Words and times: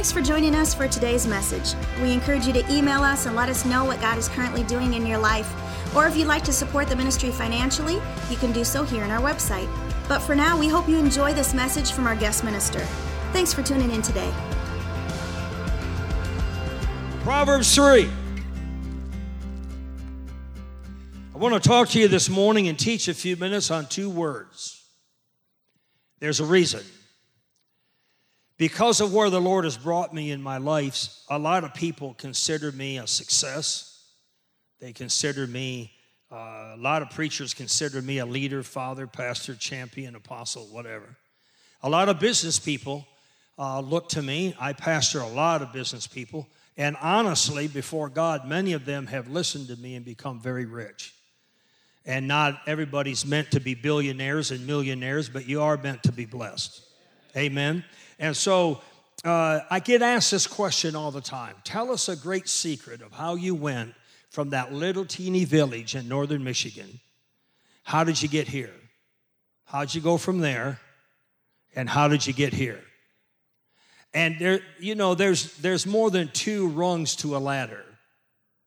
Thanks 0.00 0.12
for 0.12 0.22
joining 0.22 0.54
us 0.54 0.72
for 0.72 0.88
today's 0.88 1.26
message. 1.26 1.74
We 2.00 2.10
encourage 2.10 2.46
you 2.46 2.54
to 2.54 2.72
email 2.72 3.02
us 3.02 3.26
and 3.26 3.36
let 3.36 3.50
us 3.50 3.66
know 3.66 3.84
what 3.84 4.00
God 4.00 4.16
is 4.16 4.28
currently 4.30 4.62
doing 4.62 4.94
in 4.94 5.04
your 5.04 5.18
life. 5.18 5.46
Or 5.94 6.06
if 6.06 6.16
you'd 6.16 6.26
like 6.26 6.42
to 6.44 6.54
support 6.54 6.88
the 6.88 6.96
ministry 6.96 7.30
financially, 7.30 8.00
you 8.30 8.38
can 8.38 8.50
do 8.50 8.64
so 8.64 8.82
here 8.82 9.04
on 9.04 9.10
our 9.10 9.20
website. 9.20 9.68
But 10.08 10.20
for 10.20 10.34
now, 10.34 10.58
we 10.58 10.68
hope 10.68 10.88
you 10.88 10.96
enjoy 10.96 11.34
this 11.34 11.52
message 11.52 11.92
from 11.92 12.06
our 12.06 12.16
guest 12.16 12.44
minister. 12.44 12.78
Thanks 13.34 13.52
for 13.52 13.62
tuning 13.62 13.90
in 13.90 14.00
today. 14.00 14.32
Proverbs 17.20 17.74
3. 17.74 18.08
I 21.34 21.38
want 21.38 21.62
to 21.62 21.68
talk 21.68 21.90
to 21.90 22.00
you 22.00 22.08
this 22.08 22.30
morning 22.30 22.68
and 22.68 22.78
teach 22.78 23.06
a 23.06 23.12
few 23.12 23.36
minutes 23.36 23.70
on 23.70 23.84
two 23.84 24.08
words. 24.08 24.82
There's 26.20 26.40
a 26.40 26.46
reason. 26.46 26.80
Because 28.60 29.00
of 29.00 29.14
where 29.14 29.30
the 29.30 29.40
Lord 29.40 29.64
has 29.64 29.78
brought 29.78 30.12
me 30.12 30.32
in 30.32 30.42
my 30.42 30.58
life, 30.58 31.08
a 31.30 31.38
lot 31.38 31.64
of 31.64 31.72
people 31.72 32.12
consider 32.18 32.70
me 32.70 32.98
a 32.98 33.06
success. 33.06 34.04
They 34.82 34.92
consider 34.92 35.46
me, 35.46 35.92
uh, 36.30 36.74
a 36.74 36.76
lot 36.76 37.00
of 37.00 37.08
preachers 37.08 37.54
consider 37.54 38.02
me 38.02 38.18
a 38.18 38.26
leader, 38.26 38.62
father, 38.62 39.06
pastor, 39.06 39.54
champion, 39.54 40.14
apostle, 40.14 40.66
whatever. 40.66 41.16
A 41.82 41.88
lot 41.88 42.10
of 42.10 42.20
business 42.20 42.58
people 42.58 43.06
uh, 43.58 43.80
look 43.80 44.10
to 44.10 44.20
me. 44.20 44.54
I 44.60 44.74
pastor 44.74 45.20
a 45.20 45.28
lot 45.28 45.62
of 45.62 45.72
business 45.72 46.06
people. 46.06 46.46
And 46.76 46.98
honestly, 47.00 47.66
before 47.66 48.10
God, 48.10 48.46
many 48.46 48.74
of 48.74 48.84
them 48.84 49.06
have 49.06 49.26
listened 49.30 49.68
to 49.68 49.76
me 49.76 49.94
and 49.94 50.04
become 50.04 50.38
very 50.38 50.66
rich. 50.66 51.14
And 52.04 52.28
not 52.28 52.60
everybody's 52.66 53.24
meant 53.24 53.52
to 53.52 53.60
be 53.60 53.74
billionaires 53.74 54.50
and 54.50 54.66
millionaires, 54.66 55.30
but 55.30 55.48
you 55.48 55.62
are 55.62 55.78
meant 55.78 56.02
to 56.02 56.12
be 56.12 56.26
blessed. 56.26 56.88
Amen. 57.34 57.84
And 58.20 58.36
so 58.36 58.82
uh, 59.24 59.60
I 59.70 59.80
get 59.80 60.02
asked 60.02 60.30
this 60.30 60.46
question 60.46 60.94
all 60.94 61.10
the 61.10 61.20
time 61.20 61.56
Tell 61.64 61.90
us 61.90 62.08
a 62.08 62.14
great 62.14 62.48
secret 62.48 63.02
of 63.02 63.12
how 63.12 63.34
you 63.34 63.56
went 63.56 63.94
from 64.28 64.50
that 64.50 64.72
little 64.72 65.04
teeny 65.04 65.44
village 65.44 65.96
in 65.96 66.06
northern 66.06 66.44
Michigan. 66.44 67.00
How 67.82 68.04
did 68.04 68.22
you 68.22 68.28
get 68.28 68.46
here? 68.46 68.70
How'd 69.64 69.92
you 69.92 70.00
go 70.00 70.16
from 70.16 70.38
there? 70.38 70.78
And 71.74 71.88
how 71.88 72.08
did 72.08 72.26
you 72.26 72.32
get 72.32 72.52
here? 72.52 72.80
And 74.12 74.38
there, 74.38 74.60
you 74.78 74.94
know, 74.94 75.14
there's 75.14 75.56
there's 75.58 75.86
more 75.86 76.10
than 76.10 76.28
two 76.28 76.68
rungs 76.68 77.16
to 77.16 77.36
a 77.36 77.38
ladder. 77.38 77.84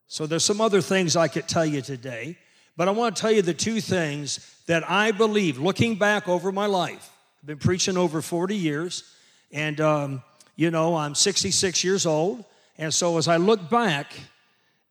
So 0.08 0.26
there's 0.26 0.44
some 0.44 0.60
other 0.60 0.80
things 0.80 1.16
I 1.16 1.28
could 1.28 1.48
tell 1.48 1.66
you 1.66 1.80
today, 1.80 2.38
but 2.76 2.88
I 2.88 2.92
want 2.92 3.16
to 3.16 3.20
tell 3.20 3.32
you 3.32 3.42
the 3.42 3.54
two 3.54 3.80
things 3.80 4.54
that 4.66 4.88
I 4.88 5.10
believe, 5.12 5.58
looking 5.58 5.96
back 5.96 6.28
over 6.28 6.50
my 6.50 6.66
life. 6.66 7.10
I've 7.42 7.46
been 7.46 7.58
preaching 7.58 7.96
over 7.96 8.22
40 8.22 8.56
years. 8.56 9.13
And, 9.54 9.80
um, 9.80 10.22
you 10.56 10.70
know, 10.70 10.96
I'm 10.96 11.14
66 11.14 11.84
years 11.84 12.04
old. 12.04 12.44
And 12.76 12.92
so 12.92 13.16
as 13.16 13.28
I 13.28 13.36
look 13.36 13.70
back, 13.70 14.12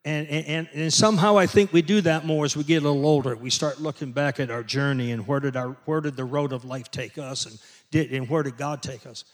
and, 0.05 0.27
and, 0.27 0.69
and 0.73 0.91
somehow 0.91 1.37
I 1.37 1.47
think 1.47 1.71
we 1.71 1.81
do 1.81 2.01
that 2.01 2.25
more 2.25 2.45
as 2.45 2.57
we 2.57 2.63
get 2.63 2.81
a 2.81 2.87
little 2.87 3.05
older. 3.05 3.35
We 3.35 3.49
start 3.49 3.79
looking 3.79 4.13
back 4.13 4.39
at 4.39 4.49
our 4.49 4.63
journey 4.63 5.11
and 5.11 5.27
where 5.27 5.39
did, 5.39 5.55
our, 5.55 5.77
where 5.85 6.01
did 6.01 6.15
the 6.15 6.25
road 6.25 6.53
of 6.53 6.65
life 6.65 6.89
take 6.91 7.17
us 7.17 7.45
and, 7.45 7.59
did, 7.91 8.11
and 8.13 8.27
where 8.29 8.41
did 8.41 8.57
God 8.57 8.81
take 8.81 9.05
us. 9.05 9.25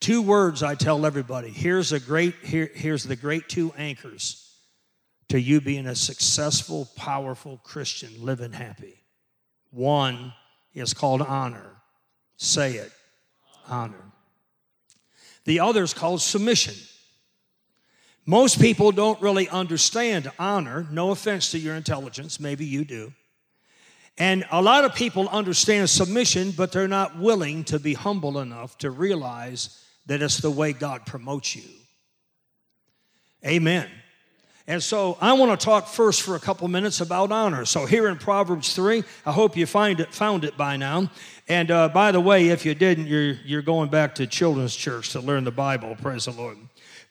Two 0.00 0.22
words 0.22 0.62
I 0.62 0.74
tell 0.74 1.04
everybody. 1.04 1.50
Here's, 1.50 1.92
a 1.92 2.00
great, 2.00 2.34
here, 2.42 2.70
here's 2.74 3.04
the 3.04 3.16
great 3.16 3.48
two 3.48 3.72
anchors 3.76 4.54
to 5.28 5.38
you 5.38 5.60
being 5.60 5.86
a 5.86 5.94
successful, 5.94 6.88
powerful 6.96 7.60
Christian, 7.62 8.10
living 8.24 8.52
happy. 8.52 8.94
One 9.70 10.32
is 10.72 10.94
called 10.94 11.20
honor. 11.20 11.76
Say 12.36 12.74
it 12.74 12.92
honor. 13.68 14.12
The 15.48 15.60
other 15.60 15.82
is 15.82 15.94
called 15.94 16.20
submission. 16.20 16.74
Most 18.26 18.60
people 18.60 18.92
don't 18.92 19.18
really 19.22 19.48
understand 19.48 20.30
honor. 20.38 20.86
No 20.90 21.10
offense 21.10 21.52
to 21.52 21.58
your 21.58 21.74
intelligence, 21.74 22.38
maybe 22.38 22.66
you 22.66 22.84
do. 22.84 23.14
And 24.18 24.44
a 24.50 24.60
lot 24.60 24.84
of 24.84 24.94
people 24.94 25.26
understand 25.30 25.88
submission, 25.88 26.50
but 26.50 26.70
they're 26.70 26.86
not 26.86 27.18
willing 27.18 27.64
to 27.64 27.78
be 27.78 27.94
humble 27.94 28.40
enough 28.40 28.76
to 28.78 28.90
realize 28.90 29.82
that 30.04 30.20
it's 30.20 30.36
the 30.36 30.50
way 30.50 30.74
God 30.74 31.06
promotes 31.06 31.56
you. 31.56 31.62
Amen. 33.42 33.88
And 34.68 34.82
so 34.82 35.16
I 35.18 35.32
want 35.32 35.58
to 35.58 35.64
talk 35.64 35.88
first 35.88 36.20
for 36.20 36.36
a 36.36 36.38
couple 36.38 36.68
minutes 36.68 37.00
about 37.00 37.32
honor. 37.32 37.64
So 37.64 37.86
here 37.86 38.06
in 38.06 38.18
Proverbs 38.18 38.74
3, 38.74 39.02
I 39.24 39.32
hope 39.32 39.56
you 39.56 39.64
find 39.64 39.98
it, 39.98 40.12
found 40.12 40.44
it 40.44 40.58
by 40.58 40.76
now. 40.76 41.10
And 41.48 41.70
uh, 41.70 41.88
by 41.88 42.12
the 42.12 42.20
way, 42.20 42.48
if 42.48 42.66
you 42.66 42.74
didn't, 42.74 43.06
you're, 43.06 43.32
you're 43.46 43.62
going 43.62 43.88
back 43.88 44.16
to 44.16 44.26
children's 44.26 44.76
church 44.76 45.12
to 45.12 45.20
learn 45.20 45.44
the 45.44 45.50
Bible. 45.50 45.96
Praise 45.96 46.26
the 46.26 46.32
Lord. 46.32 46.58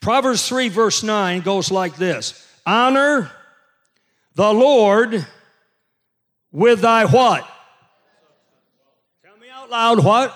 Proverbs 0.01 0.47
3, 0.47 0.69
verse 0.69 1.01
9 1.01 1.41
goes 1.41 1.71
like 1.71 1.95
this 1.95 2.47
Honor 2.63 3.31
the 4.35 4.53
Lord 4.53 5.25
with 6.51 6.81
thy 6.81 7.05
what? 7.05 7.43
Tell 9.25 9.35
me 9.37 9.47
out 9.51 9.71
loud 9.71 10.05
what? 10.05 10.35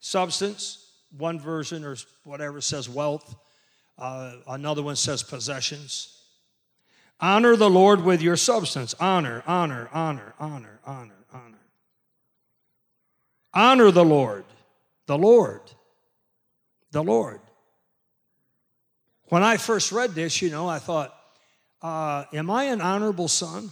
Substance. 0.00 0.82
One 1.16 1.38
version 1.38 1.84
or 1.84 1.96
whatever 2.24 2.60
says 2.60 2.88
wealth. 2.88 3.36
Uh, 3.98 4.34
another 4.48 4.82
one 4.82 4.96
says 4.96 5.22
possessions. 5.22 6.20
Honor 7.18 7.56
the 7.56 7.70
Lord 7.70 8.04
with 8.04 8.20
your 8.20 8.36
substance. 8.36 8.94
Honor, 9.00 9.42
honor, 9.46 9.88
honor, 9.92 10.34
honor, 10.38 10.80
honor, 10.84 11.24
honor. 11.32 11.58
Honor 13.54 13.90
the 13.90 14.04
Lord, 14.04 14.44
the 15.06 15.16
Lord, 15.16 15.62
the 16.90 17.02
Lord. 17.02 17.40
When 19.28 19.42
I 19.42 19.56
first 19.56 19.92
read 19.92 20.14
this, 20.14 20.42
you 20.42 20.50
know, 20.50 20.68
I 20.68 20.78
thought, 20.78 21.14
uh, 21.80 22.24
am 22.34 22.50
I 22.50 22.64
an 22.64 22.82
honorable 22.82 23.28
son 23.28 23.70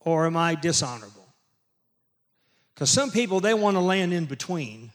or 0.00 0.26
am 0.26 0.36
I 0.36 0.54
dishonorable? 0.54 1.28
Because 2.74 2.90
some 2.90 3.10
people, 3.10 3.40
they 3.40 3.52
want 3.52 3.76
to 3.76 3.80
land 3.80 4.14
in 4.14 4.24
between 4.24 4.90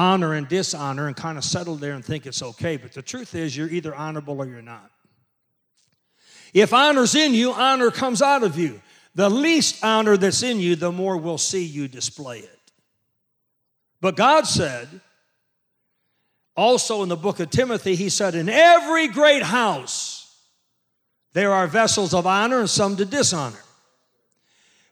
honor 0.00 0.32
and 0.32 0.48
dishonor 0.48 1.08
and 1.08 1.14
kind 1.14 1.36
of 1.36 1.44
settle 1.44 1.76
there 1.76 1.92
and 1.92 2.02
think 2.02 2.24
it's 2.24 2.42
okay. 2.42 2.78
But 2.78 2.94
the 2.94 3.02
truth 3.02 3.34
is, 3.34 3.54
you're 3.54 3.68
either 3.68 3.94
honorable 3.94 4.40
or 4.40 4.46
you're 4.46 4.62
not. 4.62 4.90
If 6.54 6.72
honor's 6.72 7.14
in 7.14 7.34
you, 7.34 7.52
honor 7.52 7.90
comes 7.90 8.22
out 8.22 8.42
of 8.42 8.58
you. 8.58 8.80
The 9.14 9.28
least 9.28 9.84
honor 9.84 10.16
that's 10.16 10.42
in 10.42 10.58
you, 10.58 10.74
the 10.74 10.90
more 10.90 11.18
we'll 11.18 11.36
see 11.36 11.64
you 11.64 11.86
display 11.86 12.38
it. 12.38 12.58
But 14.00 14.16
God 14.16 14.46
said, 14.46 14.88
also 16.56 17.02
in 17.02 17.10
the 17.10 17.16
book 17.16 17.38
of 17.38 17.50
Timothy, 17.50 17.94
he 17.94 18.08
said, 18.08 18.34
In 18.34 18.48
every 18.48 19.06
great 19.08 19.42
house, 19.42 20.34
there 21.34 21.52
are 21.52 21.66
vessels 21.66 22.14
of 22.14 22.26
honor 22.26 22.60
and 22.60 22.70
some 22.70 22.96
to 22.96 23.04
dishonor. 23.04 23.62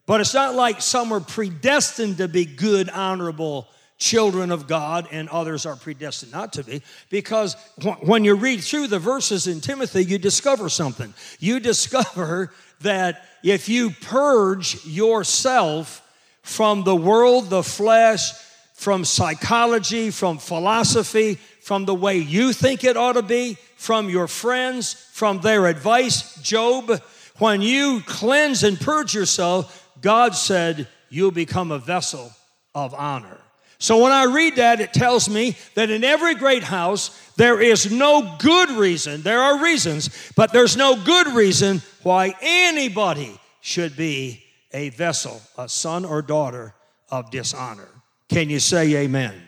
But 0.04 0.20
it's 0.20 0.34
not 0.34 0.54
like 0.54 0.82
some 0.82 1.12
are 1.12 1.20
predestined 1.20 2.18
to 2.18 2.28
be 2.28 2.44
good, 2.44 2.90
honorable 2.90 3.68
children 3.98 4.50
of 4.52 4.66
God 4.66 5.08
and 5.10 5.28
others 5.28 5.66
are 5.66 5.76
predestined 5.76 6.32
not 6.32 6.52
to 6.54 6.64
be. 6.64 6.82
Because 7.10 7.54
when 8.00 8.24
you 8.24 8.36
read 8.36 8.62
through 8.62 8.86
the 8.86 8.98
verses 8.98 9.46
in 9.46 9.60
Timothy, 9.60 10.04
you 10.04 10.18
discover 10.18 10.68
something. 10.68 11.12
You 11.40 11.60
discover 11.60 12.52
that 12.80 13.24
if 13.42 13.68
you 13.68 13.90
purge 13.90 14.84
yourself 14.86 16.02
from 16.42 16.84
the 16.84 16.96
world, 16.96 17.50
the 17.50 17.62
flesh, 17.62 18.32
from 18.74 19.04
psychology, 19.04 20.10
from 20.10 20.38
philosophy, 20.38 21.34
from 21.60 21.84
the 21.84 21.94
way 21.94 22.16
you 22.16 22.52
think 22.52 22.84
it 22.84 22.96
ought 22.96 23.14
to 23.14 23.22
be, 23.22 23.58
from 23.76 24.08
your 24.08 24.28
friends, 24.28 24.92
from 25.12 25.40
their 25.40 25.66
advice, 25.66 26.40
Job, 26.40 27.02
when 27.38 27.60
you 27.60 28.02
cleanse 28.06 28.62
and 28.62 28.80
purge 28.80 29.14
yourself, 29.14 29.90
God 30.00 30.34
said, 30.36 30.86
you'll 31.10 31.32
become 31.32 31.72
a 31.72 31.78
vessel 31.78 32.30
of 32.74 32.94
honor. 32.94 33.38
So 33.78 34.02
when 34.02 34.10
I 34.10 34.24
read 34.24 34.56
that, 34.56 34.80
it 34.80 34.92
tells 34.92 35.28
me 35.28 35.56
that 35.74 35.88
in 35.88 36.02
every 36.02 36.34
great 36.34 36.64
house, 36.64 37.10
there 37.36 37.60
is 37.60 37.92
no 37.92 38.36
good 38.40 38.70
reason. 38.70 39.22
There 39.22 39.40
are 39.40 39.62
reasons, 39.62 40.32
but 40.34 40.52
there's 40.52 40.76
no 40.76 40.96
good 41.04 41.28
reason 41.28 41.80
why 42.02 42.34
anybody 42.42 43.38
should 43.60 43.96
be 43.96 44.44
a 44.72 44.88
vessel, 44.90 45.40
a 45.56 45.68
son 45.68 46.04
or 46.04 46.22
daughter 46.22 46.74
of 47.10 47.30
dishonor. 47.30 47.88
Can 48.28 48.50
you 48.50 48.58
say 48.58 48.96
amen? 48.96 49.40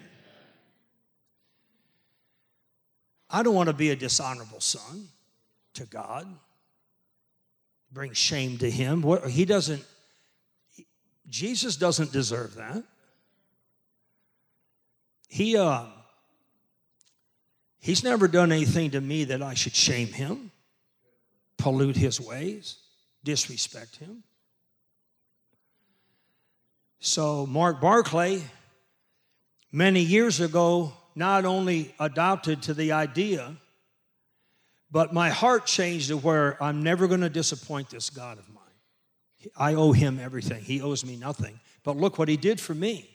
I 3.29 3.43
don't 3.43 3.55
want 3.55 3.69
to 3.69 3.75
be 3.75 3.91
a 3.91 3.97
dishonorable 3.97 4.61
son 4.61 5.09
to 5.75 5.87
God. 5.87 6.27
Bring 7.93 8.13
shame 8.13 8.59
to 8.59 8.71
him. 8.71 9.05
He 9.29 9.45
doesn't, 9.45 9.85
Jesus 11.29 11.75
doesn't 11.75 12.13
deserve 12.13 12.55
that 12.55 12.85
he 15.31 15.57
uh, 15.57 15.85
he's 17.79 18.03
never 18.03 18.27
done 18.27 18.51
anything 18.51 18.91
to 18.91 19.01
me 19.01 19.25
that 19.25 19.41
I 19.41 19.55
should 19.55 19.75
shame 19.75 20.09
him, 20.09 20.51
pollute 21.57 21.97
his 21.97 22.21
ways, 22.21 22.79
disrespect 23.23 23.97
him. 23.97 24.25
So 26.99 27.47
Mark 27.47 27.81
Barclay, 27.81 28.43
many 29.71 30.01
years 30.01 30.41
ago, 30.41 30.93
not 31.15 31.45
only 31.45 31.95
adopted 32.01 32.63
to 32.63 32.75
the 32.75 32.93
idea, 32.93 33.55
but 34.91 35.15
my 35.15 35.31
heart 35.31 35.65
changed 35.65 36.09
to 36.09 36.17
where 36.17 36.61
I'm 36.63 36.83
never 36.83 37.07
going 37.07 37.21
to 37.21 37.31
disappoint 37.31 37.89
this 37.89 38.11
God 38.11 38.39
of 38.39 38.49
mine. 38.49 38.65
I 39.57 39.75
owe 39.75 39.93
him 39.93 40.19
everything, 40.19 40.63
he 40.65 40.83
owes 40.83 41.05
me 41.05 41.15
nothing. 41.15 41.61
But 41.85 41.97
look 41.97 42.19
what 42.19 42.29
he 42.29 42.37
did 42.37 42.61
for 42.61 42.75
me. 42.75 43.09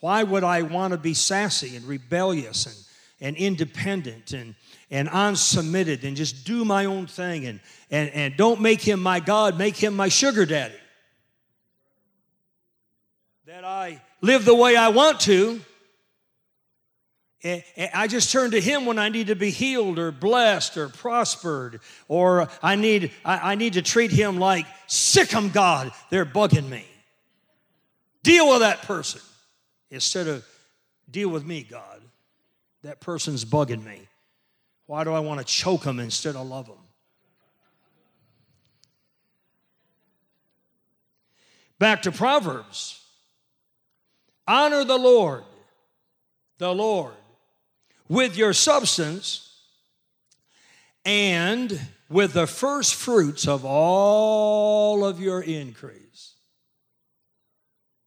Why 0.00 0.22
would 0.22 0.44
I 0.44 0.62
want 0.62 0.92
to 0.92 0.98
be 0.98 1.14
sassy 1.14 1.76
and 1.76 1.84
rebellious 1.86 2.66
and, 2.66 3.28
and 3.28 3.36
independent 3.36 4.32
and, 4.32 4.54
and 4.90 5.08
unsubmitted 5.08 6.04
and 6.04 6.16
just 6.16 6.44
do 6.44 6.64
my 6.64 6.84
own 6.84 7.06
thing 7.06 7.46
and, 7.46 7.60
and, 7.90 8.10
and 8.10 8.36
don't 8.36 8.60
make 8.60 8.82
him 8.82 9.02
my 9.02 9.20
God, 9.20 9.58
make 9.58 9.76
him 9.76 9.94
my 9.94 10.08
sugar 10.08 10.44
daddy? 10.46 10.74
That 13.46 13.64
I 13.64 14.02
live 14.20 14.44
the 14.44 14.54
way 14.54 14.76
I 14.76 14.88
want 14.88 15.20
to 15.20 15.60
I 17.44 18.06
just 18.08 18.32
turn 18.32 18.52
to 18.52 18.60
Him 18.60 18.86
when 18.86 18.98
I 18.98 19.10
need 19.10 19.26
to 19.26 19.36
be 19.36 19.50
healed 19.50 19.98
or 19.98 20.10
blessed 20.10 20.78
or 20.78 20.88
prospered, 20.88 21.80
or 22.08 22.48
I 22.62 22.76
need, 22.76 23.10
I 23.24 23.54
need 23.54 23.74
to 23.74 23.82
treat 23.82 24.10
Him 24.10 24.38
like, 24.38 24.66
sick 24.86 25.34
'em, 25.34 25.50
God, 25.50 25.92
they're 26.08 26.24
bugging 26.24 26.68
me. 26.68 26.86
Deal 28.22 28.48
with 28.48 28.60
that 28.60 28.82
person 28.82 29.20
instead 29.94 30.26
of 30.26 30.44
deal 31.10 31.28
with 31.28 31.46
me, 31.46 31.62
God. 31.62 32.02
That 32.82 33.00
person's 33.00 33.44
bugging 33.44 33.84
me. 33.84 34.08
Why 34.86 35.04
do 35.04 35.12
I 35.12 35.20
want 35.20 35.40
to 35.40 35.46
choke 35.46 35.84
them 35.84 35.98
instead 35.98 36.36
of 36.36 36.46
love 36.46 36.66
them? 36.66 36.76
Back 41.78 42.02
to 42.02 42.12
Proverbs. 42.12 43.00
Honor 44.46 44.84
the 44.84 44.98
Lord, 44.98 45.44
the 46.58 46.74
Lord 46.74 47.14
with 48.08 48.36
your 48.36 48.52
substance 48.52 49.58
and 51.06 51.80
with 52.10 52.34
the 52.34 52.46
first 52.46 52.94
fruits 52.94 53.48
of 53.48 53.64
all 53.64 55.04
of 55.04 55.20
your 55.20 55.40
increase. 55.40 56.34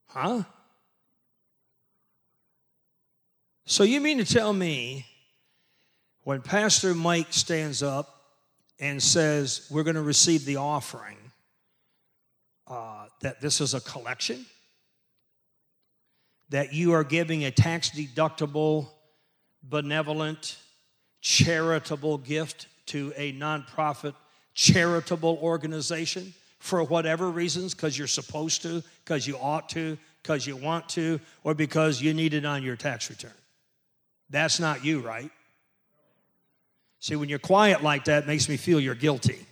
Huh? 0.07 0.44
So 3.69 3.83
you 3.83 3.99
mean 3.99 4.17
to 4.19 4.25
tell 4.25 4.53
me 4.53 5.05
when 6.23 6.41
Pastor 6.41 6.95
Mike 6.95 7.27
stands 7.31 7.83
up 7.83 8.21
and 8.79 9.03
says, 9.03 9.67
We're 9.69 9.83
going 9.83 9.97
to 9.97 10.01
receive 10.01 10.45
the 10.45 10.55
offering, 10.55 11.17
uh, 12.65 13.07
that 13.19 13.41
this 13.41 13.59
is 13.59 13.73
a 13.73 13.81
collection? 13.81 14.45
That 16.49 16.73
you 16.73 16.93
are 16.93 17.03
giving 17.03 17.43
a 17.43 17.51
tax 17.51 17.89
deductible 17.89 18.87
benevolent, 19.61 20.57
charitable 21.19 22.19
gift 22.19 22.67
to 22.85 23.11
a 23.17 23.33
nonprofit 23.33 24.13
charitable 24.53 25.39
organization 25.41 26.33
for 26.59 26.83
whatever 26.83 27.29
reasons, 27.29 27.73
because 27.73 27.97
you're 27.97 28.07
supposed 28.07 28.61
to, 28.61 28.81
because 29.03 29.27
you 29.27 29.37
ought 29.37 29.67
to, 29.67 29.97
because 30.23 30.47
you 30.47 30.55
want 30.55 30.87
to, 30.87 31.19
or 31.43 31.53
because 31.53 32.01
you 32.01 32.13
need 32.13 32.33
it 32.33 32.45
on 32.45 32.63
your 32.63 32.77
tax 32.77 33.09
return. 33.09 33.33
That's 34.29 34.59
not 34.59 34.83
you, 34.83 35.00
right? 35.00 35.31
See, 37.00 37.15
when 37.15 37.29
you're 37.29 37.39
quiet 37.39 37.83
like 37.83 38.06
that, 38.06 38.27
makes 38.27 38.50
me 38.50 38.57
feel 38.57 38.79
you're 38.79 38.95
guilty. 38.95 39.45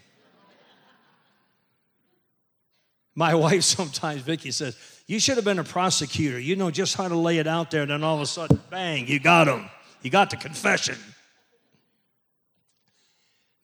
My 3.14 3.34
wife 3.36 3.64
sometimes, 3.64 4.22
Vicky 4.22 4.52
says, 4.52 4.78
You 5.08 5.20
should 5.20 5.38
have 5.38 5.46
been 5.46 5.60
a 5.60 5.64
prosecutor. 5.64 6.40
You 6.40 6.56
know 6.56 6.72
just 6.72 6.96
how 6.96 7.08
to 7.08 7.16
lay 7.16 7.38
it 7.38 7.48
out 7.48 7.72
there, 7.72 7.84
and 7.84 7.92
then 7.92 8.04
all 8.04 8.16
of 8.16 8.22
a 8.22 8.26
sudden, 8.26 8.60
bang, 8.70 9.08
you 9.08 9.20
got 9.20 9.48
him. 9.48 9.70
You 10.02 10.10
got 10.10 10.30
the 10.30 10.38
confession. 10.38 10.98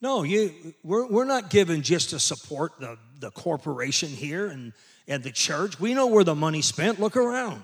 No, 0.02 0.24
you, 0.24 0.74
we're, 0.84 1.06
we're 1.06 1.26
not 1.26 1.52
given 1.52 1.84
just 1.84 2.10
to 2.10 2.20
support 2.20 2.80
the, 2.80 2.98
the 3.20 3.30
corporation 3.30 4.10
here 4.10 4.48
and, 4.48 4.74
and 5.08 5.22
the 5.22 5.32
church. 5.32 5.80
We 5.80 5.94
know 5.94 6.08
where 6.08 6.24
the 6.24 6.34
money's 6.34 6.66
spent. 6.66 7.00
Look 7.00 7.16
around. 7.16 7.62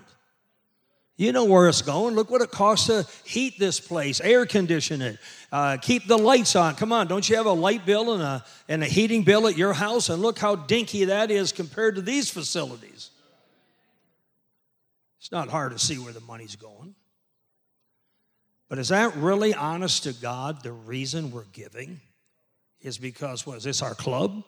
You 1.17 1.31
know 1.31 1.45
where 1.45 1.67
it's 1.67 1.81
going. 1.81 2.13
Look 2.13 2.29
what 2.29 2.43
it 2.43 2.51
costs 2.51 2.87
to 2.87 3.07
heat 3.25 3.57
this 3.57 3.79
place, 3.79 4.21
air 4.21 4.45
condition 4.45 5.01
it, 5.01 5.17
uh, 5.51 5.77
keep 5.77 6.05
the 6.05 6.17
lights 6.17 6.55
on. 6.55 6.75
Come 6.75 6.93
on, 6.93 7.07
don't 7.07 7.27
you 7.27 7.35
have 7.37 7.47
a 7.47 7.51
light 7.51 7.87
bill 7.87 8.13
and 8.13 8.21
a, 8.21 8.45
and 8.69 8.83
a 8.83 8.85
heating 8.85 9.23
bill 9.23 9.47
at 9.47 9.57
your 9.57 9.73
house? 9.73 10.09
And 10.09 10.21
look 10.21 10.37
how 10.37 10.55
dinky 10.55 11.05
that 11.05 11.31
is 11.31 11.51
compared 11.51 11.95
to 11.95 12.01
these 12.01 12.29
facilities. 12.29 13.09
It's 15.19 15.31
not 15.31 15.49
hard 15.49 15.71
to 15.71 15.79
see 15.79 15.97
where 15.97 16.13
the 16.13 16.21
money's 16.21 16.55
going. 16.55 16.93
But 18.69 18.77
is 18.77 18.89
that 18.89 19.15
really 19.15 19.55
honest 19.55 20.03
to 20.03 20.13
God? 20.13 20.61
The 20.61 20.71
reason 20.71 21.31
we're 21.31 21.45
giving 21.51 21.99
is 22.79 22.99
because, 22.99 23.45
what 23.45 23.57
is 23.57 23.63
this, 23.63 23.81
our 23.81 23.95
club? 23.95 24.43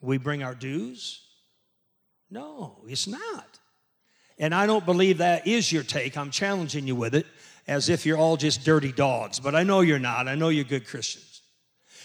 We 0.00 0.18
bring 0.18 0.44
our 0.44 0.54
dues? 0.54 1.22
No, 2.30 2.78
it's 2.86 3.08
not. 3.08 3.58
And 4.38 4.54
I 4.54 4.66
don't 4.66 4.84
believe 4.84 5.18
that 5.18 5.46
is 5.46 5.72
your 5.72 5.82
take. 5.82 6.16
I'm 6.16 6.30
challenging 6.30 6.86
you 6.86 6.94
with 6.94 7.14
it 7.14 7.26
as 7.66 7.88
if 7.88 8.06
you're 8.06 8.18
all 8.18 8.36
just 8.36 8.64
dirty 8.64 8.92
dogs, 8.92 9.40
but 9.40 9.54
I 9.54 9.62
know 9.62 9.80
you're 9.80 9.98
not. 9.98 10.28
I 10.28 10.34
know 10.34 10.50
you're 10.50 10.64
good 10.64 10.86
Christians. 10.86 11.42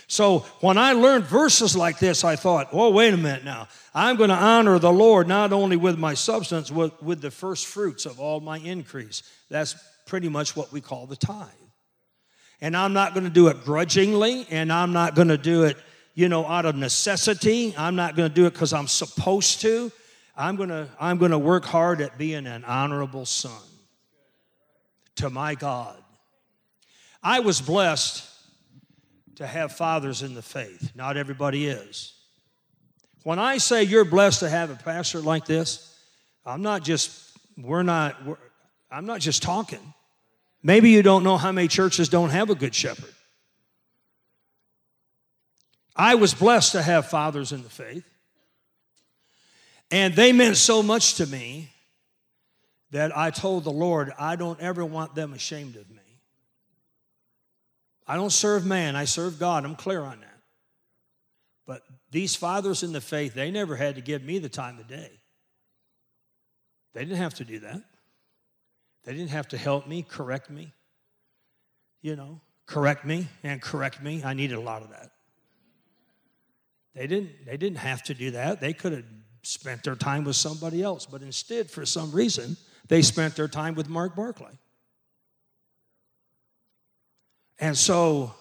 So 0.07 0.39
when 0.59 0.77
I 0.77 0.91
learned 0.93 1.23
verses 1.25 1.75
like 1.75 1.99
this, 1.99 2.25
I 2.25 2.35
thought, 2.35 2.69
oh, 2.73 2.89
wait 2.89 3.13
a 3.13 3.17
minute 3.17 3.45
now. 3.45 3.69
I'm 3.93 4.17
going 4.17 4.29
to 4.29 4.35
honor 4.35 4.77
the 4.77 4.91
Lord 4.91 5.27
not 5.27 5.53
only 5.53 5.77
with 5.77 5.97
my 5.97 6.15
substance, 6.15 6.69
but 6.69 7.01
with 7.01 7.21
the 7.21 7.31
first 7.31 7.65
fruits 7.67 8.05
of 8.05 8.19
all 8.19 8.41
my 8.41 8.57
increase. 8.57 9.23
That's 9.49 9.75
pretty 10.05 10.27
much 10.27 10.55
what 10.55 10.71
we 10.73 10.81
call 10.81 11.05
the 11.07 11.15
tithe. 11.15 11.47
And 12.59 12.75
I'm 12.75 12.93
not 12.93 13.13
going 13.13 13.23
to 13.23 13.29
do 13.29 13.47
it 13.47 13.63
grudgingly, 13.63 14.45
and 14.49 14.71
I'm 14.71 14.91
not 14.91 15.15
going 15.15 15.29
to 15.29 15.37
do 15.37 15.63
it, 15.63 15.77
you 16.13 16.27
know, 16.27 16.45
out 16.45 16.65
of 16.65 16.75
necessity. 16.75 17.73
I'm 17.77 17.95
not 17.95 18.17
going 18.17 18.27
to 18.27 18.35
do 18.35 18.45
it 18.45 18.51
because 18.51 18.73
I'm 18.73 18.87
supposed 18.87 19.61
to. 19.61 19.91
I'm 20.35 20.55
going 20.55 20.69
to 20.69 20.89
I'm 20.99 21.17
going 21.17 21.31
to 21.31 21.39
work 21.39 21.65
hard 21.65 22.01
at 22.01 22.17
being 22.17 22.47
an 22.47 22.63
honorable 22.63 23.25
son 23.25 23.61
to 25.15 25.29
my 25.29 25.55
God. 25.55 26.01
I 27.21 27.41
was 27.41 27.61
blessed 27.61 28.27
to 29.35 29.45
have 29.45 29.73
fathers 29.73 30.23
in 30.23 30.33
the 30.33 30.41
faith. 30.41 30.91
Not 30.95 31.17
everybody 31.17 31.67
is. 31.67 32.13
When 33.23 33.39
I 33.39 33.57
say 33.57 33.83
you're 33.83 34.05
blessed 34.05 34.39
to 34.39 34.49
have 34.49 34.71
a 34.71 34.75
pastor 34.75 35.19
like 35.19 35.45
this, 35.45 35.95
I'm 36.45 36.61
not 36.61 36.83
just 36.83 37.37
we're 37.57 37.83
not 37.83 38.25
we're, 38.25 38.37
I'm 38.89 39.05
not 39.05 39.19
just 39.21 39.43
talking. 39.43 39.93
Maybe 40.63 40.91
you 40.91 41.01
don't 41.01 41.23
know 41.23 41.37
how 41.37 41.51
many 41.51 41.67
churches 41.67 42.09
don't 42.09 42.29
have 42.29 42.50
a 42.50 42.55
good 42.55 42.75
shepherd. 42.75 43.13
I 45.95 46.15
was 46.15 46.33
blessed 46.33 46.73
to 46.73 46.81
have 46.81 47.09
fathers 47.09 47.51
in 47.51 47.63
the 47.63 47.69
faith, 47.69 48.05
and 49.91 50.15
they 50.15 50.31
meant 50.31 50.57
so 50.57 50.81
much 50.81 51.15
to 51.15 51.25
me 51.25 51.69
that 52.91 53.15
I 53.15 53.29
told 53.29 53.63
the 53.63 53.71
Lord, 53.71 54.13
I 54.17 54.36
don't 54.36 54.60
ever 54.60 54.86
want 54.86 55.15
them 55.15 55.33
ashamed 55.33 55.75
of 55.75 55.89
me. 55.89 55.98
I 58.07 58.15
don't 58.15 58.31
serve 58.31 58.65
man, 58.65 58.95
I 58.95 59.05
serve 59.05 59.39
God. 59.39 59.63
I'm 59.65 59.75
clear 59.75 60.01
on 60.01 60.19
that. 60.19 60.27
But 61.65 61.83
these 62.10 62.36
fathers 62.36 62.83
in 62.83 62.91
the 62.91 63.00
faith, 63.00 63.33
they 63.33 63.51
never 63.51 63.75
had 63.75 63.95
to 63.95 64.01
give 64.01 64.24
me 64.24 64.39
the 64.39 64.50
time 64.50 64.79
of 64.79 64.88
day. 64.88 65.12
They 66.93 67.01
didn't 67.01 67.17
have 67.17 67.36
to 67.36 67.45
do 67.45 67.60
that. 67.60 67.81
They 69.03 69.13
didn't 69.13 69.29
have 69.29 69.48
to 69.50 69.57
help 69.57 69.88
me, 69.88 70.05
correct 70.07 70.50
me, 70.50 70.74
you 72.01 72.15
know, 72.15 72.41
correct 72.65 73.05
me 73.05 73.27
and 73.43 73.62
correct 73.62 74.01
me. 74.01 74.21
I 74.24 74.33
needed 74.33 74.55
a 74.55 74.62
lot 74.62 74.81
of 74.81 74.89
that. 74.89 75.12
They 76.93 77.07
didn't, 77.07 77.45
they 77.45 77.57
didn't 77.57 77.77
have 77.77 78.03
to 78.03 78.13
do 78.13 78.31
that. 78.31 78.60
They 78.60 78.74
could 78.74 78.91
have 78.91 79.05
spent 79.43 79.83
their 79.83 79.95
time 79.95 80.24
with 80.24 80.36
somebody 80.36 80.83
else, 80.83 81.05
but 81.05 81.21
instead, 81.21 81.69
for 81.69 81.86
some 81.86 82.12
reason, 82.12 82.57
they 82.88 83.01
spent 83.01 83.36
their 83.36 83.48
time 83.48 83.75
with 83.75 83.89
Mark 83.89 84.15
Barclay. 84.15 84.57
And 87.60 87.77
so 87.77 88.33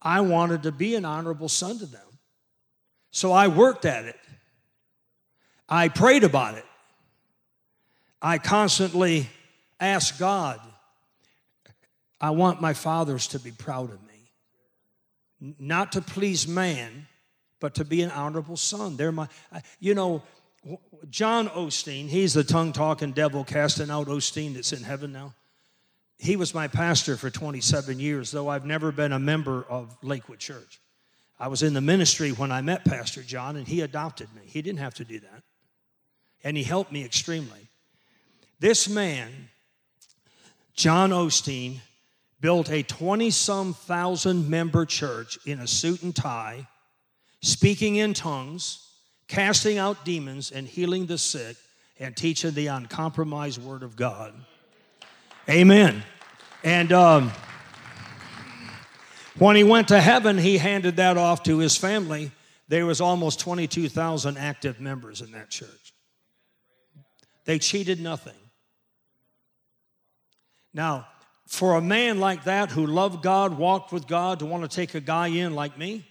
I 0.00 0.20
wanted 0.20 0.64
to 0.64 0.72
be 0.72 0.94
an 0.96 1.04
honorable 1.04 1.48
son 1.48 1.78
to 1.78 1.86
them. 1.86 2.00
So 3.10 3.32
I 3.32 3.48
worked 3.48 3.84
at 3.84 4.04
it. 4.04 4.18
I 5.68 5.88
prayed 5.88 6.24
about 6.24 6.58
it. 6.58 6.64
I 8.20 8.38
constantly 8.38 9.28
asked 9.80 10.18
God, 10.18 10.60
I 12.20 12.30
want 12.30 12.60
my 12.60 12.72
fathers 12.72 13.26
to 13.28 13.40
be 13.40 13.50
proud 13.50 13.90
of 13.90 14.00
me. 14.02 15.54
Not 15.58 15.92
to 15.92 16.00
please 16.00 16.46
man, 16.46 17.08
but 17.62 17.76
to 17.76 17.84
be 17.84 18.02
an 18.02 18.10
honorable 18.10 18.56
son. 18.56 18.96
They're 18.96 19.12
my, 19.12 19.28
you 19.78 19.94
know, 19.94 20.22
John 21.08 21.48
Osteen, 21.48 22.08
he's 22.08 22.34
the 22.34 22.42
tongue 22.44 22.72
talking 22.72 23.12
devil 23.12 23.44
casting 23.44 23.88
out 23.88 24.08
Osteen 24.08 24.54
that's 24.54 24.72
in 24.72 24.82
heaven 24.82 25.12
now. 25.12 25.32
He 26.18 26.36
was 26.36 26.54
my 26.54 26.66
pastor 26.66 27.16
for 27.16 27.30
27 27.30 28.00
years, 28.00 28.32
though 28.32 28.48
I've 28.48 28.66
never 28.66 28.90
been 28.90 29.12
a 29.12 29.18
member 29.18 29.64
of 29.68 29.96
Lakewood 30.02 30.40
Church. 30.40 30.80
I 31.38 31.48
was 31.48 31.62
in 31.62 31.72
the 31.72 31.80
ministry 31.80 32.30
when 32.30 32.50
I 32.50 32.62
met 32.62 32.84
Pastor 32.84 33.22
John, 33.22 33.56
and 33.56 33.66
he 33.66 33.80
adopted 33.80 34.28
me. 34.34 34.42
He 34.44 34.60
didn't 34.60 34.80
have 34.80 34.94
to 34.94 35.04
do 35.04 35.20
that. 35.20 35.42
And 36.44 36.56
he 36.56 36.64
helped 36.64 36.90
me 36.90 37.04
extremely. 37.04 37.68
This 38.58 38.88
man 38.88 39.30
John 40.74 41.10
Osteen 41.10 41.78
built 42.40 42.70
a 42.70 42.82
20 42.82 43.30
some 43.30 43.72
thousand 43.72 44.50
member 44.50 44.84
church 44.84 45.38
in 45.46 45.60
a 45.60 45.66
suit 45.66 46.02
and 46.02 46.14
tie, 46.14 46.66
speaking 47.42 47.96
in 47.96 48.14
tongues, 48.14 48.88
casting 49.28 49.76
out 49.76 50.04
demons, 50.04 50.50
and 50.50 50.66
healing 50.66 51.06
the 51.06 51.18
sick, 51.18 51.56
and 51.98 52.16
teaching 52.16 52.52
the 52.52 52.68
uncompromised 52.68 53.62
Word 53.62 53.82
of 53.82 53.96
God. 53.96 54.32
Amen. 55.48 56.02
And 56.64 56.92
um, 56.92 57.32
when 59.38 59.56
he 59.56 59.64
went 59.64 59.88
to 59.88 60.00
heaven, 60.00 60.38
he 60.38 60.58
handed 60.58 60.96
that 60.96 61.16
off 61.16 61.42
to 61.44 61.58
his 61.58 61.76
family. 61.76 62.30
There 62.68 62.86
was 62.86 63.00
almost 63.00 63.40
22,000 63.40 64.38
active 64.38 64.80
members 64.80 65.20
in 65.20 65.32
that 65.32 65.50
church. 65.50 65.92
They 67.44 67.58
cheated 67.58 68.00
nothing. 68.00 68.34
Now, 70.72 71.08
for 71.46 71.74
a 71.74 71.82
man 71.82 72.20
like 72.20 72.44
that 72.44 72.70
who 72.70 72.86
loved 72.86 73.22
God, 73.22 73.58
walked 73.58 73.92
with 73.92 74.06
God, 74.06 74.38
to 74.38 74.46
want 74.46 74.62
to 74.62 74.74
take 74.74 74.94
a 74.94 75.00
guy 75.00 75.26
in 75.26 75.54
like 75.54 75.76
me 75.76 76.06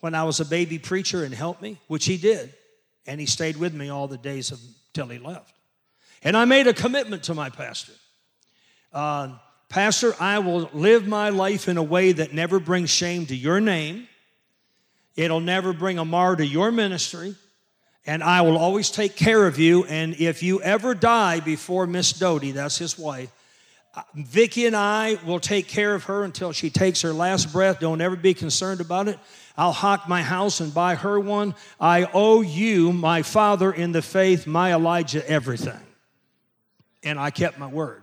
when 0.00 0.14
I 0.14 0.24
was 0.24 0.40
a 0.40 0.44
baby 0.44 0.78
preacher 0.78 1.24
and 1.24 1.34
help 1.34 1.62
me, 1.62 1.78
which 1.86 2.06
he 2.06 2.16
did, 2.16 2.52
and 3.06 3.20
he 3.20 3.26
stayed 3.26 3.56
with 3.56 3.74
me 3.74 3.88
all 3.88 4.08
the 4.08 4.18
days 4.18 4.52
until 4.52 5.08
he 5.08 5.18
left. 5.18 5.54
And 6.22 6.36
I 6.36 6.44
made 6.44 6.66
a 6.66 6.74
commitment 6.74 7.24
to 7.24 7.34
my 7.34 7.50
pastor. 7.50 7.92
Uh, 8.92 9.36
pastor, 9.68 10.14
I 10.20 10.40
will 10.40 10.68
live 10.72 11.06
my 11.06 11.30
life 11.30 11.68
in 11.68 11.76
a 11.76 11.82
way 11.82 12.12
that 12.12 12.34
never 12.34 12.58
brings 12.60 12.90
shame 12.90 13.26
to 13.26 13.36
your 13.36 13.60
name. 13.60 14.06
It'll 15.16 15.40
never 15.40 15.72
bring 15.72 15.98
a 15.98 16.04
mar 16.04 16.36
to 16.36 16.46
your 16.46 16.70
ministry. 16.70 17.34
And 18.06 18.22
I 18.22 18.42
will 18.42 18.56
always 18.56 18.90
take 18.90 19.16
care 19.16 19.46
of 19.46 19.58
you. 19.58 19.84
And 19.84 20.14
if 20.18 20.42
you 20.42 20.62
ever 20.62 20.94
die 20.94 21.40
before 21.40 21.86
Miss 21.86 22.12
Dodie, 22.12 22.52
that's 22.52 22.78
his 22.78 22.98
wife, 22.98 23.30
Vicki 24.14 24.66
and 24.66 24.76
I 24.76 25.18
will 25.26 25.40
take 25.40 25.66
care 25.66 25.94
of 25.94 26.04
her 26.04 26.24
until 26.24 26.52
she 26.52 26.70
takes 26.70 27.02
her 27.02 27.12
last 27.12 27.52
breath. 27.52 27.80
Don't 27.80 28.00
ever 28.00 28.16
be 28.16 28.34
concerned 28.34 28.80
about 28.80 29.08
it. 29.08 29.18
I'll 29.60 29.72
hawk 29.72 30.08
my 30.08 30.22
house 30.22 30.60
and 30.60 30.72
buy 30.72 30.94
her 30.94 31.20
one. 31.20 31.54
I 31.78 32.08
owe 32.14 32.40
you, 32.40 32.94
my 32.94 33.20
father 33.20 33.70
in 33.70 33.92
the 33.92 34.00
faith, 34.00 34.46
my 34.46 34.72
Elijah, 34.72 35.28
everything. 35.28 35.82
And 37.02 37.20
I 37.20 37.30
kept 37.30 37.58
my 37.58 37.66
word. 37.66 38.02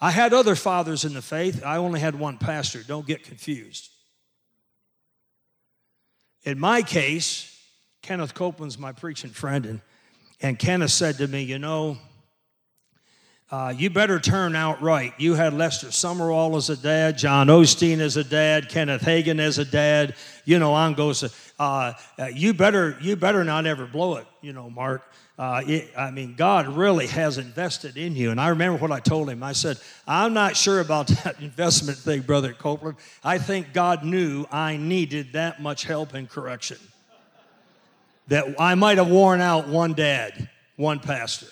I 0.00 0.10
had 0.10 0.32
other 0.32 0.54
fathers 0.54 1.04
in 1.04 1.12
the 1.12 1.20
faith. 1.20 1.62
I 1.62 1.76
only 1.76 2.00
had 2.00 2.18
one 2.18 2.38
pastor. 2.38 2.82
Don't 2.82 3.06
get 3.06 3.24
confused. 3.24 3.90
In 6.44 6.58
my 6.58 6.80
case, 6.80 7.54
Kenneth 8.00 8.32
Copeland's 8.32 8.78
my 8.78 8.92
preaching 8.92 9.32
friend, 9.32 9.66
and, 9.66 9.80
and 10.40 10.58
Kenneth 10.58 10.92
said 10.92 11.18
to 11.18 11.28
me, 11.28 11.42
You 11.42 11.58
know, 11.58 11.98
uh, 13.48 13.72
you 13.76 13.90
better 13.90 14.18
turn 14.18 14.56
out 14.56 14.82
right. 14.82 15.12
You 15.18 15.34
had 15.34 15.54
Lester 15.54 15.88
Sumrall 15.88 16.56
as 16.56 16.68
a 16.68 16.76
dad, 16.76 17.16
John 17.16 17.46
Osteen 17.46 18.00
as 18.00 18.16
a 18.16 18.24
dad, 18.24 18.68
Kenneth 18.68 19.02
Hagin 19.02 19.38
as 19.38 19.58
a 19.58 19.64
dad. 19.64 20.16
You 20.44 20.58
know, 20.58 20.74
on 20.74 20.94
goes. 20.94 21.22
Uh, 21.58 21.92
uh, 22.18 22.26
you 22.34 22.54
better, 22.54 22.98
you 23.00 23.14
better 23.14 23.44
not 23.44 23.66
ever 23.66 23.86
blow 23.86 24.16
it. 24.16 24.26
You 24.40 24.52
know, 24.52 24.68
Mark. 24.68 25.02
Uh, 25.38 25.62
it, 25.66 25.90
I 25.96 26.10
mean, 26.10 26.34
God 26.34 26.66
really 26.66 27.06
has 27.08 27.36
invested 27.36 27.96
in 27.98 28.16
you. 28.16 28.30
And 28.30 28.40
I 28.40 28.48
remember 28.48 28.78
what 28.78 28.90
I 28.90 29.00
told 29.00 29.28
him. 29.28 29.42
I 29.42 29.52
said, 29.52 29.78
I'm 30.08 30.32
not 30.32 30.56
sure 30.56 30.80
about 30.80 31.06
that 31.24 31.40
investment 31.40 31.98
thing, 31.98 32.22
Brother 32.22 32.52
Copeland. 32.52 32.96
I 33.22 33.38
think 33.38 33.72
God 33.72 34.02
knew 34.02 34.46
I 34.50 34.76
needed 34.76 35.34
that 35.34 35.60
much 35.60 35.84
help 35.84 36.14
and 36.14 36.28
correction. 36.28 36.78
That 38.28 38.60
I 38.60 38.74
might 38.74 38.98
have 38.98 39.08
worn 39.08 39.40
out 39.40 39.68
one 39.68 39.92
dad, 39.92 40.48
one 40.76 40.98
pastor. 40.98 41.46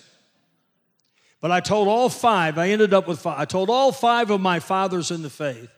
But 1.44 1.52
I 1.52 1.60
told 1.60 1.88
all 1.88 2.08
five, 2.08 2.56
I 2.56 2.70
ended 2.70 2.94
up 2.94 3.06
with 3.06 3.18
five. 3.18 3.38
I 3.38 3.44
told 3.44 3.68
all 3.68 3.92
five 3.92 4.30
of 4.30 4.40
my 4.40 4.60
fathers 4.60 5.10
in 5.10 5.20
the 5.20 5.28
faith 5.28 5.68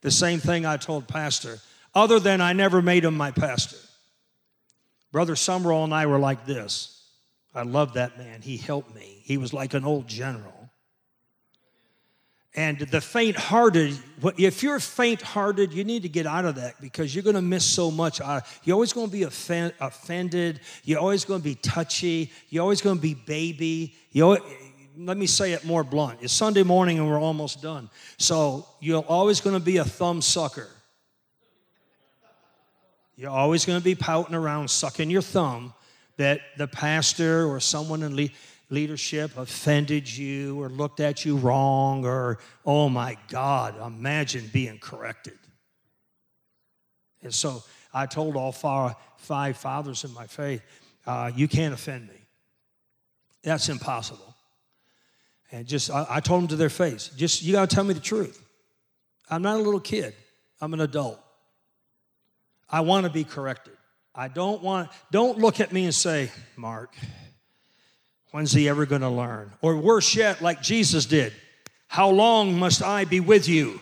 the 0.00 0.12
same 0.12 0.38
thing 0.38 0.64
I 0.64 0.76
told 0.76 1.08
Pastor, 1.08 1.58
other 1.92 2.20
than 2.20 2.40
I 2.40 2.52
never 2.52 2.80
made 2.80 3.04
him 3.04 3.16
my 3.16 3.32
pastor. 3.32 3.78
Brother 5.10 5.34
Sumrall 5.34 5.82
and 5.82 5.92
I 5.92 6.06
were 6.06 6.20
like 6.20 6.46
this. 6.46 7.04
I 7.52 7.62
love 7.62 7.94
that 7.94 8.16
man. 8.16 8.42
He 8.42 8.58
helped 8.58 8.94
me. 8.94 9.20
He 9.24 9.38
was 9.38 9.52
like 9.52 9.74
an 9.74 9.84
old 9.84 10.06
general. 10.06 10.54
And 12.54 12.78
the 12.78 13.00
faint 13.00 13.36
hearted, 13.36 13.98
if 14.36 14.62
you're 14.62 14.78
faint 14.78 15.20
hearted, 15.20 15.72
you 15.72 15.82
need 15.82 16.02
to 16.02 16.08
get 16.08 16.26
out 16.26 16.44
of 16.44 16.54
that 16.54 16.80
because 16.80 17.12
you're 17.12 17.24
going 17.24 17.34
to 17.34 17.42
miss 17.42 17.64
so 17.64 17.90
much. 17.90 18.20
You're 18.62 18.74
always 18.74 18.92
going 18.92 19.08
to 19.08 19.12
be 19.12 19.24
offended. 19.24 20.60
You're 20.84 21.00
always 21.00 21.24
going 21.24 21.40
to 21.40 21.44
be 21.44 21.56
touchy. 21.56 22.30
You're 22.50 22.62
always 22.62 22.82
going 22.82 22.96
to 22.96 23.02
be 23.02 23.14
baby. 23.14 23.96
You 24.12 24.38
let 24.98 25.16
me 25.16 25.26
say 25.26 25.52
it 25.52 25.64
more 25.64 25.84
blunt. 25.84 26.18
It's 26.22 26.32
Sunday 26.32 26.64
morning 26.64 26.98
and 26.98 27.08
we're 27.08 27.20
almost 27.20 27.62
done. 27.62 27.88
So 28.16 28.66
you're 28.80 29.04
always 29.04 29.40
going 29.40 29.54
to 29.54 29.64
be 29.64 29.76
a 29.76 29.84
thumb 29.84 30.20
sucker. 30.20 30.68
You're 33.16 33.30
always 33.30 33.64
going 33.64 33.78
to 33.78 33.84
be 33.84 33.94
pouting 33.94 34.34
around, 34.34 34.68
sucking 34.68 35.10
your 35.10 35.22
thumb 35.22 35.72
that 36.16 36.40
the 36.56 36.66
pastor 36.66 37.46
or 37.46 37.60
someone 37.60 38.02
in 38.02 38.16
le- 38.16 38.28
leadership 38.70 39.36
offended 39.36 40.10
you 40.10 40.60
or 40.60 40.68
looked 40.68 41.00
at 41.00 41.24
you 41.24 41.36
wrong 41.36 42.04
or, 42.04 42.38
oh 42.66 42.88
my 42.88 43.16
God, 43.28 43.74
imagine 43.84 44.50
being 44.52 44.78
corrected. 44.78 45.38
And 47.22 47.34
so 47.34 47.62
I 47.94 48.06
told 48.06 48.36
all 48.36 48.52
five, 48.52 48.96
fathers 49.56 50.04
in 50.04 50.12
my 50.12 50.26
faith, 50.26 50.62
uh, 51.06 51.30
you 51.34 51.48
can't 51.48 51.74
offend 51.74 52.08
me. 52.08 52.14
That's 53.42 53.68
impossible. 53.68 54.34
And 55.50 55.66
just, 55.66 55.90
I, 55.90 56.06
I 56.08 56.20
told 56.20 56.42
them 56.42 56.48
to 56.48 56.56
their 56.56 56.68
face, 56.68 57.10
just, 57.16 57.42
you 57.42 57.52
got 57.52 57.68
to 57.68 57.74
tell 57.74 57.84
me 57.84 57.94
the 57.94 58.00
truth. 58.00 58.42
I'm 59.30 59.42
not 59.42 59.56
a 59.56 59.62
little 59.62 59.80
kid, 59.80 60.14
I'm 60.60 60.74
an 60.74 60.80
adult. 60.80 61.20
I 62.70 62.80
want 62.80 63.06
to 63.06 63.12
be 63.12 63.24
corrected. 63.24 63.74
I 64.14 64.28
don't 64.28 64.62
want, 64.62 64.90
don't 65.10 65.38
look 65.38 65.60
at 65.60 65.72
me 65.72 65.84
and 65.84 65.94
say, 65.94 66.30
Mark, 66.56 66.94
when's 68.32 68.52
he 68.52 68.68
ever 68.68 68.84
going 68.84 69.00
to 69.00 69.08
learn? 69.08 69.52
Or 69.62 69.76
worse 69.76 70.14
yet, 70.14 70.42
like 70.42 70.60
Jesus 70.60 71.06
did, 71.06 71.32
how 71.86 72.10
long 72.10 72.58
must 72.58 72.82
I 72.82 73.06
be 73.06 73.20
with 73.20 73.48
you? 73.48 73.80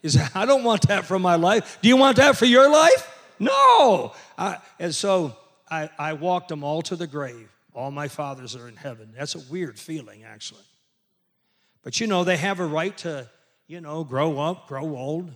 He 0.00 0.08
said, 0.08 0.30
I 0.34 0.46
don't 0.46 0.64
want 0.64 0.88
that 0.88 1.04
for 1.04 1.18
my 1.18 1.34
life. 1.34 1.78
Do 1.82 1.88
you 1.88 1.96
want 1.96 2.16
that 2.16 2.36
for 2.36 2.46
your 2.46 2.70
life? 2.70 3.18
No. 3.38 4.14
I, 4.38 4.56
and 4.78 4.94
so 4.94 5.36
I, 5.70 5.90
I 5.98 6.14
walked 6.14 6.48
them 6.48 6.64
all 6.64 6.80
to 6.82 6.96
the 6.96 7.06
grave. 7.06 7.50
All 7.74 7.90
my 7.90 8.08
fathers 8.08 8.56
are 8.56 8.68
in 8.68 8.76
heaven. 8.76 9.12
That's 9.16 9.34
a 9.34 9.40
weird 9.50 9.78
feeling, 9.78 10.24
actually. 10.24 10.64
But 11.82 12.00
you 12.00 12.06
know, 12.06 12.24
they 12.24 12.36
have 12.36 12.60
a 12.60 12.66
right 12.66 12.96
to, 12.98 13.28
you 13.66 13.80
know, 13.80 14.04
grow 14.04 14.38
up, 14.38 14.68
grow 14.68 14.96
old, 14.96 15.30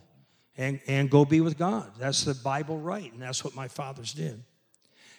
and, 0.57 0.81
and 0.87 1.11
go 1.11 1.25
be 1.25 1.41
with 1.41 1.59
God. 1.59 1.93
That's 1.99 2.25
the 2.25 2.35
Bible 2.35 2.79
right, 2.79 3.13
and 3.13 3.21
that's 3.21 3.45
what 3.45 3.55
my 3.55 3.69
fathers 3.69 4.13
did. 4.13 4.43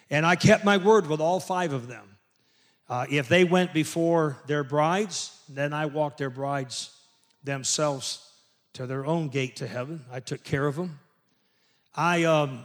And 0.08 0.24
I 0.24 0.36
kept 0.36 0.64
my 0.64 0.76
word 0.76 1.08
with 1.08 1.20
all 1.20 1.40
five 1.40 1.72
of 1.72 1.88
them. 1.88 2.16
Uh, 2.88 3.06
if 3.10 3.28
they 3.28 3.42
went 3.42 3.72
before 3.74 4.36
their 4.46 4.62
brides, 4.62 5.40
then 5.48 5.72
I 5.72 5.86
walked 5.86 6.18
their 6.18 6.30
brides 6.30 6.94
themselves 7.42 8.30
to 8.74 8.86
their 8.86 9.04
own 9.04 9.28
gate 9.28 9.56
to 9.56 9.66
heaven. 9.66 10.04
I 10.12 10.20
took 10.20 10.44
care 10.44 10.66
of 10.66 10.76
them. 10.76 11.00
I, 11.94 12.24
um, 12.24 12.64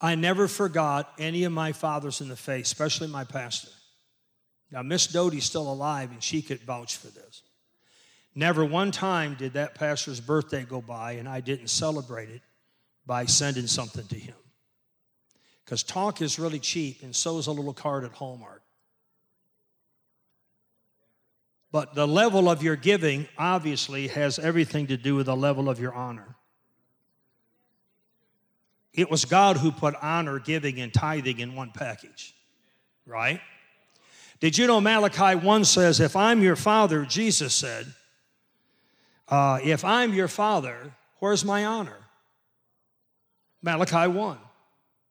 I 0.00 0.14
never 0.14 0.48
forgot 0.48 1.12
any 1.18 1.44
of 1.44 1.52
my 1.52 1.72
fathers 1.72 2.20
in 2.20 2.28
the 2.28 2.36
faith, 2.36 2.64
especially 2.64 3.08
my 3.08 3.24
pastor. 3.24 3.70
Now, 4.70 4.82
Miss 4.82 5.06
Dodie's 5.06 5.44
still 5.44 5.70
alive, 5.70 6.10
and 6.10 6.22
she 6.22 6.42
could 6.42 6.60
vouch 6.60 6.96
for 6.96 7.08
this. 7.08 7.42
Never 8.34 8.64
one 8.64 8.92
time 8.92 9.34
did 9.34 9.54
that 9.54 9.74
pastor's 9.74 10.20
birthday 10.20 10.64
go 10.64 10.80
by 10.80 11.12
and 11.12 11.28
I 11.28 11.40
didn't 11.40 11.68
celebrate 11.68 12.30
it 12.30 12.42
by 13.04 13.24
sending 13.24 13.66
something 13.66 14.06
to 14.06 14.18
him. 14.18 14.36
Because 15.64 15.82
talk 15.82 16.22
is 16.22 16.38
really 16.38 16.58
cheap, 16.58 17.02
and 17.02 17.14
so 17.14 17.38
is 17.38 17.46
a 17.48 17.52
little 17.52 17.74
card 17.74 18.04
at 18.04 18.12
Hallmark. 18.12 18.62
But 21.72 21.94
the 21.94 22.06
level 22.06 22.48
of 22.48 22.62
your 22.62 22.76
giving 22.76 23.28
obviously 23.38 24.08
has 24.08 24.38
everything 24.38 24.88
to 24.88 24.96
do 24.96 25.14
with 25.14 25.26
the 25.26 25.36
level 25.36 25.68
of 25.68 25.78
your 25.78 25.94
honor. 25.94 26.36
It 28.92 29.10
was 29.10 29.24
God 29.24 29.56
who 29.56 29.70
put 29.70 29.94
honor, 30.02 30.38
giving, 30.38 30.80
and 30.80 30.92
tithing 30.92 31.38
in 31.38 31.54
one 31.54 31.70
package, 31.72 32.34
right? 33.06 33.40
Did 34.40 34.58
you 34.58 34.66
know 34.66 34.80
Malachi 34.80 35.36
1 35.36 35.64
says, 35.64 36.00
If 36.00 36.16
I'm 36.16 36.42
your 36.42 36.56
father, 36.56 37.04
Jesus 37.04 37.54
said, 37.54 37.86
uh, 39.28 39.60
If 39.62 39.84
I'm 39.84 40.12
your 40.12 40.28
father, 40.28 40.94
where's 41.18 41.44
my 41.44 41.64
honor? 41.64 41.98
Malachi 43.62 44.08
1. 44.08 44.38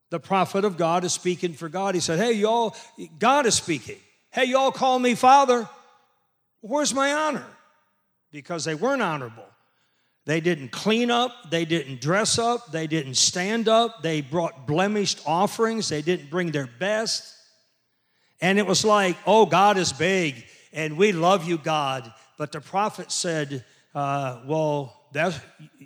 The 0.10 0.20
prophet 0.20 0.66
of 0.66 0.76
God 0.76 1.04
is 1.04 1.14
speaking 1.14 1.54
for 1.54 1.70
God. 1.70 1.94
He 1.94 2.02
said, 2.02 2.20
Hey, 2.20 2.34
y'all, 2.34 2.76
God 3.20 3.46
is 3.46 3.56
speaking. 3.56 3.98
Hey, 4.32 4.46
y'all 4.46 4.72
call 4.72 5.00
me 5.00 5.16
father. 5.16 5.70
Where's 6.62 6.94
my 6.94 7.14
honor? 7.14 7.46
Because 8.32 8.66
they 8.66 8.76
weren't 8.76 9.02
honorable. 9.02 9.49
They 10.30 10.42
didn't 10.42 10.70
clean 10.70 11.10
up, 11.10 11.50
they 11.50 11.66
didn't 11.66 12.02
dress 12.02 12.38
up, 12.38 12.72
they 12.72 12.86
didn't 12.86 13.16
stand 13.16 13.68
up, 13.68 14.04
they 14.04 14.22
brought 14.22 14.68
blemished 14.68 15.24
offerings, 15.26 15.90
they 15.90 16.04
didn't 16.04 16.30
bring 16.30 16.52
their 16.52 16.68
best. 16.68 17.34
And 18.40 18.60
it 18.60 18.68
was 18.68 18.86
like, 18.86 19.18
oh, 19.26 19.48
God 19.48 19.80
is 19.80 19.92
big. 19.92 20.46
and 20.72 20.98
we 20.98 21.14
love 21.14 21.48
you, 21.48 21.58
God. 21.58 22.14
But 22.38 22.52
the 22.52 22.62
prophet 22.62 23.12
said, 23.12 23.66
uh, 23.96 24.42
Well, 24.46 25.10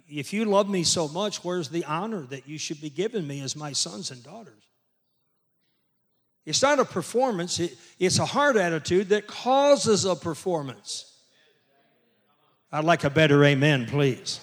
if 0.09 0.33
you 0.33 0.43
love 0.43 0.69
me 0.69 0.83
so 0.83 1.07
much, 1.07 1.45
where's 1.45 1.69
the 1.69 1.85
honor 1.85 2.23
that 2.23 2.45
you 2.45 2.57
should 2.57 2.81
be 2.81 2.89
giving 2.89 3.25
me 3.25 3.39
as 3.39 3.55
my 3.55 3.71
sons 3.71 4.12
and 4.12 4.21
daughters? 4.21 4.62
It's 6.45 6.62
not 6.62 6.79
a 6.79 6.85
performance, 6.85 7.62
it, 7.62 7.77
it's 7.97 8.19
a 8.19 8.25
heart 8.25 8.57
attitude 8.57 9.07
that 9.07 9.25
causes 9.25 10.03
a 10.03 10.17
performance. 10.17 11.12
I'd 12.75 12.85
like 12.85 13.03
a 13.03 13.09
better 13.11 13.43
amen, 13.45 13.85
please. 13.85 14.39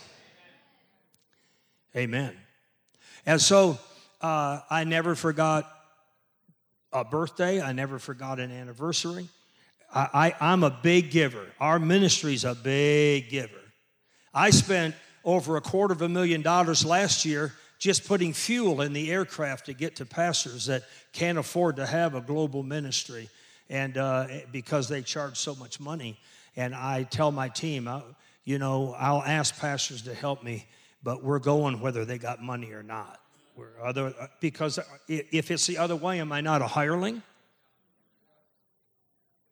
Amen. 1.97 2.33
And 3.27 3.41
so 3.41 3.77
uh, 4.21 4.61
I 4.71 4.85
never 4.85 5.17
forgot 5.17 5.69
a 6.93 7.05
birthday, 7.05 7.61
I 7.61 7.73
never 7.73 7.99
forgot 7.99 8.39
an 8.39 8.53
anniversary. 8.53 9.29
I, 9.93 10.35
I, 10.41 10.53
I'm 10.53 10.63
a 10.63 10.71
big 10.71 11.11
giver. 11.11 11.45
Our 11.59 11.81
ministry's 11.81 12.45
a 12.45 12.55
big 12.55 13.31
giver. 13.31 13.51
I 14.33 14.51
spent 14.51 14.95
over 15.25 15.57
a 15.57 15.61
quarter 15.61 15.93
of 15.93 16.03
a 16.03 16.09
million 16.09 16.41
dollars 16.41 16.85
last 16.85 17.25
year 17.25 17.53
just 17.81 18.07
putting 18.07 18.33
fuel 18.33 18.81
in 18.81 18.93
the 18.93 19.11
aircraft 19.11 19.67
to 19.67 19.73
get 19.73 19.97
to 19.97 20.07
pastors 20.07 20.67
that 20.67 20.85
can't 21.13 21.37
afford 21.37 21.75
to 21.77 21.87
have 21.87 22.15
a 22.15 22.21
global 22.21 22.63
ministry 22.63 23.29
and 23.69 23.99
uh, 23.99 24.29
because 24.53 24.89
they 24.89 25.03
charge 25.03 25.37
so 25.37 25.57
much 25.57 25.81
money 25.81 26.17
and 26.57 26.75
i 26.75 27.03
tell 27.05 27.31
my 27.31 27.49
team 27.49 27.89
I, 27.89 28.03
you 28.45 28.59
know 28.59 28.95
i'll 28.99 29.23
ask 29.23 29.59
pastors 29.59 30.03
to 30.03 30.15
help 30.15 30.43
me 30.43 30.67
but 31.03 31.23
we're 31.23 31.39
going 31.39 31.81
whether 31.81 32.05
they 32.05 32.19
got 32.19 32.43
money 32.43 32.73
or 32.73 32.83
not 32.83 33.21
we're 33.57 33.69
other, 33.83 34.15
because 34.41 34.79
if 35.09 35.51
it's 35.51 35.67
the 35.67 35.79
other 35.79 35.97
way 35.97 36.21
am 36.21 36.33
i 36.33 36.41
not 36.41 36.63
a 36.63 36.67
hireling 36.67 37.23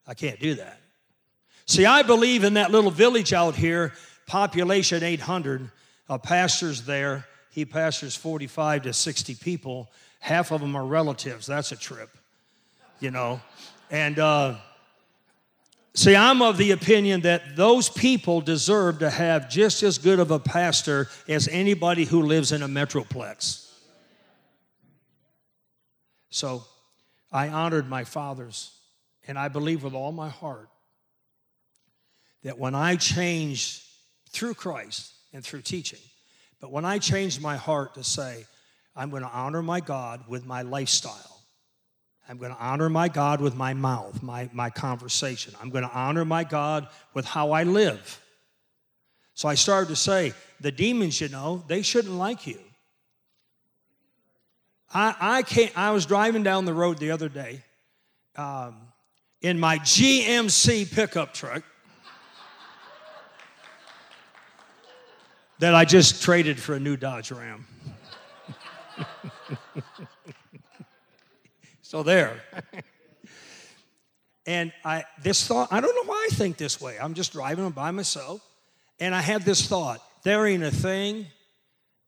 i 0.07 0.15
can't 0.15 0.41
do 0.41 0.55
that 0.55 0.81
see 1.67 1.87
i 1.87 2.03
believe 2.03 2.45
in 2.45 2.55
that 2.55 2.71
little 2.71 2.91
village 2.91 3.33
out 3.33 3.55
here 3.55 3.93
population 4.27 5.03
800 5.03 5.71
uh, 6.09 6.19
pastors 6.19 6.83
there 6.83 7.27
he 7.59 7.65
pastors 7.65 8.15
45 8.15 8.83
to 8.83 8.93
60 8.93 9.35
people. 9.35 9.91
Half 10.21 10.53
of 10.53 10.61
them 10.61 10.77
are 10.77 10.87
relatives. 10.87 11.47
That's 11.47 11.73
a 11.73 11.77
trip, 11.77 12.09
you 13.01 13.11
know. 13.11 13.41
And 13.91 14.19
uh, 14.21 14.55
see, 15.99 16.15
I'm 16.15 16.43
of 16.43 16.57
the 16.57 16.71
opinion 16.71 17.23
that 17.23 17.57
those 17.57 17.89
people 17.89 18.41
deserve 18.41 19.01
to 19.01 19.11
have 19.11 19.51
just 19.51 19.83
as 19.83 19.99
good 19.99 20.21
of 20.21 20.31
a 20.31 20.39
pastor 20.39 21.09
as 21.27 21.49
anybody 21.49 22.05
who 22.05 22.23
lives 22.23 22.53
in 22.53 22.63
a 22.63 22.69
metroplex. 22.69 23.69
So 26.31 26.63
I 27.33 27.49
honored 27.49 27.89
my 27.89 28.05
fathers, 28.05 28.71
and 29.27 29.37
I 29.39 29.49
believe 29.49 29.83
with 29.83 29.95
all 29.95 30.13
my 30.13 30.29
heart 30.29 30.69
that 32.45 32.59
when 32.59 32.75
I 32.75 32.95
changed 32.95 33.83
through 34.31 34.55
Christ 34.55 35.13
and 35.33 35.45
through 35.45 35.63
teaching, 35.63 35.99
but 36.61 36.71
when 36.71 36.85
I 36.85 36.99
changed 36.99 37.43
my 37.43 37.57
heart 37.57 37.95
to 37.95 38.05
say, 38.05 38.47
I'm 38.95 39.11
going 39.11 39.23
to 39.23 39.29
honor 39.29 39.63
my 39.63 39.81
God 39.81 40.25
with 40.29 40.47
my 40.47 40.63
lifestyle, 40.63 41.38
I'm 42.29 42.37
going 42.37 42.55
to 42.55 42.61
honor 42.61 42.91
my 42.91 43.09
God 43.09 43.41
with 43.41 43.57
my 43.57 43.73
mouth, 43.73 44.23
my, 44.23 44.51
my 44.53 44.69
conversation, 44.69 45.55
I'm 45.61 45.71
going 45.71 45.85
to 45.85 45.91
honor 45.91 46.25
my 46.25 46.45
God 46.45 46.89
with 47.15 47.25
how 47.25 47.53
I 47.53 47.63
live. 47.63 48.21
So 49.35 49.49
I 49.49 49.55
started 49.55 49.89
to 49.89 49.97
say, 49.97 50.35
the 50.61 50.71
demons, 50.71 51.21
you 51.21 51.29
know, 51.29 51.65
they 51.69 51.81
shouldn't 51.83 52.15
like 52.15 52.47
you. 52.47 52.59
I, 54.93 55.15
I, 55.21 55.43
can't, 55.43 55.77
I 55.77 55.93
was 55.93 56.07
driving 56.07 56.43
down 56.43 56.65
the 56.65 56.75
road 56.75 56.99
the 56.99 57.13
other 57.13 57.29
day 57.29 57.63
um, 58.37 58.77
in 59.41 59.59
my 59.59 59.79
GMC 59.79 60.93
pickup 60.93 61.33
truck. 61.33 61.63
that 65.61 65.75
I 65.75 65.85
just 65.85 66.23
traded 66.23 66.61
for 66.61 66.75
a 66.75 66.81
new 66.81 66.97
Dodge 66.97 67.33
Ram. 67.33 67.67
so 71.89 72.03
there. 72.03 72.43
and 74.47 74.71
I 74.85 75.05
this 75.23 75.47
thought, 75.47 75.69
I 75.73 75.81
don't 75.81 75.95
know 75.95 76.05
why 76.05 76.29
I 76.31 76.35
think 76.35 76.59
this 76.59 76.83
way. 76.83 76.99
I'm 77.01 77.15
just 77.15 77.33
driving 77.33 77.71
by 77.71 77.91
myself, 77.93 78.47
and 79.01 79.15
I 79.15 79.23
had 79.23 79.43
this 79.43 79.67
thought: 79.67 80.03
there 80.23 80.47
ain't 80.47 80.63
a 80.63 80.71
thing 80.71 81.27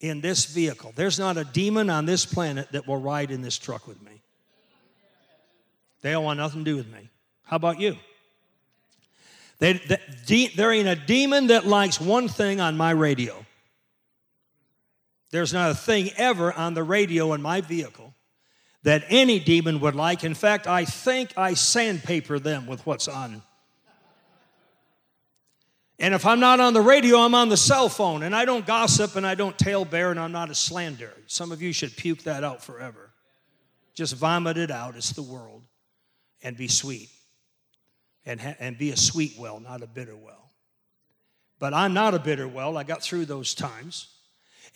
in 0.01 0.21
this 0.21 0.45
vehicle. 0.45 0.93
There's 0.95 1.19
not 1.19 1.39
a 1.39 1.45
demon 1.45 1.89
on 1.89 2.05
this 2.05 2.27
planet 2.27 2.71
that 2.73 2.87
will 2.87 2.99
ride 2.99 3.31
in 3.31 3.41
this 3.41 3.57
truck 3.57 3.89
with 3.89 4.03
me. 4.03 4.21
They 6.03 6.13
don't 6.13 6.25
want 6.25 6.39
nothing 6.39 6.63
to 6.63 6.71
do 6.71 6.77
with 6.77 6.93
me. 6.93 7.09
How 7.45 7.57
about 7.57 7.81
you? 7.81 7.97
They, 9.61 9.81
they, 10.27 10.47
there 10.49 10.73
ain't 10.73 10.89
a 10.89 10.97
demon 10.97 11.47
that 11.47 11.67
likes 11.67 11.99
one 11.99 12.29
thing 12.29 12.61
on 12.61 12.77
my 12.77 12.91
radio. 12.91 13.47
There's 15.31 15.55
not 15.55 15.71
a 15.71 15.75
thing 15.75 16.11
ever 16.19 16.53
on 16.53 16.75
the 16.75 16.83
radio 16.83 17.33
in 17.33 17.41
my 17.41 17.63
vehicle 17.63 18.15
that 18.83 19.05
any 19.09 19.39
demon 19.39 19.81
would 19.81 19.95
like. 19.95 20.25
In 20.25 20.35
fact, 20.35 20.67
I 20.67 20.85
think 20.85 21.37
I 21.37 21.55
sandpaper 21.55 22.39
them 22.39 22.67
with 22.67 22.85
what's 22.87 23.09
on. 23.09 23.43
And 25.99 26.15
if 26.15 26.25
I'm 26.25 26.41
not 26.41 26.61
on 26.61 26.73
the 26.73 26.81
radio, 26.81 27.19
I'm 27.19 27.35
on 27.35 27.51
the 27.51 27.59
cell 27.59 27.91
phone. 27.91 28.23
And 28.23 28.35
I 28.35 28.47
don't 28.47 28.67
gossip 28.67 29.17
and 29.17 29.27
I 29.27 29.35
don't 29.35 29.59
tale 29.59 29.85
bear 29.85 30.11
and 30.11 30.19
I'm 30.19 30.33
not 30.33 30.49
a 30.51 30.55
slanderer. 30.55 31.17
Some 31.27 31.53
of 31.53 31.61
you 31.61 31.75
should 31.75 31.95
puke 31.95 32.23
that 32.23 32.43
out 32.43 32.65
forever. 32.65 33.11
Just 33.95 34.17
vomit 34.17 34.57
it 34.57 34.71
out. 34.71 34.97
It's 34.97 35.13
the 35.13 35.23
world. 35.23 35.63
And 36.43 36.57
be 36.57 36.69
sweet 36.69 37.11
and, 38.25 38.41
ha- 38.41 38.57
and 38.59 38.79
be 38.79 38.93
a 38.93 38.97
sweet 38.97 39.35
well, 39.39 39.61
not 39.61 39.83
a 39.83 39.87
bitter 39.87 40.17
well. 40.17 40.51
But 41.59 41.75
I'm 41.75 41.93
not 41.93 42.15
a 42.15 42.19
bitter 42.19 42.49
well. 42.49 42.79
I 42.79 42.85
got 42.85 43.03
through 43.03 43.27
those 43.27 43.55
times. 43.55 44.09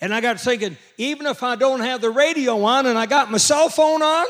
And 0.01 0.13
I 0.13 0.21
got 0.21 0.39
thinking, 0.39 0.77
even 0.97 1.25
if 1.25 1.41
I 1.41 1.55
don't 1.55 1.79
have 1.79 2.01
the 2.01 2.09
radio 2.09 2.63
on 2.63 2.85
and 2.85 2.97
I 2.97 3.05
got 3.05 3.31
my 3.31 3.37
cell 3.37 3.69
phone 3.69 4.01
on, 4.01 4.25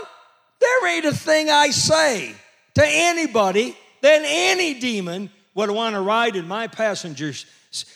there 0.60 0.88
ain't 0.96 1.06
a 1.06 1.14
thing 1.14 1.50
I 1.50 1.70
say 1.70 2.34
to 2.76 2.84
anybody 2.86 3.76
that 4.02 4.22
any 4.24 4.80
demon 4.80 5.30
would 5.56 5.72
want 5.72 5.96
to 5.96 6.02
ride 6.02 6.36
in 6.36 6.48
my 6.48 6.68
passengers. 6.68 7.46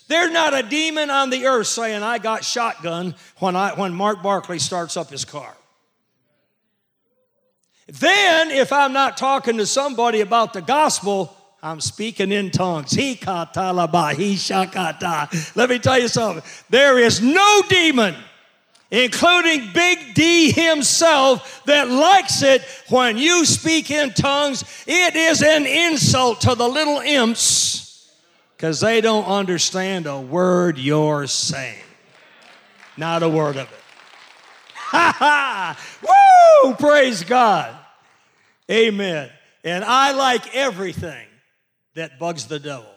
There's 0.07 0.31
not 0.31 0.53
a 0.53 0.63
demon 0.63 1.09
on 1.09 1.29
the 1.29 1.45
earth 1.45 1.67
saying 1.67 2.03
I 2.03 2.17
got 2.17 2.43
shotgun 2.43 3.15
when, 3.37 3.55
I, 3.55 3.73
when 3.73 3.93
Mark 3.93 4.23
Barclay 4.23 4.57
starts 4.57 4.97
up 4.97 5.09
his 5.09 5.23
car. 5.23 5.55
Then, 7.87 8.51
if 8.51 8.71
I'm 8.71 8.93
not 8.93 9.17
talking 9.17 9.57
to 9.57 9.65
somebody 9.65 10.21
about 10.21 10.53
the 10.53 10.61
gospel, 10.61 11.35
I'm 11.61 11.81
speaking 11.81 12.31
in 12.31 12.51
tongues. 12.51 12.95
Let 12.95 13.19
me 15.69 15.79
tell 15.79 15.99
you 15.99 16.07
something. 16.07 16.43
There 16.69 16.97
is 16.97 17.21
no 17.21 17.61
demon, 17.67 18.15
including 18.89 19.73
Big 19.73 20.13
D 20.13 20.51
himself, 20.51 21.61
that 21.65 21.89
likes 21.89 22.43
it 22.43 22.63
when 22.89 23.17
you 23.17 23.45
speak 23.45 23.91
in 23.91 24.13
tongues. 24.13 24.63
It 24.87 25.15
is 25.17 25.43
an 25.43 25.65
insult 25.65 26.41
to 26.41 26.55
the 26.55 26.67
little 26.67 26.99
imps 26.99 28.09
because 28.55 28.79
they 28.79 29.01
don't 29.01 29.25
understand 29.25 30.07
a 30.07 30.19
word 30.19 30.77
you're 30.77 31.27
saying. 31.27 31.83
Not 32.95 33.21
a 33.21 33.29
word 33.29 33.57
of 33.57 33.69
it. 33.71 33.79
Ha 34.75 35.15
ha! 35.19 35.77
Woo! 36.63 36.73
Praise 36.75 37.23
God. 37.23 37.75
Amen. 38.71 39.29
And 39.63 39.83
I 39.83 40.13
like 40.13 40.55
everything 40.55 41.28
that 41.95 42.19
bugs 42.19 42.47
the 42.47 42.59
devil. 42.59 42.89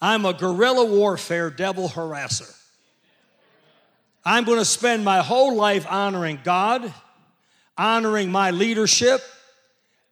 I'm 0.00 0.24
a 0.24 0.32
guerrilla 0.32 0.84
warfare 0.84 1.50
devil 1.50 1.88
harasser. 1.88 2.52
I'm 4.24 4.44
going 4.44 4.58
to 4.58 4.64
spend 4.64 5.04
my 5.04 5.22
whole 5.22 5.54
life 5.54 5.86
honoring 5.88 6.40
God, 6.42 6.92
honoring 7.78 8.30
my 8.30 8.50
leadership, 8.50 9.20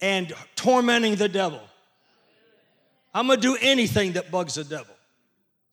and 0.01 0.33
tormenting 0.57 1.17
the 1.17 1.29
devil. 1.29 1.61
I'm 3.13 3.27
going 3.27 3.41
to 3.41 3.43
do 3.43 3.59
anything 3.61 4.13
that 4.13 4.31
bugs 4.31 4.55
the 4.55 4.65
devil. 4.65 4.95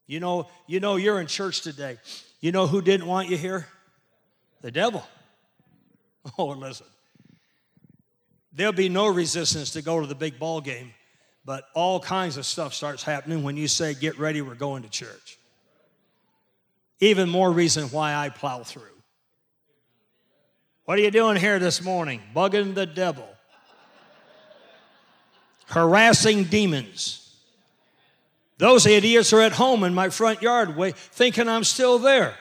You 0.07 0.19
know, 0.19 0.49
you 0.67 0.79
know 0.79 0.95
you're 0.97 1.21
in 1.21 1.27
church 1.27 1.61
today. 1.61 1.97
You 2.39 2.51
know 2.51 2.67
who 2.67 2.81
didn't 2.81 3.07
want 3.07 3.29
you 3.29 3.37
here? 3.37 3.67
The 4.61 4.71
devil. 4.71 5.03
Oh, 6.37 6.49
listen 6.49 6.85
there'll 8.53 8.73
be 8.73 8.89
no 8.89 9.07
resistance 9.07 9.71
to 9.71 9.81
go 9.81 9.99
to 9.99 10.07
the 10.07 10.15
big 10.15 10.37
ball 10.39 10.61
game, 10.61 10.93
but 11.45 11.63
all 11.73 11.99
kinds 11.99 12.37
of 12.37 12.45
stuff 12.45 12.73
starts 12.73 13.03
happening 13.03 13.43
when 13.43 13.57
you 13.57 13.67
say, 13.67 13.93
Get 13.93 14.19
ready, 14.19 14.41
we're 14.41 14.55
going 14.55 14.83
to 14.83 14.89
church. 14.89 15.39
Even 16.99 17.29
more 17.29 17.51
reason 17.51 17.85
why 17.85 18.13
I 18.13 18.29
plow 18.29 18.63
through. 18.63 18.83
What 20.85 20.99
are 20.99 21.01
you 21.01 21.11
doing 21.11 21.37
here 21.37 21.57
this 21.57 21.81
morning? 21.81 22.21
Bugging 22.35 22.75
the 22.75 22.85
devil, 22.85 23.27
harassing 25.67 26.43
demons. 26.45 27.17
Those 28.57 28.85
idiots 28.85 29.33
are 29.33 29.41
at 29.41 29.53
home 29.53 29.83
in 29.83 29.93
my 29.93 30.09
front 30.09 30.41
yard 30.43 30.75
thinking 30.95 31.47
I'm 31.47 31.63
still 31.63 31.97
there. 31.97 32.35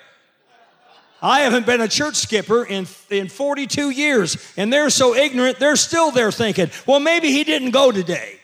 I 1.22 1.40
haven't 1.40 1.66
been 1.66 1.80
a 1.80 1.88
church 1.88 2.16
skipper 2.16 2.64
in, 2.64 2.86
in 3.10 3.28
42 3.28 3.90
years, 3.90 4.52
and 4.56 4.72
they're 4.72 4.90
so 4.90 5.14
ignorant, 5.14 5.58
they're 5.58 5.76
still 5.76 6.10
there 6.10 6.32
thinking, 6.32 6.70
well, 6.86 7.00
maybe 7.00 7.30
he 7.30 7.44
didn't 7.44 7.70
go 7.70 7.92
today. 7.92 8.39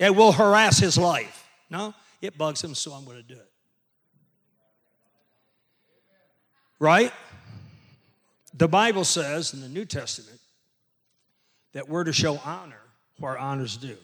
It 0.00 0.16
will 0.16 0.32
harass 0.32 0.78
his 0.78 0.96
life. 0.96 1.46
No, 1.68 1.94
it 2.22 2.36
bugs 2.36 2.64
him, 2.64 2.74
so 2.74 2.92
I'm 2.92 3.04
going 3.04 3.18
to 3.18 3.22
do 3.22 3.34
it. 3.34 3.50
Right? 6.78 7.12
The 8.54 8.66
Bible 8.66 9.04
says 9.04 9.52
in 9.52 9.60
the 9.60 9.68
New 9.68 9.84
Testament 9.84 10.40
that 11.74 11.86
we're 11.86 12.04
to 12.04 12.14
show 12.14 12.40
honor 12.44 12.80
where 13.18 13.38
honor's 13.38 13.76
due. 13.76 13.98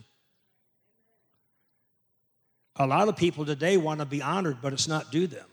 A 2.77 2.87
lot 2.87 3.09
of 3.09 3.17
people 3.17 3.47
today 3.47 3.79
want 3.79 4.01
to 4.01 4.07
be 4.07 4.21
honored, 4.21 4.59
but 4.61 4.75
it's 4.75 4.87
not 4.87 5.11
due 5.11 5.27
them. 5.27 5.47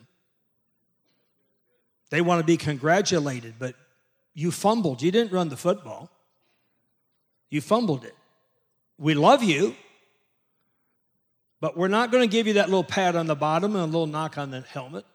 They 2.10 2.20
want 2.20 2.42
to 2.42 2.46
be 2.46 2.58
congratulated, 2.58 3.56
but 3.58 3.76
you 4.34 4.52
fumbled. 4.52 5.02
You 5.02 5.10
didn't 5.10 5.32
run 5.32 5.48
the 5.48 5.56
football, 5.56 6.12
you 7.50 7.62
fumbled 7.62 8.04
it. 8.04 8.16
We 9.00 9.14
love 9.14 9.42
you, 9.42 9.76
but 11.64 11.78
we're 11.78 11.88
not 11.88 12.12
going 12.12 12.22
to 12.22 12.30
give 12.30 12.46
you 12.46 12.56
that 12.56 12.68
little 12.68 12.84
pat 12.84 13.16
on 13.16 13.26
the 13.26 13.38
bottom 13.38 13.74
and 13.74 13.84
a 13.84 13.86
little 13.86 14.06
knock 14.06 14.38
on 14.38 14.52
the 14.52 14.60
helmet. 14.60 15.06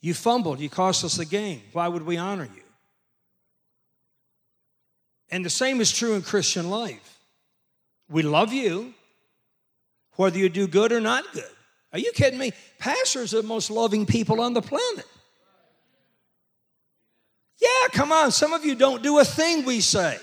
You 0.00 0.14
fumbled. 0.14 0.60
You 0.60 0.70
cost 0.70 1.02
us 1.02 1.16
the 1.16 1.24
game. 1.24 1.60
Why 1.72 1.88
would 1.88 2.06
we 2.06 2.16
honor 2.16 2.44
you? 2.44 2.62
And 5.32 5.44
the 5.44 5.50
same 5.50 5.80
is 5.80 5.90
true 5.90 6.14
in 6.14 6.22
Christian 6.22 6.70
life. 6.70 7.18
We 8.08 8.22
love 8.22 8.52
you, 8.52 8.94
whether 10.14 10.38
you 10.38 10.48
do 10.48 10.68
good 10.68 10.92
or 10.92 11.00
not 11.00 11.24
good. 11.32 11.42
Are 11.92 11.98
you 11.98 12.12
kidding 12.12 12.38
me? 12.38 12.52
Pastors 12.78 13.34
are 13.34 13.42
the 13.42 13.48
most 13.48 13.72
loving 13.72 14.06
people 14.06 14.40
on 14.40 14.54
the 14.54 14.62
planet. 14.62 15.06
Yeah, 17.60 17.88
come 17.90 18.12
on. 18.12 18.30
Some 18.30 18.52
of 18.52 18.64
you 18.64 18.76
don't 18.76 19.02
do 19.02 19.18
a 19.18 19.24
thing 19.24 19.64
we 19.64 19.80
say. 19.80 20.16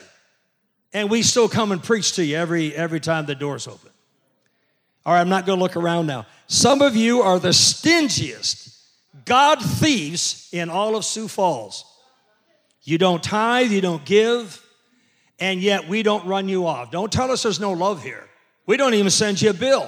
And 0.94 1.10
we 1.10 1.22
still 1.22 1.50
come 1.50 1.74
and 1.74 1.84
preach 1.84 2.14
to 2.14 2.24
you 2.24 2.38
every, 2.38 2.74
every 2.74 3.02
time 3.02 3.26
the 3.26 3.36
door's 3.36 3.68
open. 3.68 3.91
All 5.06 5.14
right, 5.14 5.22
I'm 5.22 5.30
not 5.30 5.46
going 5.46 5.58
to 5.58 5.64
look 5.64 5.76
around 5.76 6.08
now. 6.08 6.28
Some 6.48 6.82
of 6.82 6.96
you 6.96 7.22
are 7.22 7.40
the 7.40 7.50
stingiest 7.50 8.78
God 9.26 9.62
thieves 9.62 10.50
in 10.52 10.70
all 10.70 10.96
of 10.96 11.06
Sioux 11.06 11.28
Falls. 11.28 11.86
You 12.84 12.98
don't 12.98 13.24
tithe, 13.24 13.72
you 13.72 13.82
don't 13.82 14.04
give, 14.06 14.64
and 15.40 15.62
yet 15.62 15.88
we 15.88 16.04
don't 16.04 16.26
run 16.26 16.50
you 16.50 16.66
off. 16.66 16.92
Don't 16.92 17.12
tell 17.12 17.32
us 17.32 17.44
there's 17.44 17.60
no 17.60 17.72
love 17.72 18.04
here. 18.04 18.28
We 18.66 18.78
don't 18.78 18.94
even 18.94 19.10
send 19.10 19.42
you 19.42 19.52
a 19.52 19.54
bill. 19.54 19.88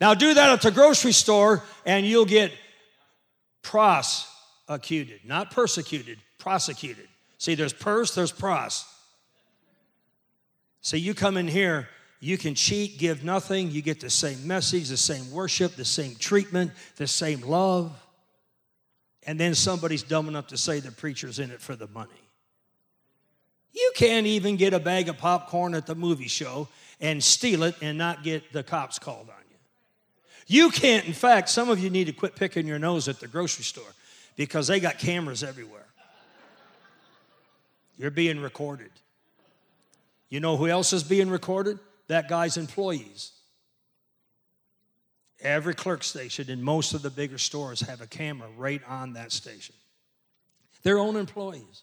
Now, 0.00 0.14
do 0.14 0.34
that 0.34 0.50
at 0.50 0.62
the 0.62 0.70
grocery 0.70 1.12
store, 1.12 1.62
and 1.86 2.04
you'll 2.04 2.24
get 2.24 2.52
prosecuted, 3.62 5.20
not 5.24 5.50
persecuted, 5.50 6.18
prosecuted. 6.38 7.08
See, 7.38 7.54
there's 7.54 7.72
purse, 7.72 8.14
there's 8.14 8.32
pros. 8.32 8.84
See, 10.80 10.98
you 10.98 11.14
come 11.14 11.36
in 11.36 11.46
here 11.46 11.88
you 12.24 12.38
can 12.38 12.54
cheat, 12.54 12.98
give 12.98 13.24
nothing. 13.24 13.72
You 13.72 13.82
get 13.82 13.98
the 13.98 14.08
same 14.08 14.46
message, 14.46 14.88
the 14.88 14.96
same 14.96 15.28
worship, 15.32 15.74
the 15.74 15.84
same 15.84 16.14
treatment, 16.14 16.70
the 16.94 17.08
same 17.08 17.40
love. 17.40 18.00
And 19.24 19.40
then 19.40 19.56
somebody's 19.56 20.04
dumb 20.04 20.28
enough 20.28 20.46
to 20.48 20.56
say 20.56 20.78
the 20.78 20.92
preacher's 20.92 21.40
in 21.40 21.50
it 21.50 21.60
for 21.60 21.74
the 21.74 21.88
money. 21.88 22.10
You 23.72 23.90
can't 23.96 24.28
even 24.28 24.54
get 24.54 24.72
a 24.72 24.78
bag 24.78 25.08
of 25.08 25.18
popcorn 25.18 25.74
at 25.74 25.86
the 25.86 25.96
movie 25.96 26.28
show 26.28 26.68
and 27.00 27.22
steal 27.22 27.64
it 27.64 27.74
and 27.82 27.98
not 27.98 28.22
get 28.22 28.52
the 28.52 28.62
cops 28.62 29.00
called 29.00 29.28
on 29.28 29.44
you. 29.50 29.56
You 30.46 30.70
can't, 30.70 31.04
in 31.04 31.14
fact, 31.14 31.48
some 31.48 31.70
of 31.70 31.80
you 31.80 31.90
need 31.90 32.06
to 32.06 32.12
quit 32.12 32.36
picking 32.36 32.68
your 32.68 32.78
nose 32.78 33.08
at 33.08 33.18
the 33.18 33.26
grocery 33.26 33.64
store 33.64 33.94
because 34.36 34.68
they 34.68 34.78
got 34.78 35.00
cameras 35.00 35.42
everywhere. 35.42 35.88
You're 37.98 38.12
being 38.12 38.38
recorded. 38.38 38.92
You 40.28 40.38
know 40.38 40.56
who 40.56 40.68
else 40.68 40.92
is 40.92 41.02
being 41.02 41.28
recorded? 41.28 41.80
That 42.12 42.28
guy's 42.28 42.56
employees. 42.56 43.32
Every 45.40 45.74
clerk 45.74 46.04
station 46.04 46.50
in 46.50 46.62
most 46.62 46.94
of 46.94 47.02
the 47.02 47.10
bigger 47.10 47.38
stores 47.38 47.80
have 47.80 48.00
a 48.00 48.06
camera 48.06 48.48
right 48.56 48.82
on 48.86 49.14
that 49.14 49.32
station. 49.32 49.74
Their 50.82 50.98
own 50.98 51.16
employees. 51.16 51.82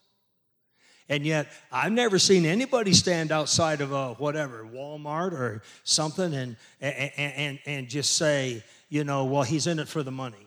And 1.09 1.25
yet, 1.25 1.47
I've 1.71 1.91
never 1.91 2.19
seen 2.19 2.45
anybody 2.45 2.93
stand 2.93 3.31
outside 3.31 3.81
of 3.81 3.91
a 3.91 4.13
whatever, 4.13 4.63
Walmart 4.71 5.31
or 5.31 5.63
something, 5.83 6.33
and, 6.33 6.55
and, 6.79 7.11
and, 7.17 7.59
and 7.65 7.89
just 7.89 8.15
say, 8.15 8.63
you 8.87 9.03
know, 9.03 9.25
well, 9.25 9.41
he's 9.41 9.65
in 9.65 9.79
it 9.79 9.87
for 9.87 10.03
the 10.03 10.11
money. 10.11 10.45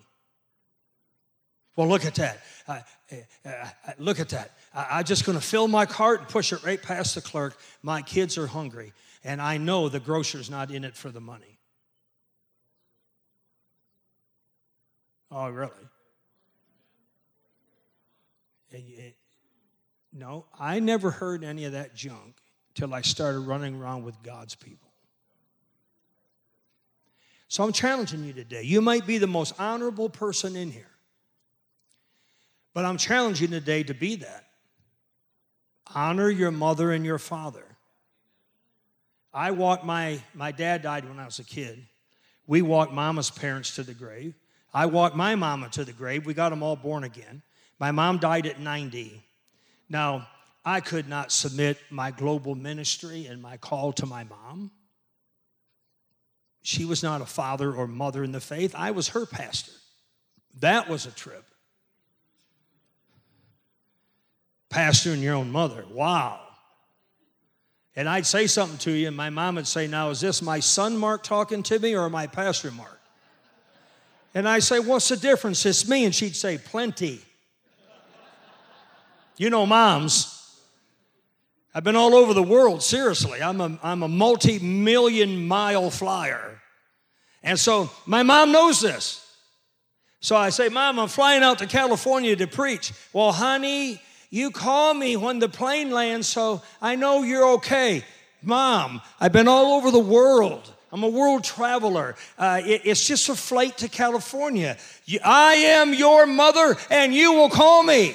Well, 1.74 1.88
look 1.88 2.04
at 2.04 2.14
that. 2.14 2.38
Uh, 2.68 2.80
uh, 3.10 3.48
uh, 3.48 3.68
look 3.98 4.20
at 4.20 4.28
that. 4.28 4.52
I, 4.72 4.98
I'm 4.98 5.04
just 5.04 5.26
going 5.26 5.36
to 5.36 5.44
fill 5.44 5.66
my 5.66 5.86
cart 5.86 6.20
and 6.20 6.28
push 6.28 6.52
it 6.52 6.62
right 6.62 6.80
past 6.80 7.16
the 7.16 7.20
clerk. 7.20 7.58
My 7.82 8.00
kids 8.00 8.38
are 8.38 8.46
hungry 8.46 8.92
and 9.24 9.40
I 9.40 9.56
know 9.56 9.88
the 9.88 10.00
grocer's 10.00 10.50
not 10.50 10.70
in 10.70 10.84
it 10.84 10.96
for 10.96 11.10
the 11.10 11.20
money. 11.20 11.58
Oh, 15.30 15.48
really? 15.48 15.70
It, 18.70 19.16
no, 20.12 20.46
I 20.58 20.80
never 20.80 21.10
heard 21.10 21.44
any 21.44 21.64
of 21.64 21.72
that 21.72 21.94
junk 21.94 22.36
till 22.74 22.92
I 22.92 23.02
started 23.02 23.40
running 23.40 23.74
around 23.80 24.04
with 24.04 24.22
God's 24.22 24.54
people. 24.54 24.90
So 27.48 27.64
I'm 27.64 27.72
challenging 27.72 28.24
you 28.24 28.32
today. 28.32 28.62
You 28.62 28.80
might 28.80 29.06
be 29.06 29.18
the 29.18 29.26
most 29.26 29.54
honorable 29.58 30.08
person 30.08 30.56
in 30.56 30.70
here, 30.70 30.90
but 32.72 32.84
I'm 32.84 32.96
challenging 32.96 33.52
you 33.52 33.60
today 33.60 33.82
to 33.84 33.94
be 33.94 34.16
that. 34.16 34.46
Honor 35.94 36.30
your 36.30 36.50
mother 36.50 36.92
and 36.92 37.04
your 37.04 37.18
father. 37.18 37.71
I 39.32 39.50
walked 39.50 39.84
my, 39.84 40.22
my 40.34 40.52
dad 40.52 40.82
died 40.82 41.08
when 41.08 41.18
I 41.18 41.24
was 41.24 41.38
a 41.38 41.44
kid. 41.44 41.86
We 42.46 42.62
walked 42.62 42.92
mama's 42.92 43.30
parents 43.30 43.74
to 43.76 43.82
the 43.82 43.94
grave. 43.94 44.34
I 44.74 44.86
walked 44.86 45.16
my 45.16 45.34
mama 45.34 45.68
to 45.70 45.84
the 45.84 45.92
grave. 45.92 46.26
We 46.26 46.34
got 46.34 46.50
them 46.50 46.62
all 46.62 46.76
born 46.76 47.04
again. 47.04 47.42
My 47.78 47.90
mom 47.90 48.18
died 48.18 48.46
at 48.46 48.60
90. 48.60 49.22
Now, 49.88 50.28
I 50.64 50.80
could 50.80 51.08
not 51.08 51.32
submit 51.32 51.78
my 51.90 52.10
global 52.10 52.54
ministry 52.54 53.26
and 53.26 53.42
my 53.42 53.56
call 53.56 53.92
to 53.94 54.06
my 54.06 54.24
mom. 54.24 54.70
She 56.62 56.84
was 56.84 57.02
not 57.02 57.20
a 57.20 57.26
father 57.26 57.74
or 57.74 57.88
mother 57.88 58.22
in 58.22 58.32
the 58.32 58.40
faith, 58.40 58.74
I 58.76 58.92
was 58.92 59.08
her 59.08 59.26
pastor. 59.26 59.72
That 60.60 60.88
was 60.88 61.06
a 61.06 61.10
trip. 61.10 61.44
Pastoring 64.70 65.22
your 65.22 65.34
own 65.34 65.50
mother. 65.50 65.84
Wow. 65.90 66.41
And 67.94 68.08
I'd 68.08 68.24
say 68.24 68.46
something 68.46 68.78
to 68.78 68.92
you, 68.92 69.08
and 69.08 69.16
my 69.16 69.28
mom 69.28 69.56
would 69.56 69.66
say, 69.66 69.86
Now, 69.86 70.10
is 70.10 70.20
this 70.20 70.40
my 70.40 70.60
son 70.60 70.96
Mark 70.96 71.22
talking 71.22 71.62
to 71.64 71.78
me 71.78 71.94
or 71.94 72.08
my 72.08 72.26
pastor 72.26 72.70
Mark? 72.70 73.00
And 74.34 74.48
I 74.48 74.60
say, 74.60 74.78
What's 74.78 75.08
the 75.08 75.16
difference? 75.16 75.64
It's 75.66 75.86
me. 75.86 76.04
And 76.04 76.14
she'd 76.14 76.36
say, 76.36 76.58
Plenty. 76.58 77.20
You 79.36 79.50
know, 79.50 79.66
moms. 79.66 80.38
I've 81.74 81.84
been 81.84 81.96
all 81.96 82.14
over 82.14 82.34
the 82.34 82.42
world, 82.42 82.82
seriously. 82.82 83.42
I'm 83.42 83.60
a, 83.60 83.78
I'm 83.82 84.02
a 84.02 84.08
multi 84.08 84.58
million 84.58 85.46
mile 85.46 85.90
flyer. 85.90 86.60
And 87.42 87.58
so 87.58 87.90
my 88.06 88.22
mom 88.22 88.52
knows 88.52 88.80
this. 88.80 89.18
So 90.20 90.36
I 90.36 90.50
say, 90.50 90.68
Mom, 90.68 90.98
I'm 90.98 91.08
flying 91.08 91.42
out 91.42 91.58
to 91.58 91.66
California 91.66 92.36
to 92.36 92.46
preach. 92.46 92.92
Well, 93.12 93.32
honey, 93.32 94.00
you 94.32 94.50
call 94.50 94.94
me 94.94 95.14
when 95.14 95.40
the 95.40 95.48
plane 95.48 95.90
lands, 95.90 96.26
so 96.26 96.62
I 96.80 96.96
know 96.96 97.22
you're 97.22 97.46
okay. 97.56 98.02
Mom, 98.42 99.02
I've 99.20 99.30
been 99.30 99.46
all 99.46 99.74
over 99.74 99.90
the 99.90 99.98
world. 99.98 100.72
I'm 100.90 101.02
a 101.02 101.08
world 101.08 101.44
traveler. 101.44 102.16
Uh, 102.38 102.62
it, 102.64 102.80
it's 102.86 103.06
just 103.06 103.28
a 103.28 103.34
flight 103.34 103.76
to 103.78 103.90
California. 103.90 104.78
You, 105.04 105.20
I 105.22 105.52
am 105.52 105.92
your 105.92 106.24
mother, 106.24 106.78
and 106.88 107.14
you 107.14 107.34
will 107.34 107.50
call 107.50 107.82
me. 107.82 108.14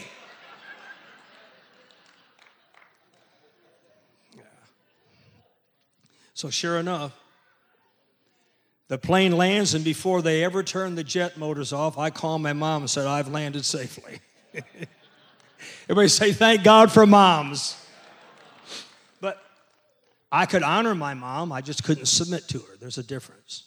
So, 6.34 6.50
sure 6.50 6.80
enough, 6.80 7.16
the 8.88 8.98
plane 8.98 9.38
lands, 9.38 9.76
and 9.76 9.86
before 9.86 10.24
they 10.24 10.44
ever 10.44 10.64
turn 10.64 10.96
the 10.96 11.04
jet 11.04 11.38
motors 11.38 11.72
off, 11.74 12.00
I 12.00 12.10
call 12.10 12.40
my 12.40 12.54
mom 12.54 12.82
and 12.82 12.90
said, 12.90 13.06
I've 13.06 13.28
landed 13.28 13.66
safely. 13.66 14.20
Everybody 15.90 16.10
say, 16.10 16.34
thank 16.34 16.66
God 16.66 16.92
for 16.92 17.06
moms. 17.06 17.82
But 19.22 19.42
I 20.30 20.46
could 20.46 20.62
honor 20.62 20.94
my 20.94 21.14
mom, 21.14 21.54
I 21.54 21.62
just 21.62 21.86
couldn't 21.86 22.08
submit 22.08 22.50
to 22.50 22.60
her. 22.60 22.76
There's 22.78 22.98
a 22.98 23.04
difference. 23.04 23.64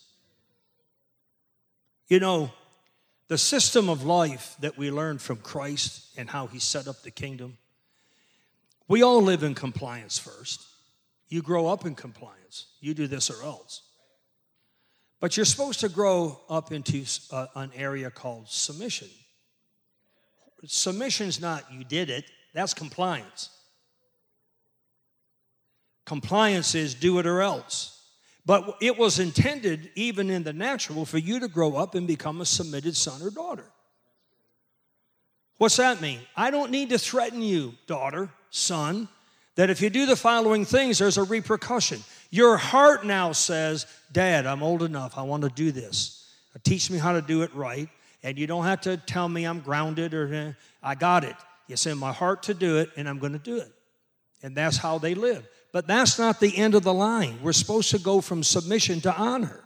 You 2.09 2.20
know, 2.20 2.52
the 3.28 3.38
system 3.38 3.88
of 3.88 4.04
life 4.04 4.54
that 4.61 4.76
we 4.76 4.90
learned 4.90 5.22
from 5.22 5.38
Christ 5.38 6.11
and 6.18 6.28
how 6.28 6.46
he 6.46 6.59
set 6.59 6.87
up 6.88 7.00
the 7.02 7.11
kingdom, 7.11 7.56
we 8.87 9.02
all 9.02 9.22
live 9.22 9.42
in 9.42 9.54
compliance 9.54 10.18
first. 10.18 10.66
You 11.30 11.40
grow 11.40 11.68
up 11.68 11.87
in 11.87 11.94
compliance, 11.94 12.66
you 12.80 12.92
do 12.92 13.06
this 13.06 13.30
or 13.30 13.42
else. 13.42 13.80
But 15.20 15.38
you're 15.38 15.46
supposed 15.46 15.80
to 15.80 15.88
grow 15.88 16.38
up 16.50 16.70
into 16.70 17.06
uh, 17.33 17.46
an 17.54 17.70
area 17.74 18.11
called 18.11 18.50
submission 18.50 19.09
submission's 20.66 21.40
not 21.40 21.64
you 21.73 21.85
did 21.85 22.11
it, 22.11 22.25
that's 22.53 22.75
compliance. 22.75 23.51
Compliance 26.07 26.75
is 26.75 26.94
do 26.94 27.18
it 27.18 27.27
or 27.27 27.40
else. 27.40 27.96
But 28.46 28.77
it 28.81 28.99
was 28.99 29.18
intended, 29.18 29.90
even 29.94 30.31
in 30.31 30.42
the 30.42 30.53
natural, 30.53 31.05
for 31.05 31.18
you 31.18 31.40
to 31.40 31.49
grow 31.49 31.77
up 31.77 31.94
and 31.94 32.07
become 32.07 32.40
a 32.40 32.46
submitted 32.46 32.96
son 32.96 33.23
or 33.23 33.31
daughter. 33.31 33.66
What's 35.59 35.77
that 35.77 36.01
mean? 36.01 36.20
I 36.35 36.51
don't 36.51 36.70
need 36.70 36.88
to 36.88 36.99
threaten 36.99 37.42
you, 37.42 37.75
daughter, 37.87 38.31
son, 38.49 39.09
that 39.57 39.68
if 39.68 39.83
you 39.83 39.90
do 39.90 40.07
the 40.07 40.16
following 40.16 40.64
things, 40.64 40.99
there's 40.99 41.18
a 41.18 41.23
repercussion. 41.23 42.03
Your 42.31 42.57
heart 42.57 43.05
now 43.05 43.33
says, 43.33 43.87
Dad, 44.11 44.46
I'm 44.46 44.62
old 44.62 44.83
enough. 44.83 45.18
I 45.18 45.23
want 45.23 45.42
to 45.42 45.51
do 45.51 45.70
this. 45.70 46.27
Teach 46.64 46.90
me 46.90 46.99
how 46.99 47.12
to 47.12 47.23
do 47.23 47.42
it 47.42 47.55
right. 47.55 47.88
And 48.22 48.38
you 48.38 48.46
don't 48.46 48.64
have 48.64 48.83
to 48.83 48.96
tell 48.96 49.28
me 49.28 49.44
I'm 49.44 49.61
grounded 49.61 50.14
or 50.14 50.56
I 50.83 50.94
got 50.94 51.24
it. 51.24 51.37
It's 51.68 51.87
in 51.87 51.98
my 51.98 52.12
heart 52.12 52.42
to 52.44 52.54
do 52.54 52.78
it, 52.78 52.90
and 52.96 53.09
I'm 53.09 53.18
going 53.18 53.33
to 53.33 53.38
do 53.38 53.59
it. 53.59 53.72
And 54.42 54.56
that's 54.56 54.76
how 54.76 54.98
they 54.98 55.14
live. 55.14 55.46
But 55.72 55.87
that's 55.87 56.18
not 56.18 56.40
the 56.40 56.56
end 56.56 56.74
of 56.74 56.83
the 56.83 56.92
line. 56.92 57.38
We're 57.42 57.52
supposed 57.52 57.90
to 57.90 57.98
go 57.98 58.20
from 58.20 58.42
submission 58.42 59.00
to 59.02 59.14
honor. 59.14 59.64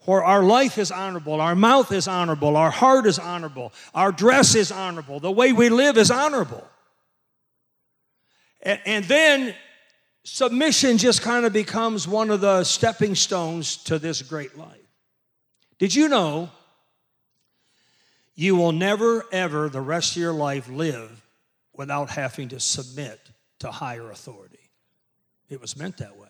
For 0.00 0.24
our 0.24 0.42
life 0.42 0.78
is 0.78 0.90
honorable, 0.90 1.42
our 1.42 1.54
mouth 1.54 1.92
is 1.92 2.08
honorable, 2.08 2.56
our 2.56 2.70
heart 2.70 3.04
is 3.04 3.18
honorable, 3.18 3.74
our 3.94 4.10
dress 4.10 4.54
is 4.54 4.72
honorable, 4.72 5.20
the 5.20 5.30
way 5.30 5.52
we 5.52 5.68
live 5.68 5.98
is 5.98 6.10
honorable. 6.10 6.66
And 8.62 9.04
then 9.04 9.54
submission 10.24 10.96
just 10.96 11.20
kind 11.20 11.44
of 11.44 11.52
becomes 11.52 12.08
one 12.08 12.30
of 12.30 12.40
the 12.40 12.64
stepping 12.64 13.14
stones 13.14 13.76
to 13.84 13.98
this 13.98 14.22
great 14.22 14.56
life. 14.56 14.87
Did 15.78 15.94
you 15.94 16.08
know 16.08 16.50
you 18.34 18.56
will 18.56 18.72
never, 18.72 19.24
ever, 19.32 19.68
the 19.68 19.80
rest 19.80 20.12
of 20.12 20.22
your 20.22 20.32
life, 20.32 20.68
live 20.68 21.24
without 21.72 22.10
having 22.10 22.48
to 22.48 22.60
submit 22.60 23.20
to 23.60 23.70
higher 23.70 24.10
authority? 24.10 24.58
It 25.48 25.60
was 25.60 25.76
meant 25.76 25.98
that 25.98 26.16
way. 26.16 26.28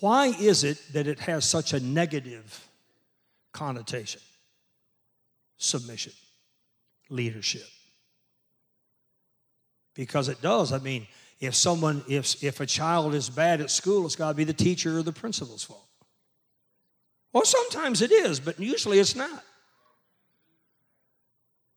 Why 0.00 0.26
is 0.26 0.64
it 0.64 0.82
that 0.92 1.06
it 1.06 1.20
has 1.20 1.44
such 1.44 1.72
a 1.72 1.80
negative 1.80 2.68
connotation? 3.52 4.20
Submission, 5.58 6.12
leadership. 7.08 7.68
Because 9.94 10.28
it 10.28 10.42
does. 10.42 10.72
I 10.72 10.78
mean, 10.78 11.06
if 11.38 11.54
someone, 11.54 12.02
if, 12.08 12.42
if 12.42 12.58
a 12.58 12.66
child 12.66 13.14
is 13.14 13.30
bad 13.30 13.60
at 13.60 13.70
school, 13.70 14.04
it's 14.04 14.16
got 14.16 14.30
to 14.30 14.34
be 14.34 14.42
the 14.42 14.52
teacher 14.52 14.98
or 14.98 15.02
the 15.04 15.12
principal's 15.12 15.62
fault. 15.62 15.86
Well, 17.32 17.44
sometimes 17.44 18.02
it 18.02 18.12
is, 18.12 18.40
but 18.40 18.60
usually 18.60 18.98
it's 18.98 19.16
not. 19.16 19.42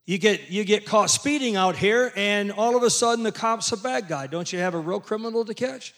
You 0.05 0.17
get, 0.19 0.51
you 0.51 0.63
get 0.63 0.85
caught 0.85 1.09
speeding 1.09 1.55
out 1.55 1.75
here, 1.75 2.11
and 2.15 2.51
all 2.51 2.75
of 2.75 2.83
a 2.83 2.89
sudden 2.89 3.23
the 3.23 3.31
cop's 3.31 3.71
a 3.71 3.77
bad 3.77 4.07
guy. 4.07 4.27
Don't 4.27 4.51
you 4.51 4.59
have 4.59 4.75
a 4.75 4.79
real 4.79 4.99
criminal 4.99 5.45
to 5.45 5.53
catch? 5.53 5.95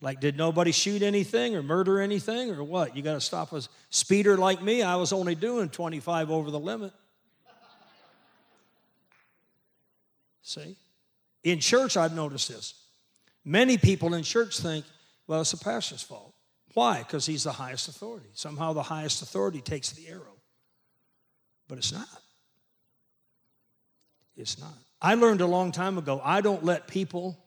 Like, 0.00 0.20
did 0.20 0.36
nobody 0.36 0.72
shoot 0.72 1.02
anything 1.02 1.56
or 1.56 1.62
murder 1.62 2.00
anything 2.00 2.50
or 2.50 2.62
what? 2.62 2.96
You 2.96 3.02
got 3.02 3.14
to 3.14 3.20
stop 3.20 3.52
a 3.52 3.62
speeder 3.90 4.36
like 4.36 4.62
me. 4.62 4.82
I 4.82 4.96
was 4.96 5.12
only 5.12 5.34
doing 5.34 5.68
25 5.68 6.30
over 6.30 6.50
the 6.50 6.58
limit. 6.58 6.92
See? 10.42 10.76
In 11.42 11.58
church, 11.58 11.96
I've 11.96 12.14
noticed 12.14 12.48
this. 12.48 12.74
Many 13.44 13.78
people 13.78 14.14
in 14.14 14.22
church 14.22 14.58
think, 14.58 14.84
well, 15.26 15.40
it's 15.40 15.52
the 15.52 15.56
pastor's 15.56 16.02
fault. 16.02 16.33
Why? 16.74 16.98
Because 16.98 17.24
he's 17.24 17.44
the 17.44 17.52
highest 17.52 17.88
authority. 17.88 18.28
Somehow 18.34 18.72
the 18.72 18.82
highest 18.82 19.22
authority 19.22 19.60
takes 19.60 19.90
the 19.92 20.08
arrow. 20.08 20.34
But 21.68 21.78
it's 21.78 21.92
not. 21.92 22.08
It's 24.36 24.60
not. 24.60 24.74
I 25.00 25.14
learned 25.14 25.40
a 25.40 25.46
long 25.46 25.70
time 25.70 25.98
ago 25.98 26.20
I 26.22 26.40
don't 26.40 26.64
let 26.64 26.88
people 26.88 27.38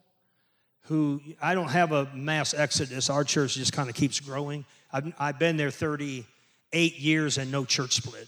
who, 0.83 1.21
I 1.41 1.53
don't 1.53 1.69
have 1.69 1.91
a 1.91 2.07
mass 2.13 2.53
exodus. 2.53 3.09
Our 3.09 3.25
church 3.25 3.55
just 3.55 3.73
kind 3.73 3.89
of 3.89 3.95
keeps 3.95 4.21
growing. 4.21 4.63
I've, 4.91 5.13
I've 5.19 5.39
been 5.39 5.57
there 5.57 5.71
38 5.71 6.97
years 6.97 7.37
and 7.37 7.51
no 7.51 7.65
church 7.65 7.95
split. 7.95 8.27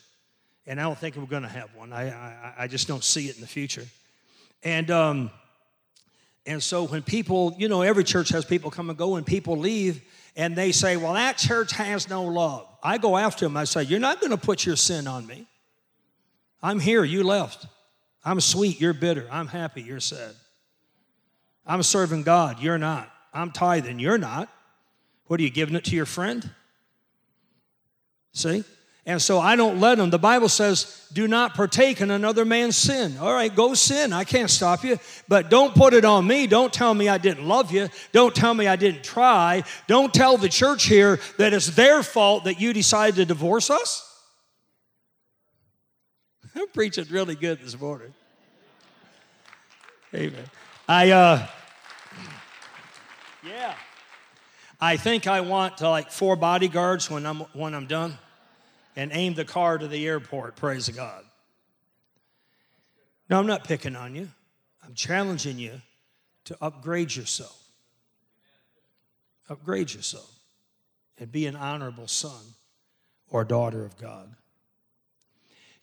And 0.67 0.79
I 0.79 0.83
don't 0.83 0.97
think 0.97 1.15
we're 1.15 1.25
going 1.25 1.43
to 1.43 1.49
have 1.49 1.73
one. 1.73 1.93
I, 1.93 2.09
I, 2.09 2.53
I, 2.59 2.67
just 2.67 2.87
don't 2.87 3.03
see 3.03 3.27
it 3.27 3.35
in 3.35 3.41
the 3.41 3.47
future. 3.47 3.85
And, 4.61 4.91
um, 4.91 5.31
and 6.45 6.61
so 6.61 6.85
when 6.85 7.01
people, 7.01 7.55
you 7.57 7.69
know, 7.69 7.81
every 7.81 8.03
church 8.03 8.29
has 8.29 8.43
people 8.43 8.69
come 8.69 8.89
and 8.89 8.99
go, 8.99 9.15
and 9.15 9.25
people 9.25 9.57
leave, 9.57 10.01
and 10.39 10.55
they 10.55 10.71
say, 10.71 10.95
Well, 10.95 11.13
that 11.13 11.37
church 11.37 11.73
has 11.73 12.09
no 12.09 12.23
love. 12.23 12.65
I 12.81 12.97
go 12.97 13.17
after 13.17 13.43
them. 13.43 13.57
I 13.57 13.65
say, 13.65 13.83
You're 13.83 13.99
not 13.99 14.21
going 14.21 14.31
to 14.31 14.37
put 14.37 14.65
your 14.65 14.77
sin 14.77 15.05
on 15.05 15.27
me. 15.27 15.45
I'm 16.63 16.79
here. 16.79 17.03
You 17.03 17.23
left. 17.23 17.65
I'm 18.23 18.39
sweet. 18.39 18.79
You're 18.79 18.93
bitter. 18.93 19.27
I'm 19.29 19.47
happy. 19.47 19.81
You're 19.81 19.99
sad. 19.99 20.33
I'm 21.67 21.83
serving 21.83 22.23
God. 22.23 22.61
You're 22.61 22.77
not. 22.77 23.11
I'm 23.33 23.51
tithing. 23.51 23.99
You're 23.99 24.17
not. 24.17 24.47
What 25.27 25.41
are 25.41 25.43
you 25.43 25.49
giving 25.49 25.75
it 25.75 25.83
to 25.85 25.95
your 25.95 26.05
friend? 26.05 26.49
See? 28.31 28.63
And 29.05 29.21
so 29.21 29.39
I 29.39 29.55
don't 29.55 29.79
let 29.79 29.97
them. 29.97 30.09
The 30.09 30.19
Bible 30.19 30.49
says, 30.49 31.07
do 31.11 31.27
not 31.27 31.55
partake 31.55 32.01
in 32.01 32.11
another 32.11 32.45
man's 32.45 32.77
sin. 32.77 33.17
All 33.17 33.33
right, 33.33 33.53
go 33.53 33.73
sin. 33.73 34.13
I 34.13 34.23
can't 34.23 34.49
stop 34.49 34.83
you. 34.83 34.99
But 35.27 35.49
don't 35.49 35.73
put 35.73 35.93
it 35.93 36.05
on 36.05 36.27
me. 36.27 36.47
Don't 36.47 36.71
tell 36.71 36.93
me 36.93 37.09
I 37.09 37.17
didn't 37.17 37.47
love 37.47 37.71
you. 37.71 37.89
Don't 38.11 38.35
tell 38.35 38.53
me 38.53 38.67
I 38.67 38.75
didn't 38.75 39.03
try. 39.03 39.63
Don't 39.87 40.13
tell 40.13 40.37
the 40.37 40.49
church 40.49 40.85
here 40.85 41.19
that 41.37 41.53
it's 41.53 41.67
their 41.67 42.03
fault 42.03 42.43
that 42.43 42.59
you 42.59 42.73
decided 42.73 43.15
to 43.15 43.25
divorce 43.25 43.69
us. 43.69 44.05
I'm 46.55 46.67
preaching 46.67 47.05
really 47.09 47.35
good 47.35 47.61
this 47.61 47.79
morning. 47.79 48.13
Amen. 50.13 50.45
I, 50.87 51.11
uh, 51.11 51.47
yeah. 53.43 53.73
I 54.81 54.97
think 54.97 55.25
I 55.25 55.41
want 55.41 55.81
uh, 55.81 55.89
like 55.89 56.11
four 56.11 56.35
bodyguards 56.35 57.09
when 57.09 57.25
I'm, 57.25 57.39
when 57.53 57.73
I'm 57.73 57.87
done 57.87 58.17
and 58.95 59.11
aim 59.13 59.33
the 59.33 59.45
car 59.45 59.77
to 59.77 59.87
the 59.87 60.07
airport. 60.07 60.55
Praise 60.55 60.89
God. 60.89 61.23
No, 63.29 63.39
I'm 63.39 63.47
not 63.47 63.63
picking 63.63 63.95
on 63.95 64.15
you. 64.15 64.29
I'm 64.83 64.93
challenging 64.93 65.59
you 65.59 65.81
to 66.45 66.57
upgrade 66.61 67.15
yourself. 67.15 67.55
Upgrade 69.49 69.93
yourself 69.93 70.31
and 71.19 71.31
be 71.31 71.45
an 71.45 71.55
honorable 71.55 72.07
son 72.07 72.41
or 73.29 73.43
daughter 73.43 73.85
of 73.85 73.97
God. 73.97 74.33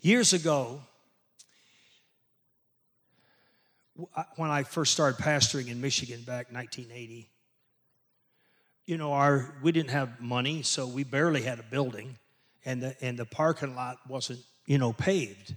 Years 0.00 0.32
ago, 0.32 0.80
when 4.36 4.50
I 4.50 4.62
first 4.62 4.92
started 4.92 5.22
pastoring 5.22 5.68
in 5.68 5.80
Michigan 5.80 6.20
back 6.20 6.52
1980, 6.52 7.28
you 8.86 8.96
know, 8.96 9.12
our 9.12 9.54
we 9.62 9.72
didn't 9.72 9.90
have 9.90 10.20
money, 10.20 10.62
so 10.62 10.86
we 10.86 11.02
barely 11.02 11.42
had 11.42 11.58
a 11.58 11.64
building 11.64 12.18
and 12.66 12.82
the, 12.82 12.96
and 13.00 13.16
the 13.16 13.24
parking 13.24 13.74
lot 13.74 13.98
wasn't, 14.06 14.40
you 14.66 14.76
know, 14.76 14.92
paved. 14.92 15.54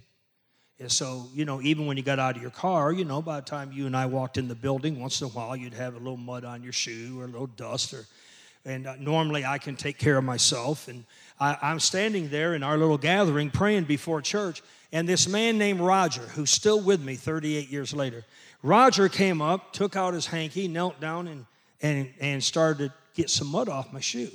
And 0.78 0.90
so, 0.90 1.26
you 1.34 1.44
know, 1.44 1.60
even 1.60 1.84
when 1.84 1.98
you 1.98 2.02
got 2.02 2.18
out 2.18 2.36
of 2.36 2.42
your 2.42 2.52
car, 2.52 2.90
you 2.90 3.04
know, 3.04 3.20
by 3.20 3.40
the 3.40 3.44
time 3.44 3.70
you 3.72 3.84
and 3.86 3.94
I 3.94 4.06
walked 4.06 4.38
in 4.38 4.48
the 4.48 4.54
building, 4.54 4.98
once 4.98 5.20
in 5.20 5.26
a 5.26 5.30
while 5.30 5.54
you'd 5.54 5.74
have 5.74 5.94
a 5.94 5.98
little 5.98 6.16
mud 6.16 6.44
on 6.44 6.62
your 6.62 6.72
shoe 6.72 7.20
or 7.20 7.24
a 7.24 7.26
little 7.26 7.48
dust. 7.48 7.92
Or, 7.92 8.06
and 8.64 8.86
uh, 8.86 8.94
normally 8.98 9.44
I 9.44 9.58
can 9.58 9.76
take 9.76 9.98
care 9.98 10.16
of 10.16 10.24
myself. 10.24 10.88
And 10.88 11.04
I, 11.38 11.58
I'm 11.60 11.80
standing 11.80 12.30
there 12.30 12.54
in 12.54 12.62
our 12.62 12.78
little 12.78 12.96
gathering 12.96 13.50
praying 13.50 13.84
before 13.84 14.22
church. 14.22 14.62
And 14.90 15.06
this 15.06 15.28
man 15.28 15.58
named 15.58 15.80
Roger, 15.80 16.22
who's 16.22 16.50
still 16.50 16.80
with 16.80 17.02
me 17.02 17.14
38 17.14 17.68
years 17.68 17.92
later, 17.92 18.24
Roger 18.62 19.08
came 19.08 19.42
up, 19.42 19.72
took 19.72 19.96
out 19.96 20.14
his 20.14 20.26
hanky, 20.26 20.66
knelt 20.66 20.98
down, 21.00 21.28
and, 21.28 21.46
and, 21.82 22.08
and 22.20 22.42
started 22.42 22.88
to 22.88 22.94
get 23.14 23.28
some 23.28 23.48
mud 23.48 23.68
off 23.68 23.92
my 23.92 24.00
shoe. 24.00 24.30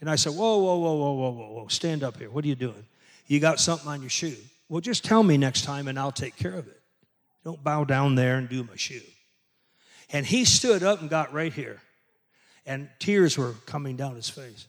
And 0.00 0.10
I 0.10 0.16
said, 0.16 0.32
Whoa, 0.34 0.58
whoa, 0.58 0.76
whoa, 0.76 0.94
whoa, 0.94 1.12
whoa, 1.12 1.30
whoa, 1.30 1.52
whoa, 1.52 1.68
stand 1.68 2.02
up 2.02 2.18
here. 2.18 2.30
What 2.30 2.44
are 2.44 2.48
you 2.48 2.54
doing? 2.54 2.84
You 3.26 3.40
got 3.40 3.60
something 3.60 3.88
on 3.88 4.00
your 4.00 4.10
shoe. 4.10 4.36
Well, 4.68 4.80
just 4.80 5.04
tell 5.04 5.22
me 5.22 5.36
next 5.36 5.62
time 5.62 5.88
and 5.88 5.98
I'll 5.98 6.12
take 6.12 6.36
care 6.36 6.54
of 6.54 6.66
it. 6.66 6.80
Don't 7.44 7.62
bow 7.62 7.84
down 7.84 8.14
there 8.14 8.36
and 8.36 8.48
do 8.48 8.64
my 8.64 8.76
shoe. 8.76 9.00
And 10.10 10.26
he 10.26 10.44
stood 10.44 10.82
up 10.82 11.00
and 11.00 11.10
got 11.10 11.32
right 11.32 11.52
here. 11.52 11.80
And 12.64 12.88
tears 12.98 13.38
were 13.38 13.54
coming 13.64 13.96
down 13.96 14.16
his 14.16 14.28
face. 14.28 14.66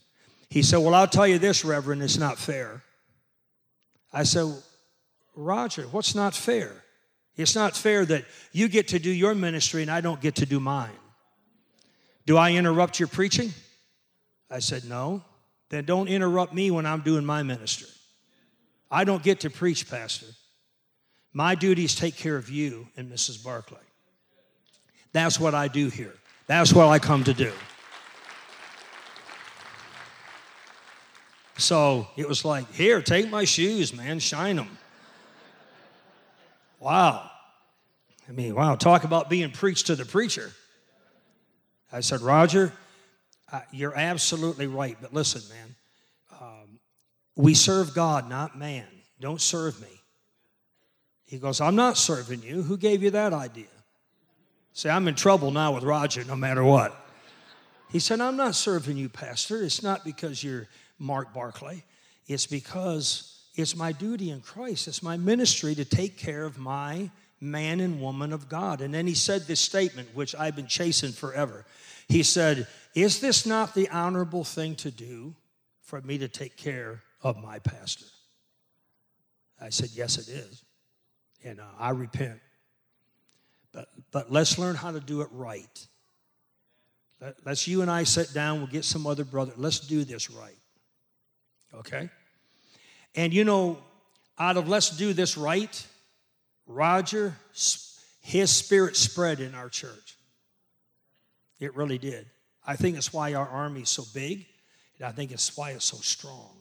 He 0.49 0.61
said, 0.63 0.77
Well, 0.77 0.93
I'll 0.93 1.07
tell 1.07 1.27
you 1.27 1.39
this, 1.39 1.65
Reverend, 1.65 2.03
it's 2.03 2.17
not 2.17 2.37
fair. 2.37 2.81
I 4.13 4.23
said, 4.23 4.53
Roger, 5.35 5.83
what's 5.83 6.15
not 6.15 6.33
fair? 6.33 6.83
It's 7.35 7.55
not 7.55 7.75
fair 7.75 8.05
that 8.05 8.25
you 8.51 8.67
get 8.67 8.87
to 8.89 8.99
do 8.99 9.11
your 9.11 9.35
ministry 9.35 9.83
and 9.83 9.91
I 9.91 10.01
don't 10.01 10.19
get 10.19 10.35
to 10.35 10.45
do 10.45 10.59
mine. 10.59 10.89
Do 12.25 12.35
I 12.37 12.53
interrupt 12.53 12.99
your 12.99 13.07
preaching? 13.07 13.53
I 14.49 14.59
said, 14.59 14.85
No. 14.85 15.23
Then 15.69 15.83
don't 15.83 16.07
interrupt 16.07 16.53
me 16.53 16.71
when 16.71 16.85
I'm 16.85 17.01
doing 17.01 17.25
my 17.25 17.43
ministry. 17.43 17.89
I 18.89 19.03
don't 19.03 19.21
get 19.21 19.41
to 19.41 19.49
preach, 19.49 19.89
Pastor. 19.89 20.27
My 21.33 21.55
duty 21.55 21.83
is 21.83 21.93
take 21.93 22.15
care 22.15 22.37
of 22.37 22.49
you 22.49 22.87
and 22.95 23.11
Mrs. 23.11 23.43
Barclay. 23.43 23.77
That's 25.11 25.39
what 25.39 25.53
I 25.53 25.67
do 25.67 25.89
here. 25.89 26.13
That's 26.47 26.71
what 26.73 26.87
I 26.87 26.99
come 26.99 27.23
to 27.25 27.33
do. 27.33 27.51
So 31.57 32.07
it 32.15 32.27
was 32.27 32.45
like, 32.45 32.71
here, 32.73 33.01
take 33.01 33.29
my 33.29 33.43
shoes, 33.43 33.93
man, 33.93 34.19
shine 34.19 34.55
them. 34.55 34.77
Wow. 36.79 37.29
I 38.29 38.31
mean, 38.31 38.55
wow, 38.55 38.75
talk 38.75 39.03
about 39.03 39.29
being 39.29 39.51
preached 39.51 39.87
to 39.87 39.95
the 39.95 40.05
preacher. 40.05 40.51
I 41.91 42.01
said, 42.01 42.21
Roger, 42.21 42.71
uh, 43.51 43.61
you're 43.71 43.95
absolutely 43.95 44.67
right, 44.67 44.97
but 45.01 45.13
listen, 45.13 45.41
man, 45.55 45.75
um, 46.41 46.79
we 47.35 47.53
serve 47.53 47.93
God, 47.93 48.29
not 48.29 48.57
man. 48.57 48.85
Don't 49.19 49.41
serve 49.41 49.79
me. 49.81 49.87
He 51.25 51.37
goes, 51.37 51.59
I'm 51.59 51.75
not 51.75 51.97
serving 51.97 52.41
you. 52.41 52.61
Who 52.61 52.77
gave 52.77 53.03
you 53.03 53.11
that 53.11 53.33
idea? 53.33 53.65
Say, 54.73 54.89
I'm 54.89 55.07
in 55.07 55.15
trouble 55.15 55.51
now 55.51 55.73
with 55.73 55.83
Roger 55.83 56.23
no 56.23 56.35
matter 56.35 56.63
what. 56.63 56.95
He 57.89 57.99
said, 57.99 58.21
I'm 58.21 58.37
not 58.37 58.55
serving 58.55 58.97
you, 58.97 59.09
Pastor. 59.09 59.63
It's 59.63 59.81
not 59.81 60.03
because 60.03 60.43
you're 60.43 60.67
Mark 60.99 61.33
Barclay. 61.33 61.83
It's 62.27 62.45
because 62.45 63.45
it's 63.55 63.75
my 63.75 63.91
duty 63.91 64.29
in 64.29 64.41
Christ. 64.41 64.87
It's 64.87 65.01
my 65.01 65.17
ministry 65.17 65.73
to 65.75 65.85
take 65.85 66.17
care 66.17 66.45
of 66.45 66.57
my 66.57 67.09
man 67.39 67.79
and 67.79 68.01
woman 68.01 68.33
of 68.33 68.49
God. 68.49 68.81
And 68.81 68.93
then 68.93 69.07
he 69.07 69.13
said 69.13 69.43
this 69.43 69.59
statement, 69.59 70.09
which 70.13 70.35
I've 70.35 70.55
been 70.55 70.67
chasing 70.67 71.11
forever. 71.11 71.65
He 72.07 72.23
said, 72.23 72.67
Is 72.97 73.19
this 73.19 73.45
not 73.45 73.75
the 73.75 73.87
honorable 73.89 74.43
thing 74.43 74.73
to 74.77 74.89
do 74.89 75.35
for 75.81 76.01
me 76.01 76.17
to 76.17 76.27
take 76.27 76.57
care 76.57 77.03
of 77.21 77.37
my 77.37 77.59
pastor? 77.59 78.07
I 79.61 79.69
said, 79.69 79.89
Yes, 79.93 80.17
it 80.17 80.27
is. 80.27 80.63
And 81.43 81.59
uh, 81.59 81.65
I 81.77 81.91
repent. 81.91 82.39
But, 83.71 83.89
but 84.09 84.31
let's 84.31 84.57
learn 84.57 84.75
how 84.75 84.89
to 84.89 84.99
do 84.99 85.21
it 85.21 85.27
right. 85.31 85.87
Let, 87.21 87.35
let's 87.45 87.67
you 87.67 87.83
and 87.83 87.91
I 87.91 88.03
sit 88.03 88.33
down, 88.33 88.57
we'll 88.57 88.65
get 88.65 88.83
some 88.83 89.05
other 89.05 89.23
brother. 89.23 89.53
Let's 89.57 89.79
do 89.79 90.03
this 90.03 90.31
right. 90.31 90.57
Okay? 91.75 92.09
And 93.13 93.31
you 93.31 93.43
know, 93.43 93.77
out 94.39 94.57
of 94.57 94.67
let's 94.67 94.89
do 94.89 95.13
this 95.13 95.37
right, 95.37 95.85
Roger, 96.65 97.35
his 98.21 98.49
spirit 98.49 98.95
spread 98.95 99.39
in 99.39 99.53
our 99.53 99.69
church. 99.69 100.17
It 101.59 101.75
really 101.75 101.99
did. 101.99 102.25
I 102.67 102.75
think 102.75 102.97
it's 102.97 103.13
why 103.13 103.33
our 103.33 103.47
army 103.47 103.81
is 103.81 103.89
so 103.89 104.03
big, 104.13 104.45
and 104.97 105.07
I 105.07 105.11
think 105.13 105.31
it's 105.31 105.55
why 105.55 105.71
it's 105.71 105.85
so 105.85 105.97
strong. 105.97 106.51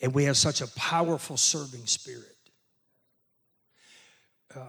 And 0.00 0.14
we 0.14 0.24
have 0.24 0.36
such 0.36 0.60
a 0.60 0.68
powerful 0.76 1.36
serving 1.36 1.86
spirit. 1.86 2.36
Uh, 4.54 4.60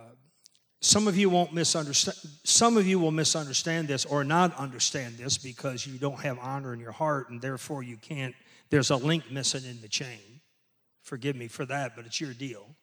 some 0.81 1.07
of 1.07 1.15
you 1.15 1.29
won't 1.29 1.53
misunderstand, 1.53 2.17
some 2.43 2.77
of 2.77 2.87
you 2.87 2.97
will 2.99 3.11
misunderstand 3.11 3.87
this 3.87 4.05
or 4.05 4.23
not 4.23 4.55
understand 4.57 5.17
this 5.17 5.37
because 5.37 5.85
you 5.85 5.99
don't 5.99 6.19
have 6.19 6.39
honor 6.39 6.73
in 6.73 6.79
your 6.79 6.91
heart, 6.91 7.29
and 7.29 7.39
therefore 7.39 7.83
you 7.83 7.97
can't, 7.97 8.33
there's 8.71 8.89
a 8.89 8.95
link 8.95 9.31
missing 9.31 9.69
in 9.69 9.81
the 9.81 9.87
chain. 9.87 10.41
Forgive 11.03 11.35
me 11.35 11.47
for 11.47 11.65
that, 11.65 11.95
but 11.95 12.07
it's 12.07 12.19
your 12.19 12.33
deal. 12.33 12.75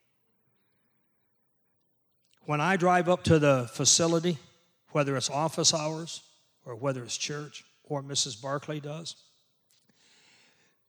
When 2.45 2.61
I 2.61 2.77
drive 2.77 3.09
up 3.09 3.25
to 3.25 3.41
the 3.41 3.69
facility, 3.73 4.39
whether 4.91 5.17
it's 5.17 5.31
office 5.31 5.75
hours 5.75 6.23
or 6.65 6.75
whether 6.75 7.03
it's 7.03 7.17
church 7.17 7.65
or 7.85 8.03
Mrs. 8.03 8.41
Barclay 8.41 8.81
does, 8.81 9.17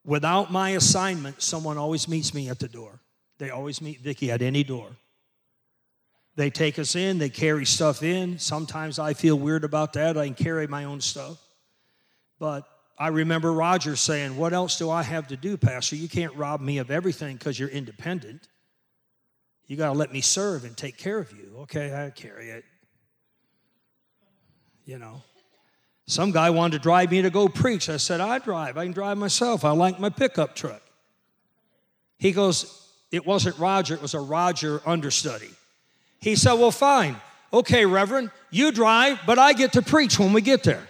without 0.05 0.51
my 0.51 0.71
assignment, 0.71 1.41
someone 1.41 1.77
always 1.77 2.07
meets 2.07 2.33
me 2.33 2.49
at 2.49 2.59
the 2.59 2.67
door. 2.67 2.99
They 3.37 3.49
always 3.49 3.81
meet 3.81 4.01
Vicki 4.01 4.31
at 4.31 4.41
any 4.41 4.63
door. 4.63 4.89
They 6.35 6.49
take 6.49 6.79
us 6.79 6.95
in, 6.95 7.19
they 7.19 7.29
carry 7.29 7.65
stuff 7.65 8.01
in. 8.01 8.39
Sometimes 8.39 8.97
I 8.97 9.13
feel 9.13 9.37
weird 9.37 9.63
about 9.63 9.93
that. 9.93 10.17
I 10.17 10.25
can 10.25 10.35
carry 10.35 10.65
my 10.67 10.85
own 10.85 10.99
stuff. 10.99 11.37
But 12.39 12.67
I 12.97 13.07
remember 13.09 13.51
Roger 13.51 13.95
saying, 13.95 14.35
What 14.35 14.53
else 14.53 14.77
do 14.77 14.89
I 14.89 15.03
have 15.03 15.27
to 15.27 15.37
do, 15.37 15.57
Pastor? 15.57 15.95
You 15.95 16.09
can't 16.09 16.33
rob 16.35 16.61
me 16.61 16.79
of 16.79 16.89
everything 16.89 17.37
because 17.37 17.59
you're 17.59 17.69
independent. 17.69 18.47
You 19.67 19.77
got 19.77 19.93
to 19.93 19.97
let 19.97 20.11
me 20.11 20.21
serve 20.21 20.65
and 20.65 20.75
take 20.75 20.97
care 20.97 21.19
of 21.19 21.31
you. 21.31 21.55
Okay, 21.61 21.93
I 21.93 22.09
carry 22.09 22.49
it. 22.49 22.65
You 24.85 24.99
know. 24.99 25.21
Some 26.05 26.31
guy 26.31 26.49
wanted 26.49 26.77
to 26.77 26.83
drive 26.83 27.11
me 27.11 27.21
to 27.21 27.29
go 27.29 27.47
preach. 27.47 27.89
I 27.89 27.97
said, 27.97 28.19
I 28.19 28.39
drive. 28.39 28.77
I 28.77 28.83
can 28.83 28.91
drive 28.91 29.17
myself. 29.17 29.63
I 29.63 29.71
like 29.71 29.99
my 29.99 30.09
pickup 30.09 30.55
truck. 30.55 30.81
He 32.17 32.31
goes, 32.31 32.89
It 33.11 33.25
wasn't 33.25 33.57
Roger, 33.57 33.95
it 33.95 34.01
was 34.01 34.13
a 34.13 34.19
Roger 34.19 34.81
understudy. 34.85 35.51
He 36.19 36.35
said, 36.35 36.53
Well, 36.53 36.71
fine. 36.71 37.15
Okay, 37.53 37.85
Reverend, 37.85 38.31
you 38.49 38.71
drive, 38.71 39.19
but 39.25 39.37
I 39.37 39.53
get 39.53 39.73
to 39.73 39.81
preach 39.81 40.17
when 40.17 40.33
we 40.33 40.41
get 40.41 40.63
there. 40.63 40.87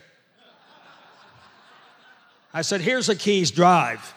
I 2.53 2.61
said, 2.61 2.81
Here's 2.81 3.07
the 3.07 3.15
keys, 3.15 3.51
drive. 3.51 4.13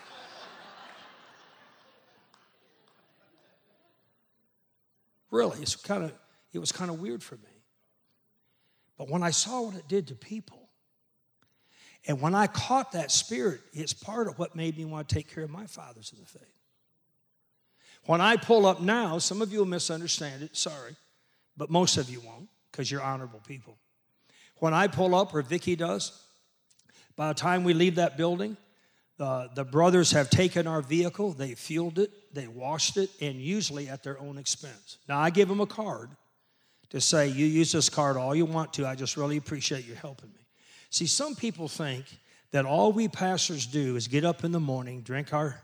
Really, 5.30 5.58
it's 5.60 5.76
kind 5.76 6.04
of, 6.04 6.12
it 6.52 6.58
was 6.58 6.72
kind 6.72 6.90
of 6.90 7.00
weird 7.00 7.22
for 7.22 7.34
me. 7.34 7.62
But 8.96 9.10
when 9.10 9.22
I 9.22 9.30
saw 9.30 9.62
what 9.62 9.74
it 9.74 9.88
did 9.88 10.06
to 10.08 10.14
people, 10.14 10.65
and 12.06 12.20
when 12.20 12.34
I 12.34 12.46
caught 12.46 12.92
that 12.92 13.10
spirit, 13.10 13.60
it's 13.72 13.92
part 13.92 14.28
of 14.28 14.38
what 14.38 14.54
made 14.54 14.76
me 14.76 14.84
want 14.84 15.08
to 15.08 15.14
take 15.14 15.32
care 15.32 15.44
of 15.44 15.50
my 15.50 15.66
fathers 15.66 16.12
of 16.12 16.18
the 16.18 16.26
faith. 16.26 16.48
When 18.04 18.20
I 18.20 18.36
pull 18.36 18.66
up 18.66 18.80
now, 18.80 19.18
some 19.18 19.42
of 19.42 19.52
you 19.52 19.58
will 19.58 19.66
misunderstand 19.66 20.42
it, 20.42 20.56
sorry 20.56 20.96
but 21.56 21.70
most 21.70 21.96
of 21.96 22.10
you 22.10 22.20
won't 22.20 22.48
because 22.70 22.90
you're 22.90 23.02
honorable 23.02 23.40
people. 23.46 23.78
When 24.58 24.74
I 24.74 24.86
pull 24.86 25.14
up, 25.14 25.34
or 25.34 25.42
Vicki 25.42 25.76
does, 25.76 26.22
by 27.14 27.28
the 27.28 27.34
time 27.34 27.64
we 27.64 27.74
leave 27.74 27.96
that 27.96 28.16
building, 28.16 28.56
uh, 29.18 29.48
the 29.54 29.64
brothers 29.64 30.10
have 30.12 30.28
taken 30.28 30.66
our 30.66 30.82
vehicle, 30.82 31.32
they 31.32 31.54
fueled 31.54 31.98
it, 31.98 32.10
they 32.34 32.46
washed 32.46 32.96
it, 32.96 33.10
and 33.20 33.36
usually 33.36 33.88
at 33.88 34.02
their 34.02 34.18
own 34.18 34.36
expense. 34.36 34.98
Now, 35.08 35.18
I 35.18 35.30
give 35.30 35.48
them 35.48 35.60
a 35.60 35.66
card 35.66 36.10
to 36.90 37.00
say, 37.00 37.28
You 37.28 37.46
use 37.46 37.72
this 37.72 37.88
card 37.88 38.16
all 38.16 38.34
you 38.34 38.44
want 38.44 38.74
to. 38.74 38.86
I 38.86 38.94
just 38.94 39.16
really 39.16 39.38
appreciate 39.38 39.86
you 39.86 39.94
helping 39.94 40.28
me. 40.28 40.45
See, 40.90 41.06
some 41.06 41.34
people 41.34 41.68
think 41.68 42.04
that 42.52 42.64
all 42.64 42.92
we 42.92 43.08
pastors 43.08 43.66
do 43.66 43.96
is 43.96 44.08
get 44.08 44.24
up 44.24 44.44
in 44.44 44.52
the 44.52 44.60
morning, 44.60 45.02
drink 45.02 45.32
our 45.32 45.60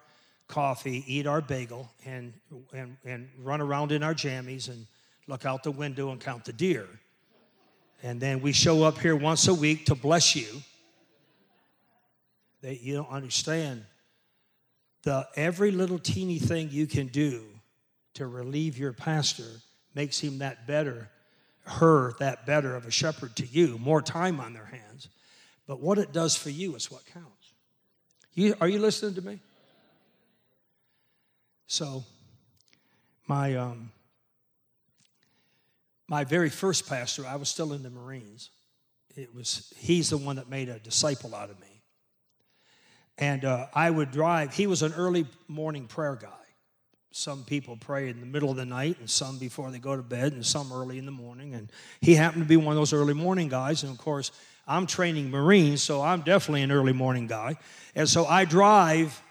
coffee, 0.48 1.02
eat 1.06 1.26
our 1.26 1.40
bagel, 1.40 1.90
and, 2.04 2.34
and, 2.74 2.96
and 3.04 3.28
run 3.38 3.60
around 3.60 3.92
in 3.92 4.02
our 4.02 4.14
jammies 4.14 4.68
and 4.68 4.86
look 5.26 5.46
out 5.46 5.62
the 5.62 5.70
window 5.70 6.10
and 6.10 6.20
count 6.20 6.44
the 6.44 6.52
deer. 6.52 6.86
And 8.02 8.20
then 8.20 8.40
we 8.40 8.52
show 8.52 8.82
up 8.82 8.98
here 8.98 9.16
once 9.16 9.48
a 9.48 9.54
week 9.54 9.86
to 9.86 9.94
bless 9.94 10.34
you. 10.34 10.62
That 12.62 12.82
you 12.82 12.94
don't 12.94 13.10
understand. 13.10 13.84
The 15.04 15.26
every 15.34 15.70
little 15.70 15.98
teeny 15.98 16.38
thing 16.38 16.68
you 16.70 16.86
can 16.86 17.08
do 17.08 17.42
to 18.14 18.26
relieve 18.26 18.78
your 18.78 18.92
pastor 18.92 19.60
makes 19.94 20.20
him 20.20 20.38
that 20.38 20.66
better, 20.66 21.08
her 21.64 22.14
that 22.18 22.46
better 22.46 22.74
of 22.74 22.86
a 22.86 22.90
shepherd 22.90 23.36
to 23.36 23.46
you, 23.46 23.78
more 23.78 24.02
time 24.02 24.40
on 24.40 24.52
their 24.52 24.64
hands. 24.64 25.08
But 25.66 25.80
what 25.80 25.98
it 25.98 26.12
does 26.12 26.36
for 26.36 26.50
you 26.50 26.74
is 26.74 26.90
what 26.90 27.04
counts. 27.06 27.52
You, 28.34 28.54
are 28.60 28.68
you 28.68 28.78
listening 28.78 29.14
to 29.14 29.22
me? 29.22 29.40
So, 31.66 32.04
my 33.26 33.56
um, 33.56 33.90
my 36.08 36.24
very 36.24 36.50
first 36.50 36.86
pastor, 36.88 37.26
I 37.26 37.36
was 37.36 37.48
still 37.48 37.72
in 37.72 37.82
the 37.82 37.88
Marines. 37.88 38.50
It 39.16 39.34
was 39.34 39.72
he's 39.76 40.10
the 40.10 40.18
one 40.18 40.36
that 40.36 40.50
made 40.50 40.68
a 40.68 40.78
disciple 40.78 41.34
out 41.34 41.48
of 41.48 41.58
me. 41.60 41.82
And 43.16 43.44
uh, 43.44 43.66
I 43.72 43.88
would 43.88 44.10
drive. 44.10 44.52
He 44.54 44.66
was 44.66 44.82
an 44.82 44.92
early 44.94 45.26
morning 45.48 45.86
prayer 45.86 46.16
guy. 46.16 46.41
Some 47.14 47.44
people 47.44 47.76
pray 47.76 48.08
in 48.08 48.20
the 48.20 48.26
middle 48.26 48.50
of 48.50 48.56
the 48.56 48.64
night, 48.64 48.96
and 48.98 49.08
some 49.08 49.36
before 49.36 49.70
they 49.70 49.78
go 49.78 49.94
to 49.94 50.02
bed, 50.02 50.32
and 50.32 50.44
some 50.44 50.72
early 50.72 50.96
in 50.96 51.04
the 51.04 51.12
morning. 51.12 51.54
And 51.54 51.70
he 52.00 52.14
happened 52.14 52.44
to 52.44 52.48
be 52.48 52.56
one 52.56 52.68
of 52.68 52.76
those 52.76 52.94
early 52.94 53.12
morning 53.12 53.48
guys. 53.48 53.82
And 53.82 53.92
of 53.92 53.98
course, 53.98 54.32
I'm 54.66 54.86
training 54.86 55.30
Marines, 55.30 55.82
so 55.82 56.00
I'm 56.00 56.22
definitely 56.22 56.62
an 56.62 56.72
early 56.72 56.94
morning 56.94 57.26
guy. 57.26 57.56
And 57.94 58.08
so 58.08 58.24
I 58.24 58.46
drive 58.46 59.22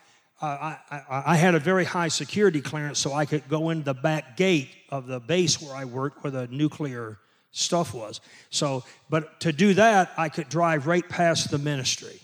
uh, 0.41 0.75
I, 0.89 1.03
I, 1.07 1.35
had 1.35 1.53
a 1.53 1.59
very 1.59 1.85
high 1.85 2.07
security 2.07 2.61
clearance 2.61 2.97
so 2.97 3.13
I 3.13 3.27
could 3.27 3.47
go 3.47 3.69
in 3.69 3.83
the 3.83 3.93
back 3.93 4.37
gate 4.37 4.69
of 4.89 5.05
the 5.05 5.19
base 5.19 5.61
where 5.61 5.75
I 5.75 5.85
worked, 5.85 6.23
where 6.23 6.31
the 6.31 6.47
nuclear 6.47 7.19
stuff 7.51 7.93
was. 7.93 8.21
So, 8.49 8.83
but 9.07 9.39
to 9.41 9.53
do 9.53 9.75
that, 9.75 10.11
I 10.17 10.29
could 10.29 10.49
drive 10.49 10.87
right 10.87 11.07
past 11.07 11.51
the 11.51 11.59
ministry. 11.59 12.19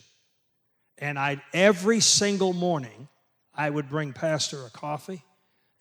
And 0.98 1.20
I 1.20 1.44
every 1.54 2.00
single 2.00 2.54
morning, 2.54 3.08
I 3.54 3.70
would 3.70 3.88
bring 3.88 4.14
Pastor 4.14 4.66
a 4.66 4.72
coffee 4.72 5.22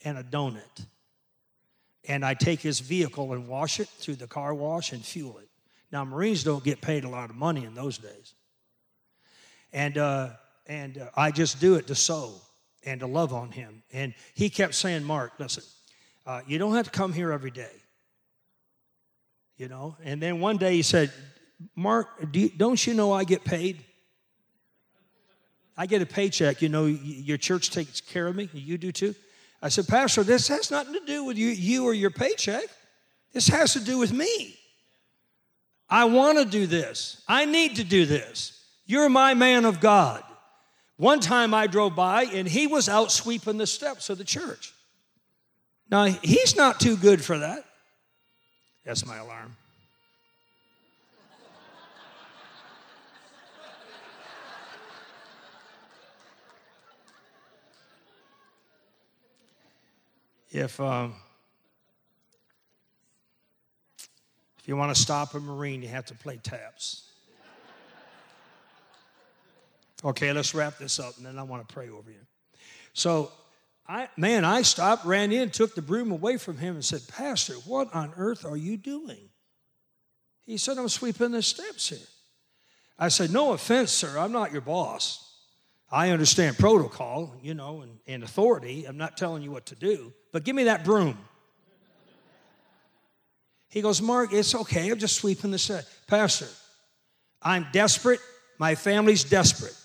and 0.07 0.17
a 0.17 0.23
donut. 0.23 0.87
And 2.09 2.25
I 2.25 2.35
take 2.35 2.61
his 2.61 2.79
vehicle 2.79 3.33
and 3.33 3.49
wash 3.49 3.81
it 3.81 3.89
through 3.89 4.15
the 4.15 4.29
car 4.29 4.55
wash 4.55 4.93
and 4.93 5.05
fuel 5.05 5.39
it. 5.39 5.49
Now, 5.91 6.05
Marines 6.05 6.45
don't 6.45 6.63
get 6.63 6.81
paid 6.81 7.03
a 7.03 7.09
lot 7.09 7.29
of 7.29 7.37
money 7.37 7.65
in 7.65 7.75
those 7.75 7.99
days. 7.99 8.35
And 9.73 9.99
uh, 9.99 10.31
and 10.67 10.99
uh, 10.99 11.11
I 11.17 11.33
just 11.33 11.61
do 11.61 11.75
it 11.75 11.89
to 11.89 11.97
sow 11.97 12.35
and 12.85 13.01
to 13.01 13.07
love 13.07 13.33
on 13.33 13.51
him. 13.51 13.83
And 13.93 14.15
he 14.35 14.49
kept 14.49 14.75
saying, 14.75 15.03
Mark, 15.03 15.33
listen, 15.39 15.65
uh, 16.25 16.41
you 16.47 16.59
don't 16.59 16.75
have 16.75 16.87
to 16.87 16.91
come 16.91 17.13
here 17.13 17.33
every 17.33 17.51
day. 17.51 17.75
You 19.57 19.69
know? 19.69 19.97
And 20.05 20.23
then 20.23 20.41
one 20.41 20.57
day 20.57 20.75
he 20.75 20.83
said, 20.83 21.13
Mark, 21.75 22.31
do 22.33 22.41
you, 22.41 22.49
don't 22.49 22.85
you 22.87 22.95
know 22.95 23.13
I 23.13 23.25
get 23.25 23.45
paid? 23.45 23.85
I 25.77 25.87
get 25.87 26.01
a 26.01 26.07
paycheck. 26.07 26.63
You 26.63 26.69
know, 26.69 26.87
your 26.87 27.39
church 27.39 27.71
takes 27.71 28.01
care 28.01 28.29
of 28.29 28.37
me. 28.37 28.49
You 28.53 28.79
do 28.79 28.93
too. 28.93 29.15
I 29.67 29.69
said, 29.69 29.89
Pastor, 29.89 30.23
this 30.23 30.47
has 30.47 30.71
nothing 30.71 30.93
to 30.93 31.05
do 31.05 31.25
with 31.25 31.37
you, 31.37 31.49
you 31.49 31.87
or 31.87 31.93
your 31.93 32.13
paycheck. 32.13 32.63
This 33.33 33.49
has 33.49 33.73
to 33.73 33.81
do 33.81 33.99
with 33.99 34.13
me. 34.13 34.57
I 35.91 36.05
want 36.05 36.39
to 36.39 36.45
do 36.45 36.69
this. 36.69 37.21
I 37.27 37.47
need 37.47 37.75
to 37.75 37.83
do 37.83 38.07
this. 38.07 38.65
You're 38.87 39.09
my 39.09 39.35
man 39.35 39.65
of 39.65 39.81
God. 39.81 40.23
One 40.99 41.19
time 41.19 41.53
I 41.53 41.67
drove 41.67 41.97
by 41.97 42.27
and 42.27 42.47
he 42.47 42.69
was 42.69 42.89
out 42.89 43.11
sweeping 43.11 43.59
the 43.59 43.67
steps 43.67 44.09
of 44.09 44.19
the 44.19 44.25
church. 44.25 44.73
Now, 45.91 46.05
he's 46.05 46.55
not 46.55 46.79
too 46.79 46.97
good 46.97 47.21
for 47.21 47.37
that. 47.37 47.65
That's 48.85 49.05
my 49.05 49.17
alarm. 49.17 49.57
If 60.57 60.81
um, 60.81 61.15
if 64.59 64.67
you 64.67 64.77
want 64.77 64.95
to 64.95 65.01
stop 65.01 65.35
a 65.35 65.41
Marine, 65.41 65.83
you 65.83 65.89
have 65.89 66.07
to 66.07 66.15
play 66.15 66.39
taps. 66.39 67.03
Okay, 70.05 70.33
let's 70.33 70.55
wrap 70.55 70.79
this 70.79 70.99
up, 70.99 71.17
and 71.17 71.27
then 71.27 71.39
I 71.39 71.43
want 71.43 71.67
to 71.67 71.73
pray 71.73 71.89
over 71.89 72.11
you. 72.11 72.21
So, 72.93 73.33
I 73.89 74.09
man, 74.17 74.45
I 74.45 74.63
stopped, 74.63 75.05
ran 75.05 75.31
in, 75.31 75.51
took 75.51 75.75
the 75.75 75.83
broom 75.83 76.11
away 76.11 76.39
from 76.39 76.57
him, 76.59 76.75
and 76.75 76.85
said, 76.85 77.03
"Pastor, 77.09 77.55
what 77.67 77.95
on 77.95 78.13
earth 78.17 78.45
are 78.45 78.57
you 78.57 78.77
doing?" 78.77 79.29
He 80.47 80.57
said, 80.57 80.79
"I'm 80.79 80.89
sweeping 80.89 81.33
the 81.33 81.43
steps 81.43 81.91
here." 81.91 82.09
I 82.99 83.09
said, 83.09 83.31
"No 83.31 83.53
offense, 83.53 83.91
sir. 83.91 84.19
I'm 84.19 84.33
not 84.33 84.53
your 84.53 84.63
boss. 84.63 85.23
I 85.91 86.11
understand 86.11 86.59
protocol, 86.59 87.37
you 87.43 87.55
know, 87.55 87.83
and, 87.83 87.99
and 88.07 88.25
authority. 88.25 88.87
I'm 88.87 88.97
not 88.97 89.17
telling 89.17 89.43
you 89.43 89.53
what 89.53 89.67
to 89.67 89.77
do, 89.77 90.13
but 90.37 90.45
give 90.45 90.55
me 90.55 90.65
that 90.65 90.85
broom." 90.85 91.17
He 93.71 93.81
goes, 93.81 94.03
Mark, 94.03 94.35
it's 94.35 94.55
okay. 94.55 94.91
I'm 94.91 94.99
just 94.99 95.17
sweeping 95.17 95.51
the 95.51 95.59
set. 95.59 95.85
Uh, 95.85 95.89
pastor, 96.09 96.49
I'm 97.43 97.67
desperate. 97.73 98.21
My 98.59 98.75
family's 98.75 99.25
desperate. 99.25 99.77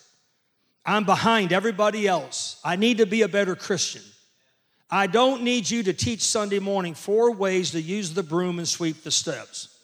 I'm 0.86 1.06
behind 1.06 1.54
everybody 1.54 2.06
else. 2.06 2.60
I 2.66 2.76
need 2.76 2.98
to 2.98 3.06
be 3.06 3.22
a 3.22 3.30
better 3.30 3.56
Christian. 3.56 4.02
I 4.90 5.08
don't 5.08 5.44
need 5.44 5.70
you 5.70 5.84
to 5.84 5.94
teach 5.94 6.22
Sunday 6.22 6.60
morning 6.60 6.96
four 6.96 7.32
ways 7.32 7.72
to 7.72 7.82
use 7.82 8.14
the 8.14 8.24
broom 8.24 8.60
and 8.60 8.68
sweep 8.68 9.04
the 9.04 9.12
steps. 9.12 9.78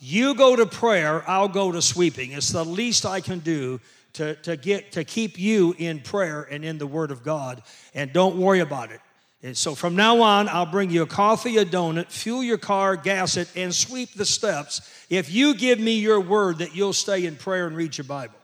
You 0.00 0.34
go 0.34 0.56
to 0.56 0.66
prayer, 0.66 1.22
I'll 1.28 1.48
go 1.48 1.70
to 1.70 1.80
sweeping. 1.80 2.32
It's 2.32 2.48
the 2.48 2.64
least 2.64 3.06
I 3.06 3.20
can 3.20 3.38
do 3.38 3.80
to, 4.14 4.34
to 4.36 4.56
get 4.56 4.92
to 4.92 5.04
keep 5.04 5.38
you 5.38 5.76
in 5.78 6.00
prayer 6.00 6.42
and 6.42 6.64
in 6.64 6.78
the 6.78 6.86
Word 6.86 7.12
of 7.12 7.22
God. 7.22 7.62
And 7.94 8.12
don't 8.12 8.36
worry 8.36 8.60
about 8.60 8.90
it. 8.90 9.00
And 9.42 9.56
so 9.56 9.74
from 9.74 9.96
now 9.96 10.20
on, 10.22 10.48
I'll 10.48 10.66
bring 10.66 10.90
you 10.90 11.02
a 11.02 11.06
coffee, 11.06 11.56
a 11.56 11.64
donut, 11.64 12.10
fuel 12.10 12.44
your 12.44 12.58
car, 12.58 12.94
gas 12.94 13.36
it, 13.36 13.48
and 13.56 13.74
sweep 13.74 14.14
the 14.14 14.24
steps 14.24 14.80
if 15.10 15.32
you 15.32 15.54
give 15.54 15.80
me 15.80 15.98
your 15.98 16.20
word 16.20 16.58
that 16.58 16.76
you'll 16.76 16.92
stay 16.92 17.26
in 17.26 17.34
prayer 17.34 17.66
and 17.66 17.76
read 17.76 17.98
your 17.98 18.04
Bible. 18.04 18.38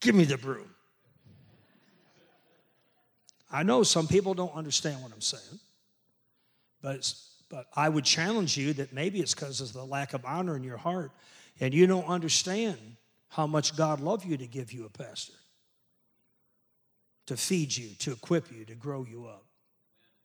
Give 0.00 0.14
me 0.14 0.24
the 0.24 0.38
broom. 0.38 0.68
I 3.50 3.62
know 3.62 3.82
some 3.82 4.08
people 4.08 4.32
don't 4.32 4.54
understand 4.54 5.02
what 5.02 5.12
I'm 5.12 5.20
saying, 5.20 5.60
but, 6.80 7.12
but 7.50 7.66
I 7.76 7.90
would 7.90 8.04
challenge 8.04 8.56
you 8.56 8.72
that 8.74 8.94
maybe 8.94 9.20
it's 9.20 9.34
because 9.34 9.60
of 9.60 9.74
the 9.74 9.84
lack 9.84 10.14
of 10.14 10.24
honor 10.24 10.56
in 10.56 10.64
your 10.64 10.78
heart 10.78 11.12
and 11.60 11.74
you 11.74 11.86
don't 11.86 12.06
understand 12.06 12.78
how 13.28 13.46
much 13.46 13.76
God 13.76 14.00
loved 14.00 14.24
you 14.24 14.38
to 14.38 14.46
give 14.46 14.72
you 14.72 14.86
a 14.86 14.88
pastor, 14.88 15.34
to 17.26 17.36
feed 17.36 17.76
you, 17.76 17.94
to 18.00 18.12
equip 18.12 18.50
you, 18.52 18.64
to 18.64 18.74
grow 18.74 19.04
you 19.08 19.26
up. 19.26 19.44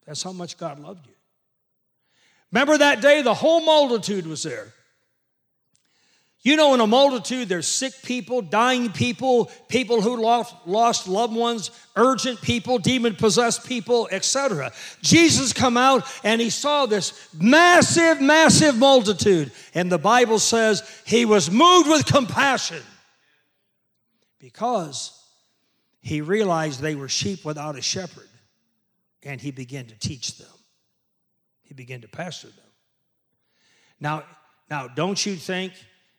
That's 0.06 0.24
how 0.24 0.32
much 0.32 0.58
God 0.58 0.80
loved 0.80 1.06
you. 1.08 1.14
Remember 2.52 2.78
that 2.78 3.02
day, 3.02 3.22
the 3.22 3.34
whole 3.34 3.62
multitude 3.62 4.26
was 4.26 4.44
there. 4.44 4.74
You 6.42 6.56
know, 6.56 6.74
in 6.74 6.80
a 6.80 6.88
multitude, 6.88 7.50
there's 7.50 7.68
sick 7.68 7.94
people, 8.04 8.42
dying 8.42 8.90
people, 8.92 9.52
people 9.68 10.02
who 10.02 10.22
lost, 10.22 10.56
lost 10.66 11.08
loved 11.08 11.36
ones, 11.36 11.72
urgent 11.98 12.42
people, 12.42 12.78
demon 12.78 13.16
possessed 13.16 13.68
people, 13.68 14.08
etc. 14.12 14.72
Jesus 15.02 15.52
come 15.52 15.76
out 15.76 16.06
and 16.24 16.40
he 16.40 16.50
saw 16.50 16.86
this 16.86 17.28
massive, 17.34 18.22
massive 18.22 18.78
multitude. 18.78 19.52
And 19.74 19.92
the 19.92 19.98
Bible 19.98 20.40
says 20.40 20.90
he 21.06 21.26
was 21.26 21.52
moved 21.52 21.90
with 21.90 22.06
compassion 22.06 22.84
because 24.40 25.17
he 26.08 26.22
realized 26.22 26.80
they 26.80 26.96
were 26.96 27.10
sheep 27.10 27.44
without 27.44 27.78
a 27.78 27.82
shepherd. 27.82 28.30
And 29.24 29.42
he 29.42 29.52
began 29.52 29.88
to 29.88 30.00
teach 30.00 30.38
them. 30.38 30.48
He 31.64 31.74
began 31.74 32.00
to 32.00 32.08
pastor 32.08 32.48
them. 32.48 32.72
Now, 34.00 34.24
now 34.70 34.88
don't 34.88 35.24
you 35.26 35.36
think 35.36 35.74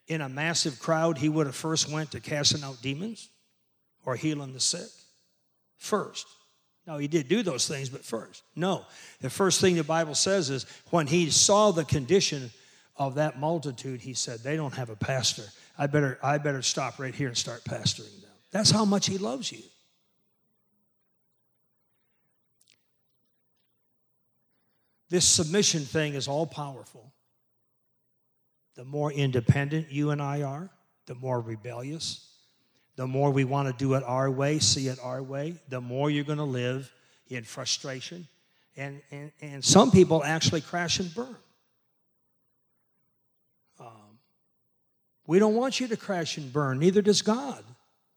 in 0.06 0.20
a 0.20 0.28
massive 0.28 0.78
crowd, 0.78 1.16
he 1.16 1.30
would 1.30 1.46
have 1.46 1.56
first 1.56 1.90
went 1.90 2.10
to 2.10 2.20
casting 2.20 2.62
out 2.62 2.82
demons 2.82 3.30
or 4.04 4.14
healing 4.14 4.52
the 4.52 4.60
sick? 4.60 4.90
First. 5.78 6.26
No, 6.86 6.98
he 6.98 7.08
did 7.08 7.28
do 7.28 7.42
those 7.42 7.66
things, 7.66 7.88
but 7.88 8.04
first. 8.04 8.42
No. 8.54 8.84
The 9.22 9.30
first 9.30 9.58
thing 9.58 9.76
the 9.76 9.84
Bible 9.84 10.14
says 10.14 10.50
is 10.50 10.66
when 10.90 11.06
he 11.06 11.30
saw 11.30 11.70
the 11.70 11.86
condition 11.86 12.50
of 12.94 13.14
that 13.14 13.40
multitude, 13.40 14.02
he 14.02 14.12
said, 14.12 14.40
They 14.40 14.56
don't 14.56 14.74
have 14.74 14.90
a 14.90 14.96
pastor. 14.96 15.44
I 15.78 15.86
better, 15.86 16.18
I 16.22 16.36
better 16.36 16.60
stop 16.60 16.98
right 16.98 17.14
here 17.14 17.28
and 17.28 17.36
start 17.36 17.64
pastoring 17.64 18.20
them. 18.20 18.30
That's 18.50 18.70
how 18.70 18.84
much 18.84 19.06
he 19.06 19.16
loves 19.16 19.50
you. 19.50 19.62
This 25.10 25.24
submission 25.24 25.82
thing 25.82 26.14
is 26.14 26.28
all 26.28 26.46
powerful 26.46 27.12
the 28.78 28.84
more 28.84 29.10
independent 29.10 29.90
you 29.90 30.10
and 30.10 30.22
I 30.22 30.42
are, 30.42 30.70
the 31.06 31.16
more 31.16 31.40
rebellious, 31.40 32.28
the 32.94 33.08
more 33.08 33.32
we 33.32 33.42
want 33.42 33.66
to 33.66 33.74
do 33.74 33.94
it 33.94 34.04
our 34.04 34.30
way, 34.30 34.60
see 34.60 34.86
it 34.86 35.00
our 35.02 35.20
way, 35.20 35.54
the 35.68 35.80
more 35.80 36.10
you're 36.10 36.22
going 36.22 36.38
to 36.38 36.44
live 36.44 36.92
in 37.28 37.42
frustration. 37.42 38.28
And, 38.76 39.02
and, 39.10 39.32
and 39.42 39.64
some 39.64 39.90
people 39.90 40.22
actually 40.22 40.60
crash 40.60 41.00
and 41.00 41.12
burn. 41.12 41.36
Um, 43.80 44.18
we 45.26 45.40
don't 45.40 45.54
want 45.54 45.80
you 45.80 45.88
to 45.88 45.96
crash 45.96 46.38
and 46.38 46.52
burn, 46.52 46.78
neither 46.78 47.02
does 47.02 47.20
God. 47.20 47.64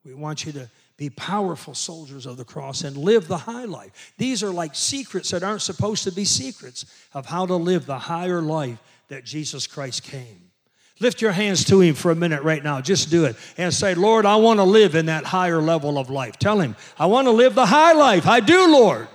We 0.05 0.13
want 0.13 0.45
you 0.45 0.51
to 0.51 0.69
be 0.97 1.09
powerful 1.09 1.73
soldiers 1.73 2.25
of 2.25 2.37
the 2.37 2.45
cross 2.45 2.83
and 2.83 2.95
live 2.95 3.27
the 3.27 3.37
high 3.37 3.65
life. 3.65 4.13
These 4.17 4.43
are 4.43 4.51
like 4.51 4.75
secrets 4.75 5.31
that 5.31 5.43
aren't 5.43 5.61
supposed 5.61 6.03
to 6.03 6.11
be 6.11 6.25
secrets 6.25 6.85
of 7.13 7.25
how 7.25 7.45
to 7.45 7.55
live 7.55 7.85
the 7.85 7.97
higher 7.97 8.41
life 8.41 8.79
that 9.07 9.25
Jesus 9.25 9.67
Christ 9.67 10.03
came. 10.03 10.51
Lift 10.99 11.19
your 11.19 11.31
hands 11.31 11.65
to 11.65 11.81
Him 11.81 11.95
for 11.95 12.11
a 12.11 12.15
minute 12.15 12.43
right 12.43 12.63
now. 12.63 12.79
Just 12.79 13.09
do 13.09 13.25
it. 13.25 13.35
And 13.57 13.73
say, 13.73 13.95
Lord, 13.95 14.25
I 14.25 14.35
want 14.35 14.59
to 14.59 14.63
live 14.63 14.93
in 14.93 15.07
that 15.07 15.25
higher 15.25 15.59
level 15.59 15.97
of 15.97 16.11
life. 16.11 16.37
Tell 16.37 16.59
Him, 16.59 16.75
I 16.99 17.07
want 17.07 17.25
to 17.25 17.31
live 17.31 17.55
the 17.55 17.65
high 17.65 17.93
life. 17.93 18.27
I 18.27 18.39
do, 18.39 18.71
Lord. 18.71 19.07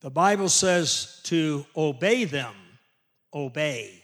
The 0.00 0.10
Bible 0.10 0.48
says 0.48 1.20
to 1.24 1.64
obey 1.76 2.24
them. 2.24 2.54
Obey. 3.32 4.02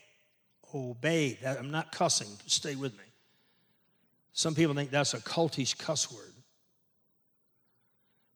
Obey. 0.74 1.38
I'm 1.44 1.70
not 1.70 1.90
cussing. 1.92 2.28
Stay 2.46 2.76
with 2.76 2.92
me. 2.96 3.04
Some 4.32 4.54
people 4.54 4.74
think 4.74 4.90
that's 4.90 5.14
a 5.14 5.18
cultish 5.18 5.76
cuss 5.76 6.10
word. 6.10 6.32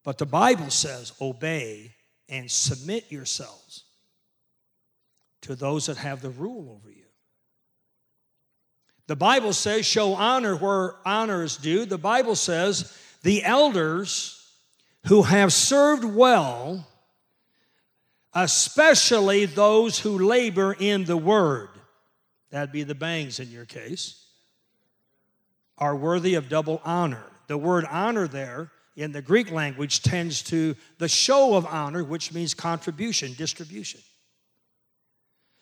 But 0.04 0.18
the 0.18 0.26
Bible 0.26 0.70
says 0.70 1.12
obey 1.20 1.94
and 2.28 2.50
submit 2.50 3.10
yourselves 3.10 3.84
to 5.42 5.54
those 5.54 5.86
that 5.86 5.96
have 5.96 6.22
the 6.22 6.30
rule 6.30 6.70
over 6.70 6.90
you. 6.90 7.04
The 9.06 9.16
Bible 9.16 9.52
says, 9.52 9.86
show 9.86 10.14
honor 10.14 10.56
where 10.56 10.96
honor 11.04 11.44
is 11.44 11.56
due. 11.56 11.84
The 11.84 11.98
Bible 11.98 12.34
says, 12.34 12.96
the 13.22 13.44
elders 13.44 14.44
who 15.06 15.22
have 15.22 15.52
served 15.52 16.04
well, 16.04 16.86
especially 18.34 19.46
those 19.46 20.00
who 20.00 20.18
labor 20.18 20.76
in 20.78 21.04
the 21.04 21.16
word, 21.16 21.68
that'd 22.50 22.72
be 22.72 22.82
the 22.82 22.94
Bangs 22.94 23.38
in 23.38 23.50
your 23.50 23.64
case, 23.64 24.25
are 25.78 25.94
worthy 25.94 26.34
of 26.34 26.48
double 26.48 26.80
honor. 26.84 27.24
The 27.48 27.58
word 27.58 27.84
honor 27.90 28.26
there 28.26 28.70
in 28.96 29.12
the 29.12 29.22
Greek 29.22 29.50
language 29.50 30.02
tends 30.02 30.42
to 30.44 30.74
the 30.98 31.08
show 31.08 31.54
of 31.54 31.66
honor, 31.66 32.02
which 32.02 32.32
means 32.32 32.54
contribution, 32.54 33.34
distribution. 33.34 34.00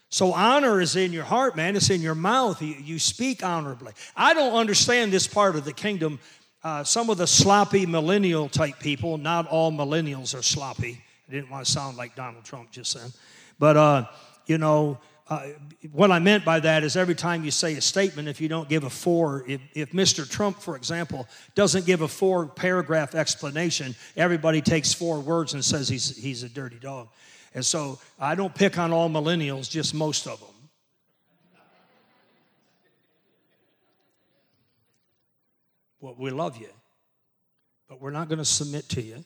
So 0.09 0.33
honor 0.33 0.81
is 0.81 0.95
in 0.95 1.13
your 1.13 1.25
heart, 1.25 1.57
man. 1.57 1.75
It's 1.75 1.91
in 1.91 2.01
your 2.01 2.15
mouth. 2.15 2.63
You, 2.63 2.75
you 2.75 2.99
speak 3.01 3.43
honorably. 3.43 3.93
I 4.17 4.33
don't 4.33 4.55
understand 4.55 5.13
this 5.13 5.27
part 5.27 5.57
of 5.57 5.65
the 5.65 5.73
kingdom. 5.73 6.21
Uh, 6.63 6.85
some 6.85 7.11
of 7.11 7.19
the 7.19 7.27
sloppy 7.27 7.85
millennial 7.85 8.49
type 8.49 8.79
people, 8.79 9.19
not 9.19 9.49
all 9.49 9.73
millennials 9.73 10.39
are 10.39 10.43
sloppy. 10.43 11.03
I 11.29 11.33
didn't 11.33 11.51
want 11.51 11.67
to 11.67 11.73
sound 11.73 11.97
like 11.97 12.15
Donald 12.15 12.45
Trump 12.45 12.71
just 12.71 12.95
then. 12.95 13.11
But, 13.59 13.77
uh, 13.77 14.05
you 14.47 14.59
know, 14.59 14.99
uh, 15.29 15.47
what 15.93 16.11
I 16.11 16.19
meant 16.19 16.45
by 16.45 16.61
that 16.61 16.85
is 16.85 16.97
every 16.97 17.15
time 17.15 17.45
you 17.45 17.51
say 17.51 17.75
a 17.75 17.81
statement, 17.81 18.29
if 18.29 18.43
you 18.43 18.49
don't 18.49 18.69
give 18.69 18.85
a 18.85 18.91
four, 18.91 19.43
if, 19.49 19.61
if 19.75 19.93
Mr. 19.93 20.29
Trump, 20.29 20.61
for 20.61 20.77
example, 20.77 21.27
doesn't 21.55 21.87
give 21.87 22.03
a 22.03 22.09
four 22.09 22.47
paragraph 22.47 23.15
explanation, 23.15 23.95
everybody 24.19 24.61
takes 24.61 24.93
four 24.93 25.21
words 25.21 25.55
and 25.55 25.65
says 25.65 25.89
he's, 25.89 26.15
he's 26.15 26.43
a 26.43 26.49
dirty 26.49 26.79
dog. 26.79 27.09
And 27.55 27.65
so 27.65 27.99
I 28.21 28.35
don't 28.35 28.55
pick 28.55 28.79
on 28.79 28.93
all 28.93 29.09
millennials, 29.09 29.71
just 29.71 29.95
most 29.95 30.27
of 30.27 30.41
them. 30.41 30.49
Well, 36.01 36.17
we 36.19 36.31
love 36.31 36.59
you, 36.59 36.69
but 37.89 37.99
we're 37.99 38.11
not 38.11 38.29
going 38.29 38.41
to 38.41 38.45
submit 38.45 38.91
to 38.91 39.01
you. 39.01 39.25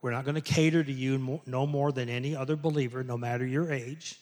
We're 0.00 0.12
not 0.12 0.24
going 0.24 0.36
to 0.36 0.40
cater 0.40 0.84
to 0.84 0.92
you 0.92 1.40
no 1.46 1.66
more 1.66 1.90
than 1.90 2.08
any 2.08 2.36
other 2.36 2.56
believer, 2.56 3.02
no 3.02 3.16
matter 3.16 3.44
your 3.44 3.72
age 3.72 4.16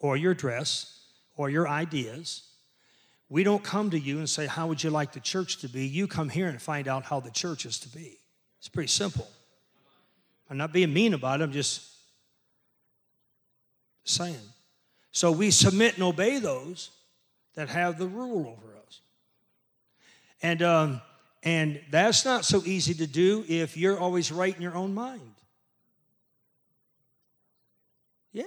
or 0.00 0.16
your 0.16 0.34
dress 0.34 1.00
or 1.36 1.48
your 1.48 1.68
ideas. 1.68 2.42
We 3.28 3.44
don't 3.44 3.62
come 3.62 3.90
to 3.90 3.98
you 3.98 4.18
and 4.18 4.28
say, 4.28 4.46
How 4.46 4.66
would 4.66 4.82
you 4.82 4.90
like 4.90 5.12
the 5.12 5.20
church 5.20 5.58
to 5.58 5.68
be? 5.68 5.86
You 5.86 6.06
come 6.06 6.28
here 6.28 6.48
and 6.48 6.60
find 6.60 6.88
out 6.88 7.04
how 7.04 7.20
the 7.20 7.30
church 7.30 7.64
is 7.64 7.78
to 7.80 7.88
be. 7.88 8.18
It's 8.58 8.68
pretty 8.68 8.88
simple. 8.88 9.28
I'm 10.50 10.58
not 10.58 10.72
being 10.72 10.92
mean 10.92 11.14
about 11.14 11.40
it, 11.40 11.44
I'm 11.44 11.52
just 11.52 11.88
saying. 14.04 14.36
So 15.12 15.30
we 15.30 15.50
submit 15.50 15.94
and 15.94 16.02
obey 16.02 16.40
those 16.40 16.90
that 17.54 17.68
have 17.68 17.98
the 17.98 18.06
rule 18.06 18.40
over 18.40 18.76
us. 18.86 19.00
And, 20.42 20.62
um, 20.62 21.00
and 21.42 21.80
that's 21.90 22.24
not 22.24 22.44
so 22.44 22.62
easy 22.64 22.94
to 22.94 23.06
do 23.06 23.44
if 23.48 23.76
you're 23.76 23.98
always 23.98 24.30
right 24.30 24.54
in 24.54 24.62
your 24.62 24.74
own 24.74 24.94
mind. 24.94 25.20
Yeah. 28.32 28.44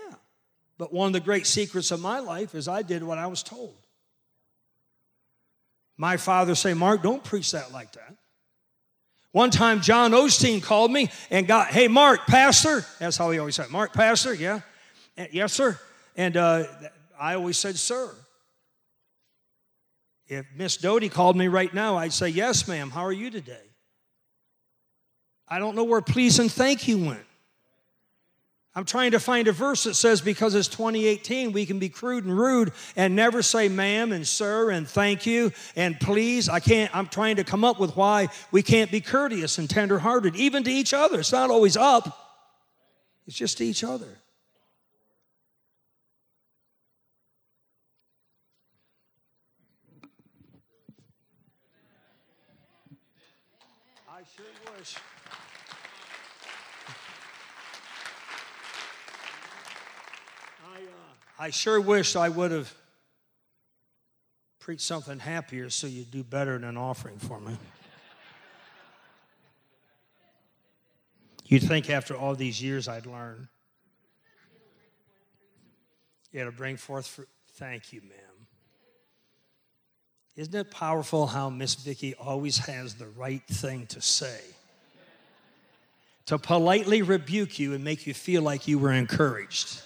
But 0.78 0.94
one 0.94 1.08
of 1.08 1.14
the 1.14 1.20
great 1.20 1.48
secrets 1.48 1.92
of 1.92 2.02
my 2.02 2.20
life 2.20 2.56
is 2.56 2.68
I 2.68 2.82
did 2.82 3.04
what 3.04 3.18
I 3.18 3.28
was 3.28 3.44
told. 3.44 3.76
My 5.98 6.18
father 6.18 6.56
say, 6.56 6.74
Mark, 6.74 7.02
don't 7.02 7.24
preach 7.24 7.52
that 7.52 7.72
like 7.72 7.94
that. 7.94 8.16
One 9.32 9.50
time, 9.50 9.82
John 9.82 10.12
Osteen 10.12 10.64
called 10.64 10.92
me 10.92 11.10
and 11.30 11.48
got, 11.48 11.68
hey, 11.68 11.88
Mark, 11.88 12.26
pastor. 12.26 12.86
That's 13.00 13.18
how 13.18 13.32
he 13.32 13.40
always 13.40 13.56
said, 13.56 13.70
Mark, 13.70 13.94
pastor, 13.94 14.34
yeah. 14.34 14.62
Yes, 15.32 15.54
sir. 15.54 15.78
And 16.16 16.38
uh, 16.38 16.64
I 17.20 17.36
always 17.36 17.58
said, 17.58 17.78
sir. 17.78 18.14
If 20.28 20.46
Miss 20.56 20.78
Dodie 20.78 21.10
called 21.10 21.36
me 21.36 21.48
right 21.48 21.74
now, 21.74 21.98
I'd 21.98 22.14
say, 22.14 22.30
yes, 22.30 22.68
ma'am. 22.68 22.90
How 22.90 23.06
are 23.06 23.14
you 23.14 23.30
today? 23.30 23.58
I 25.48 25.60
don't 25.60 25.76
know 25.76 25.84
where 25.84 26.02
please 26.02 26.40
and 26.40 26.52
thank 26.52 26.88
you 26.88 26.98
went. 27.06 27.26
I'm 28.78 28.84
trying 28.84 29.12
to 29.12 29.22
find 29.22 29.48
a 29.48 29.54
verse 29.54 29.86
that 29.86 29.94
says 29.94 30.20
because 30.20 30.54
it's 30.54 30.68
2018, 30.68 31.54
we 31.54 31.66
can 31.66 31.80
be 31.80 31.88
crude 31.88 32.26
and 32.26 32.38
rude 32.38 32.74
and 32.98 33.16
never 33.16 33.42
say 33.42 33.70
ma'am 33.70 34.12
and 34.12 34.28
sir 34.28 34.70
and 34.70 34.86
thank 34.86 35.26
you 35.26 35.54
and 35.78 35.98
please. 35.98 36.50
I 36.50 36.60
can't, 36.60 36.94
I'm 36.94 37.08
trying 37.08 37.38
to 37.38 37.46
come 37.46 37.64
up 37.64 37.80
with 37.80 37.96
why 37.96 38.28
we 38.52 38.62
can't 38.62 38.92
be 38.92 39.00
courteous 39.00 39.60
and 39.60 39.70
tenderhearted, 39.70 40.36
even 40.36 40.64
to 40.66 40.72
each 40.72 40.94
other. 40.94 41.22
It's 41.22 41.32
not 41.32 41.52
always 41.52 41.78
up, 41.78 42.18
it's 43.26 43.38
just 43.38 43.60
to 43.60 43.66
each 43.66 43.86
other. 43.86 44.18
I 54.10 54.75
sure 54.86 55.02
wish. 60.74 60.88
Uh, 60.88 61.44
I 61.44 61.50
sure 61.50 61.82
wish 61.82 62.16
I 62.16 62.30
would 62.30 62.52
have 62.52 62.74
preached 64.60 64.82
something 64.82 65.20
happier 65.20 65.70
so 65.70 65.88
you'd 65.88 66.12
do 66.12 66.24
better 66.24 66.58
than 66.58 66.70
an 66.70 66.78
offering 66.78 67.18
for 67.18 67.40
me. 67.40 67.58
You'd 71.46 71.64
think 71.64 71.90
after 71.90 72.16
all 72.16 72.34
these 72.36 72.62
years 72.62 72.88
I'd 72.88 73.06
learn. 73.06 73.48
Yeah, 76.32 76.46
to 76.46 76.52
bring 76.52 76.76
forth 76.76 77.08
fruit. 77.08 77.30
Thank 77.54 77.94
you, 77.94 78.02
ma'am. 78.02 78.48
Isn't 80.36 80.54
it 80.54 80.70
powerful 80.70 81.28
how 81.28 81.50
Miss 81.50 81.76
Vicky 81.76 82.14
always 82.16 82.58
has 82.58 82.96
the 82.96 83.08
right 83.08 83.44
thing 83.48 83.88
to 83.88 84.02
say? 84.02 84.42
To 86.28 86.40
politely 86.40 87.02
rebuke 87.02 87.60
you 87.60 87.74
and 87.74 87.84
make 87.84 88.08
you 88.08 88.14
feel 88.14 88.42
like 88.42 88.68
you 88.68 88.80
were 88.80 88.92
encouraged. 88.92 89.82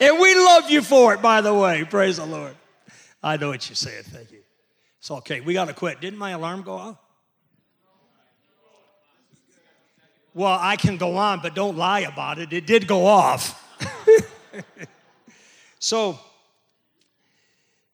and 0.00 0.18
we 0.18 0.34
love 0.34 0.70
you 0.70 0.80
for 0.82 1.14
it, 1.14 1.20
by 1.20 1.40
the 1.40 1.52
way. 1.52 1.84
Praise 1.84 2.16
the 2.16 2.24
Lord. 2.24 2.56
I 3.22 3.36
know 3.36 3.48
what 3.48 3.68
you're 3.68 3.76
saying. 3.76 4.04
Thank 4.04 4.32
you. 4.32 4.38
It's 4.98 5.10
okay. 5.10 5.40
We 5.40 5.52
got 5.52 5.66
to 5.68 5.74
quit. 5.74 6.00
Didn't 6.00 6.18
my 6.18 6.30
alarm 6.30 6.62
go 6.62 6.72
off? 6.72 6.96
Well, 10.34 10.58
I 10.60 10.76
can 10.76 10.96
go 10.98 11.16
on, 11.16 11.40
but 11.40 11.54
don't 11.54 11.76
lie 11.76 12.00
about 12.00 12.38
it. 12.38 12.52
It 12.52 12.66
did 12.66 12.86
go 12.86 13.06
off. 13.06 13.62
so, 15.78 16.18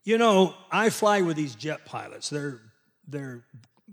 you 0.03 0.19
know, 0.19 0.55
I 0.71 0.91
fly 0.91 1.21
with 1.21 1.37
these 1.37 1.55
jet 1.55 1.85
pilots. 1.85 2.31
They're, 2.31 2.61
they're, 3.07 3.45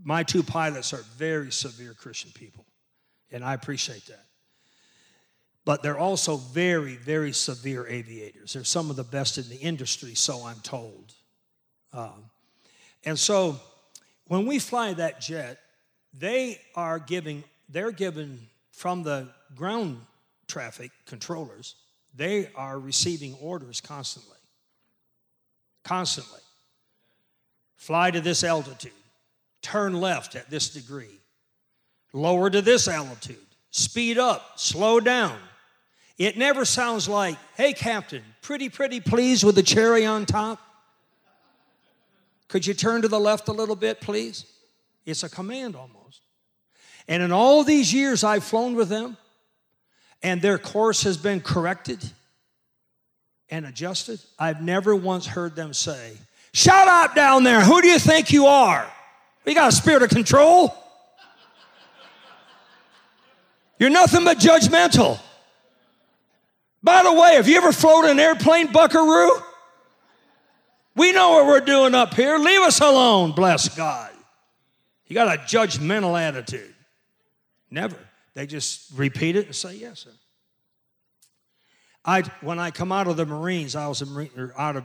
my 0.04 0.24
two 0.24 0.44
pilots 0.44 0.94
are 0.94 1.04
very 1.18 1.52
severe 1.52 1.94
Christian 1.94 2.32
people, 2.34 2.66
and 3.32 3.44
I 3.44 3.54
appreciate 3.54 4.06
that 4.08 4.26
but 5.70 5.84
they're 5.84 6.00
also 6.00 6.38
very, 6.38 6.96
very 6.96 7.32
severe 7.32 7.86
aviators. 7.86 8.54
They're 8.54 8.64
some 8.64 8.90
of 8.90 8.96
the 8.96 9.04
best 9.04 9.38
in 9.38 9.48
the 9.50 9.58
industry, 9.58 10.16
so 10.16 10.44
I'm 10.44 10.60
told. 10.62 11.14
Um, 11.94 12.32
and 13.06 13.20
so 13.20 13.60
when 14.26 14.48
we 14.48 14.58
fly 14.58 14.94
that 14.94 15.22
jet, 15.22 15.60
they 16.12 16.60
are 16.74 16.98
giving, 16.98 17.44
they're 17.70 17.92
given 17.92 18.48
from 18.72 19.04
the 19.04 19.30
ground 19.56 20.02
traffic 20.48 20.90
controllers, 21.06 21.76
they 22.16 22.50
are 22.56 22.80
receiving 22.80 23.36
orders 23.36 23.80
constantly. 23.80 24.40
Constantly. 25.84 26.42
Fly 27.76 28.10
to 28.10 28.22
this 28.22 28.44
altitude, 28.44 28.92
turn 29.62 30.00
left 30.00 30.36
at 30.36 30.50
this 30.50 30.70
degree, 30.70 31.20
lower 32.14 32.50
to 32.50 32.62
this 32.62 32.88
altitude, 32.88 33.38
speed 33.72 34.18
up, 34.18 34.54
slow 34.58 35.00
down, 35.00 35.38
it 36.20 36.38
never 36.38 36.66
sounds 36.66 37.08
like, 37.08 37.38
hey, 37.56 37.72
Captain, 37.72 38.22
pretty, 38.42 38.68
pretty 38.68 39.00
please 39.00 39.44
with 39.44 39.56
the 39.56 39.64
cherry 39.64 40.06
on 40.06 40.26
top. 40.26 40.60
Could 42.50 42.68
you 42.68 42.74
turn 42.74 43.04
to 43.04 43.08
the 43.08 43.20
left 43.20 43.48
a 43.48 43.54
little 43.54 43.76
bit, 43.76 44.02
please? 44.02 44.46
It's 45.06 45.24
a 45.24 45.30
command 45.30 45.78
almost. 45.78 46.22
And 47.08 47.24
in 47.24 47.32
all 47.32 47.64
these 47.64 47.94
years 47.94 48.26
I've 48.26 48.44
flown 48.44 48.76
with 48.76 48.90
them, 48.90 49.16
and 50.22 50.42
their 50.42 50.58
course 50.58 51.04
has 51.04 51.16
been 51.16 51.40
corrected 51.40 52.04
and 53.50 53.66
adjusted, 53.66 54.20
I've 54.38 54.62
never 54.62 54.94
once 54.94 55.26
heard 55.26 55.56
them 55.56 55.74
say, 55.74 56.18
Shut 56.52 56.88
up 56.88 57.16
down 57.16 57.44
there. 57.44 57.62
Who 57.62 57.82
do 57.82 57.88
you 57.88 58.00
think 58.00 58.32
you 58.32 58.48
are? 58.48 58.92
You 59.46 59.56
got 59.56 59.70
a 59.70 59.76
spirit 59.76 60.04
of 60.04 60.10
control? 60.10 60.76
You're 63.80 63.90
nothing 63.90 64.26
but 64.26 64.38
judgmental. 64.38 65.20
By 66.84 67.04
the 67.04 67.14
way, 67.14 67.36
have 67.36 67.48
you 67.48 67.58
ever 67.58 67.72
flown 67.72 68.10
an 68.10 68.20
airplane, 68.20 68.72
buckaroo? 68.72 69.32
We 70.96 71.14
know 71.14 71.32
what 71.32 71.48
we're 71.48 71.60
doing 71.62 71.96
up 71.96 72.14
here. 72.14 72.38
Leave 72.38 72.62
us 72.62 72.82
alone, 72.82 73.32
bless 73.32 73.70
God. 73.76 74.12
You 75.08 75.14
got 75.14 75.34
a 75.34 75.40
judgmental 75.40 76.20
attitude. 76.20 76.74
Never. 77.72 77.96
They 78.34 78.46
just 78.46 78.92
repeat 78.96 79.36
it 79.36 79.48
and 79.48 79.56
say, 79.56 79.76
yes, 79.76 80.02
sir. 80.02 80.12
I, 82.06 82.24
when 82.42 82.60
I 82.60 82.72
come 82.72 82.92
out 82.92 83.08
of 83.08 83.18
the 83.18 83.26
Marines, 83.26 83.76
I 83.76 83.88
was 83.88 84.02
a 84.02 84.06
Marine, 84.06 84.52
out 84.58 84.78
of 84.78 84.84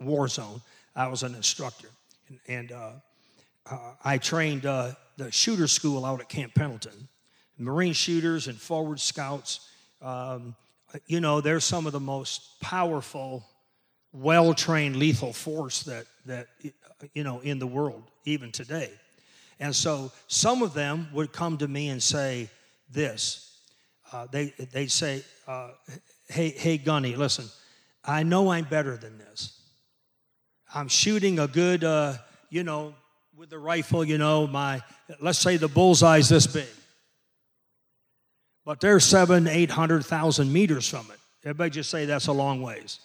war 0.00 0.28
zone. 0.28 0.60
I 0.94 1.08
was 1.08 1.22
an 1.22 1.34
instructor, 1.34 1.88
and, 2.28 2.38
and 2.48 2.72
uh, 2.72 2.90
uh, 3.70 3.94
I 4.04 4.18
trained 4.18 4.66
uh, 4.66 4.92
the 5.16 5.30
shooter 5.30 5.66
school 5.66 6.04
out 6.04 6.20
at 6.20 6.28
Camp 6.28 6.54
Pendleton. 6.54 7.08
Marine 7.58 7.92
shooters 7.92 8.48
and 8.48 8.60
forward 8.60 8.98
scouts. 8.98 9.68
Um, 10.00 10.56
you 11.06 11.20
know, 11.20 11.40
they're 11.40 11.60
some 11.60 11.86
of 11.86 11.92
the 11.92 12.00
most 12.00 12.60
powerful, 12.60 13.44
well 14.12 14.52
trained 14.52 14.96
lethal 14.96 15.32
force 15.32 15.82
that, 15.84 16.06
that, 16.26 16.48
you 17.14 17.24
know, 17.24 17.40
in 17.40 17.58
the 17.58 17.66
world, 17.66 18.02
even 18.24 18.50
today. 18.50 18.90
And 19.60 19.74
so 19.74 20.10
some 20.26 20.62
of 20.62 20.74
them 20.74 21.08
would 21.12 21.32
come 21.32 21.56
to 21.58 21.68
me 21.68 21.88
and 21.88 22.02
say 22.02 22.50
this. 22.90 23.60
Uh, 24.12 24.26
they, 24.30 24.52
they'd 24.72 24.90
say, 24.90 25.22
uh, 25.46 25.70
hey, 26.28 26.50
hey, 26.50 26.78
Gunny, 26.78 27.14
listen, 27.14 27.46
I 28.04 28.24
know 28.24 28.50
I'm 28.50 28.64
better 28.64 28.96
than 28.96 29.18
this. 29.18 29.60
I'm 30.74 30.88
shooting 30.88 31.38
a 31.38 31.46
good, 31.46 31.84
uh, 31.84 32.14
you 32.50 32.64
know, 32.64 32.94
with 33.36 33.50
the 33.50 33.58
rifle, 33.58 34.04
you 34.04 34.18
know, 34.18 34.46
my, 34.46 34.82
let's 35.20 35.38
say 35.38 35.56
the 35.56 35.68
bullseye's 35.68 36.28
this 36.28 36.46
big 36.46 36.66
but 38.64 38.80
they're 38.80 39.00
seven, 39.00 39.48
eight 39.48 39.70
hundred 39.70 40.04
thousand 40.04 40.52
meters 40.52 40.88
from 40.88 41.06
it. 41.12 41.18
Everybody 41.44 41.70
just 41.70 41.90
say 41.90 42.04
that's 42.04 42.28
a 42.28 42.32
long 42.32 42.62
ways. 42.62 43.00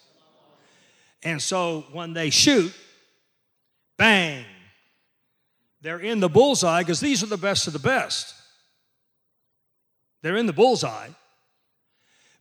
And 1.23 1.41
so 1.41 1.85
when 1.91 2.13
they 2.13 2.29
shoot, 2.29 2.71
bang, 3.97 4.45
they're 5.81 5.99
in 5.99 6.19
the 6.19 6.29
bullseye 6.29 6.81
because 6.81 6.99
these 6.99 7.23
are 7.23 7.27
the 7.27 7.37
best 7.37 7.65
of 7.65 7.73
the 7.73 7.79
best. 7.79 8.35
They're 10.21 10.37
in 10.37 10.45
the 10.45 10.53
bullseye. 10.53 11.09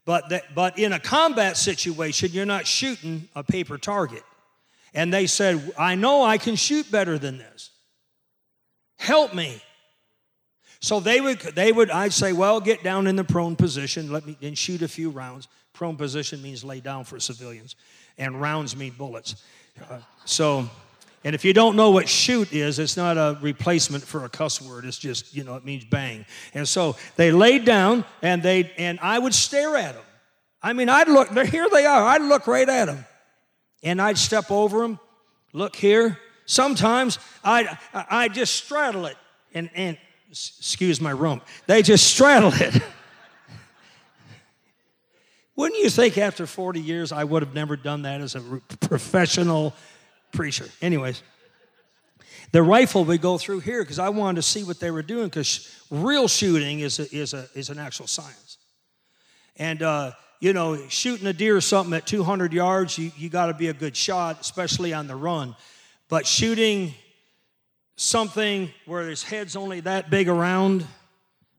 But, 0.04 0.28
that, 0.28 0.54
but 0.54 0.78
in 0.78 0.92
a 0.92 1.00
combat 1.00 1.56
situation, 1.56 2.30
you're 2.32 2.46
not 2.46 2.66
shooting 2.66 3.28
a 3.34 3.42
paper 3.42 3.76
target. 3.76 4.22
And 4.94 5.12
they 5.12 5.26
said, 5.26 5.74
I 5.76 5.96
know 5.96 6.22
I 6.22 6.38
can 6.38 6.54
shoot 6.54 6.90
better 6.92 7.18
than 7.18 7.38
this. 7.38 7.70
Help 8.96 9.34
me. 9.34 9.62
So 10.80 11.00
they 11.00 11.20
would, 11.20 11.40
they 11.40 11.72
would, 11.72 11.90
I'd 11.90 12.12
say, 12.12 12.32
well, 12.32 12.60
get 12.60 12.82
down 12.82 13.06
in 13.06 13.16
the 13.16 13.24
prone 13.24 13.56
position, 13.56 14.12
let 14.12 14.26
me, 14.26 14.36
and 14.42 14.56
shoot 14.56 14.82
a 14.82 14.88
few 14.88 15.10
rounds. 15.10 15.48
Prone 15.72 15.96
position 15.96 16.42
means 16.42 16.64
lay 16.64 16.80
down 16.80 17.04
for 17.04 17.18
civilians, 17.18 17.76
and 18.18 18.40
rounds 18.40 18.76
mean 18.76 18.94
bullets. 18.96 19.42
Uh, 19.90 19.98
so, 20.24 20.68
and 21.24 21.34
if 21.34 21.44
you 21.44 21.52
don't 21.52 21.76
know 21.76 21.90
what 21.90 22.08
shoot 22.08 22.52
is, 22.52 22.78
it's 22.78 22.96
not 22.96 23.16
a 23.16 23.38
replacement 23.42 24.04
for 24.04 24.24
a 24.24 24.28
cuss 24.28 24.62
word. 24.62 24.84
It's 24.84 24.98
just, 24.98 25.34
you 25.34 25.44
know, 25.44 25.56
it 25.56 25.64
means 25.64 25.84
bang. 25.84 26.24
And 26.54 26.68
so 26.68 26.96
they 27.16 27.32
laid 27.32 27.64
down 27.64 28.04
and 28.22 28.42
they 28.42 28.72
and 28.78 29.00
I 29.00 29.18
would 29.18 29.34
stare 29.34 29.76
at 29.76 29.94
them. 29.94 30.04
I 30.62 30.72
mean, 30.72 30.88
I'd 30.88 31.08
look, 31.08 31.36
here 31.48 31.68
they 31.70 31.84
are. 31.84 32.04
I'd 32.04 32.22
look 32.22 32.46
right 32.46 32.68
at 32.68 32.84
them. 32.84 33.04
And 33.82 34.00
I'd 34.00 34.18
step 34.18 34.50
over 34.50 34.82
them, 34.82 35.00
look 35.52 35.74
here. 35.76 36.18
Sometimes 36.46 37.18
I'd, 37.44 37.66
I'd 37.92 38.34
just 38.34 38.54
straddle 38.54 39.06
it 39.06 39.16
and, 39.52 39.68
and 39.74 39.98
excuse 40.30 41.00
my 41.00 41.12
rump, 41.12 41.44
they 41.66 41.82
just 41.82 42.06
straddle 42.06 42.52
it. 42.54 42.82
Wouldn't 45.56 45.82
you 45.82 45.88
think 45.88 46.18
after 46.18 46.46
40 46.46 46.80
years 46.80 47.12
I 47.12 47.24
would 47.24 47.42
have 47.42 47.54
never 47.54 47.76
done 47.76 48.02
that 48.02 48.20
as 48.20 48.34
a 48.34 48.40
professional 48.80 49.74
preacher? 50.32 50.66
Anyways, 50.82 51.22
the 52.52 52.62
rifle 52.62 53.04
would 53.04 53.22
go 53.22 53.38
through 53.38 53.60
here 53.60 53.82
because 53.82 53.98
I 53.98 54.10
wanted 54.10 54.36
to 54.36 54.42
see 54.42 54.62
what 54.62 54.78
they 54.78 54.90
were 54.90 55.02
doing 55.02 55.26
because 55.26 55.74
real 55.90 56.28
shooting 56.28 56.80
is, 56.80 56.98
a, 56.98 57.14
is, 57.14 57.32
a, 57.32 57.48
is 57.54 57.70
an 57.70 57.78
actual 57.78 58.06
science. 58.06 58.58
And, 59.56 59.82
uh, 59.82 60.12
you 60.40 60.52
know, 60.52 60.76
shooting 60.88 61.26
a 61.26 61.32
deer 61.32 61.56
or 61.56 61.62
something 61.62 61.94
at 61.94 62.06
200 62.06 62.52
yards, 62.52 62.98
you, 62.98 63.10
you 63.16 63.30
got 63.30 63.46
to 63.46 63.54
be 63.54 63.68
a 63.68 63.72
good 63.72 63.96
shot, 63.96 64.40
especially 64.42 64.92
on 64.92 65.06
the 65.06 65.16
run. 65.16 65.56
But 66.08 66.26
shooting 66.26 66.94
something 67.96 68.70
where 68.84 69.08
his 69.08 69.22
head's 69.22 69.56
only 69.56 69.80
that 69.80 70.10
big 70.10 70.28
around 70.28 70.86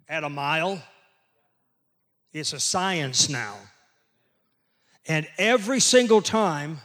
at 0.08 0.24
a 0.24 0.30
mile, 0.30 0.82
it's 2.32 2.54
a 2.54 2.60
science 2.60 3.30
now. 3.30 3.56
And 5.08 5.28
every 5.38 5.80
single 5.80 6.22
time 6.22 6.80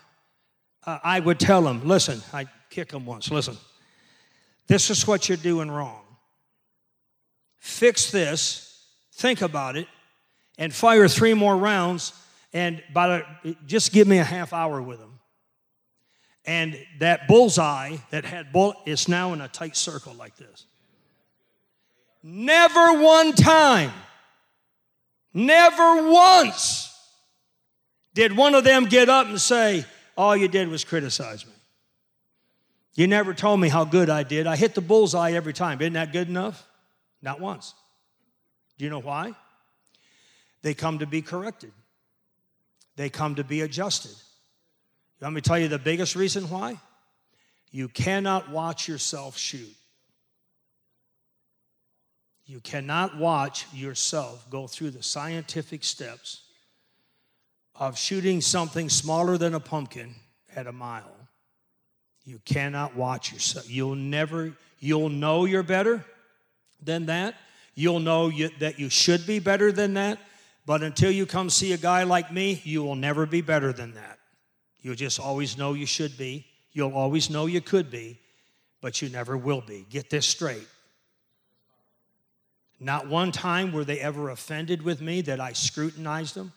uh, 0.87 0.99
I 1.05 1.21
would 1.21 1.39
tell 1.39 1.67
him, 1.67 1.87
listen, 1.87 2.23
I 2.33 2.47
kick 2.71 2.93
him 2.93 3.05
once, 3.05 3.31
listen, 3.31 3.57
this 4.67 4.91
is 4.91 5.07
what 5.07 5.29
you're 5.29 5.37
doing 5.37 5.71
wrong. 5.71 6.03
Fix 7.59 8.11
this, 8.11 8.87
think 9.13 9.43
about 9.43 9.77
it, 9.77 9.87
and 10.59 10.75
fire 10.75 11.07
three 11.09 11.35
more 11.35 11.57
rounds, 11.57 12.13
and 12.53 12.83
by 12.93 13.25
the, 13.45 13.57
just 13.67 13.93
give 13.93 14.09
me 14.09 14.19
a 14.19 14.25
half 14.25 14.53
hour 14.53 14.81
with 14.83 14.99
him. 14.99 15.12
And 16.45 16.79
that 16.99 17.29
bullseye 17.29 17.97
that 18.11 18.25
had 18.25 18.53
bullet 18.53 18.77
is 18.85 19.09
now 19.09 19.33
in 19.33 19.41
a 19.41 19.49
tight 19.49 19.77
circle 19.77 20.15
like 20.15 20.37
this. 20.37 20.67
Never 22.23 23.01
one 23.01 23.33
time, 23.33 23.93
never 25.33 26.11
once 26.11 26.93
did 28.15 28.37
one 28.37 28.55
of 28.55 28.65
them 28.65 28.85
get 28.85 29.09
up 29.09 29.27
and 29.27 29.41
say, 29.41 29.85
All 30.17 30.37
you 30.37 30.49
did 30.49 30.69
was 30.69 30.85
criticize 30.85 31.47
me. 31.47 31.53
You 32.95 33.07
never 33.07 33.33
told 33.33 33.61
me 33.61 33.69
how 33.69 33.85
good 33.85 34.11
I 34.11 34.23
did. 34.23 34.47
I 34.47 34.57
hit 34.57 34.75
the 34.75 34.81
bullseye 34.81 35.33
every 35.33 35.53
time. 35.53 35.81
Isn't 35.81 35.95
that 35.95 36.13
good 36.13 36.29
enough? 36.29 36.67
Not 37.23 37.41
once. 37.41 37.75
Do 38.77 38.85
you 38.85 38.91
know 38.91 39.01
why? 39.01 39.33
They 40.63 40.75
come 40.75 40.99
to 40.99 41.07
be 41.07 41.23
corrected, 41.23 41.73
they 42.97 43.09
come 43.09 43.37
to 43.37 43.45
be 43.45 43.63
adjusted. 43.63 44.13
Let 45.23 45.33
me 45.33 45.41
tell 45.41 45.59
you 45.59 45.69
the 45.69 45.79
biggest 45.79 46.17
reason 46.17 46.51
why? 46.51 46.81
You 47.71 47.89
cannot 47.89 48.51
watch 48.51 48.89
yourself 48.89 49.39
shoot. 49.39 49.73
You 52.45 52.59
cannot 52.59 53.17
watch 53.17 53.67
yourself 53.73 54.51
go 54.51 54.67
through 54.67 54.91
the 54.91 55.03
scientific 55.03 55.85
steps 55.85 56.43
of 57.77 57.97
shooting 57.97 58.41
something 58.41 58.89
smaller 58.89 59.39
than 59.39 59.55
a 59.55 59.61
pumpkin 59.61 60.17
at 60.57 60.67
a 60.67 60.73
mile. 60.73 61.17
You 62.25 62.41
cannot 62.45 62.97
watch 62.97 63.33
yourself. 63.33 63.71
You'll 63.71 63.95
never, 63.95 64.53
you'll 64.81 65.09
know 65.09 65.45
you're 65.45 65.63
better 65.63 66.05
than 66.83 67.07
that. 67.07 67.37
You'll 67.77 68.01
know 68.01 68.29
you, 68.29 68.51
that 68.59 68.81
you 68.81 68.91
should 68.91 69.25
be 69.25 69.39
better 69.39 69.71
than 69.71 69.95
that. 69.95 70.19
But 70.67 70.83
until 70.83 71.13
you 71.13 71.27
come 71.27 71.49
see 71.49 71.73
a 71.73 71.79
guy 71.79 72.03
like 72.03 72.33
me, 72.33 72.61
you 72.65 72.83
will 72.83 72.97
never 72.97 73.25
be 73.25 73.41
better 73.41 73.73
than 73.73 73.95
that. 73.95 74.19
You'll 74.83 74.97
just 74.97 75.21
always 75.21 75.57
know 75.57 75.75
you 75.75 75.87
should 75.87 76.19
be. 76.19 76.47
You'll 76.73 76.95
always 76.95 77.31
know 77.31 77.47
you 77.47 77.61
could 77.61 77.91
be, 77.91 78.19
but 78.81 79.01
you 79.01 79.09
never 79.09 79.37
will 79.37 79.61
be. 79.61 79.87
Get 79.89 80.11
this 80.11 80.27
straight. 80.27 80.67
Not 82.81 83.07
one 83.07 83.31
time 83.31 83.73
were 83.73 83.85
they 83.85 84.01
ever 84.01 84.31
offended 84.31 84.83
with 84.83 85.01
me 85.01 85.21
that 85.23 85.39
I 85.39 85.53
scrutinized 85.53 86.35
them, 86.35 86.53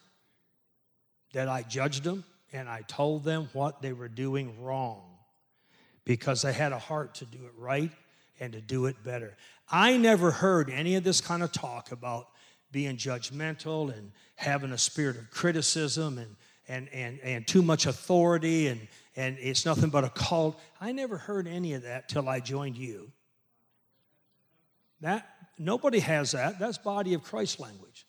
that 1.33 1.47
I 1.47 1.61
judged 1.61 2.03
them, 2.03 2.23
and 2.51 2.67
I 2.67 2.81
told 2.87 3.23
them 3.23 3.49
what 3.53 3.81
they 3.81 3.93
were 3.93 4.07
doing 4.07 4.59
wrong 4.63 5.03
because 6.03 6.45
I 6.45 6.51
had 6.51 6.71
a 6.71 6.79
heart 6.79 7.15
to 7.15 7.25
do 7.25 7.37
it 7.45 7.53
right 7.57 7.91
and 8.39 8.53
to 8.53 8.61
do 8.61 8.85
it 8.85 9.03
better. 9.03 9.35
I 9.69 9.97
never 9.97 10.31
heard 10.31 10.69
any 10.69 10.95
of 10.95 11.03
this 11.03 11.21
kind 11.21 11.43
of 11.43 11.51
talk 11.51 11.91
about 11.91 12.27
being 12.71 12.97
judgmental 12.97 13.95
and 13.95 14.11
having 14.35 14.71
a 14.71 14.77
spirit 14.77 15.17
of 15.17 15.29
criticism 15.31 16.17
and 16.17 16.35
and, 16.67 16.89
and, 16.93 17.19
and 17.21 17.47
too 17.47 17.61
much 17.61 17.85
authority 17.85 18.67
and, 18.67 18.87
and 19.15 19.37
it's 19.39 19.65
nothing 19.65 19.89
but 19.89 20.03
a 20.03 20.09
cult. 20.09 20.59
I 20.81 20.91
never 20.91 21.17
heard 21.17 21.47
any 21.47 21.73
of 21.73 21.83
that 21.83 22.09
till 22.09 22.27
I 22.27 22.39
joined 22.39 22.77
you. 22.77 23.11
That 25.01 25.27
nobody 25.57 25.99
has 25.99 26.31
that. 26.31 26.59
That's 26.59 26.77
body 26.77 27.13
of 27.13 27.23
Christ 27.23 27.59
language. 27.59 28.05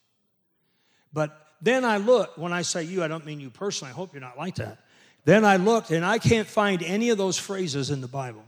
But 1.13 1.39
then 1.61 1.85
I 1.85 1.97
look, 1.99 2.37
when 2.37 2.53
I 2.53 2.63
say 2.63 2.83
you, 2.83 3.03
I 3.03 3.09
don't 3.09 3.25
mean 3.25 3.41
you 3.41 3.51
personally. 3.51 3.93
I 3.93 3.95
hope 3.95 4.13
you're 4.13 4.21
not 4.21 4.39
like 4.39 4.57
that. 4.57 4.79
Then 5.25 5.45
I 5.45 5.57
looked 5.57 5.91
and 5.91 6.05
I 6.05 6.19
can't 6.19 6.47
find 6.47 6.83
any 6.83 7.11
of 7.11 7.19
those 7.19 7.39
phrases 7.39 7.91
in 7.91 8.01
the 8.01 8.09
Bible. 8.09 8.45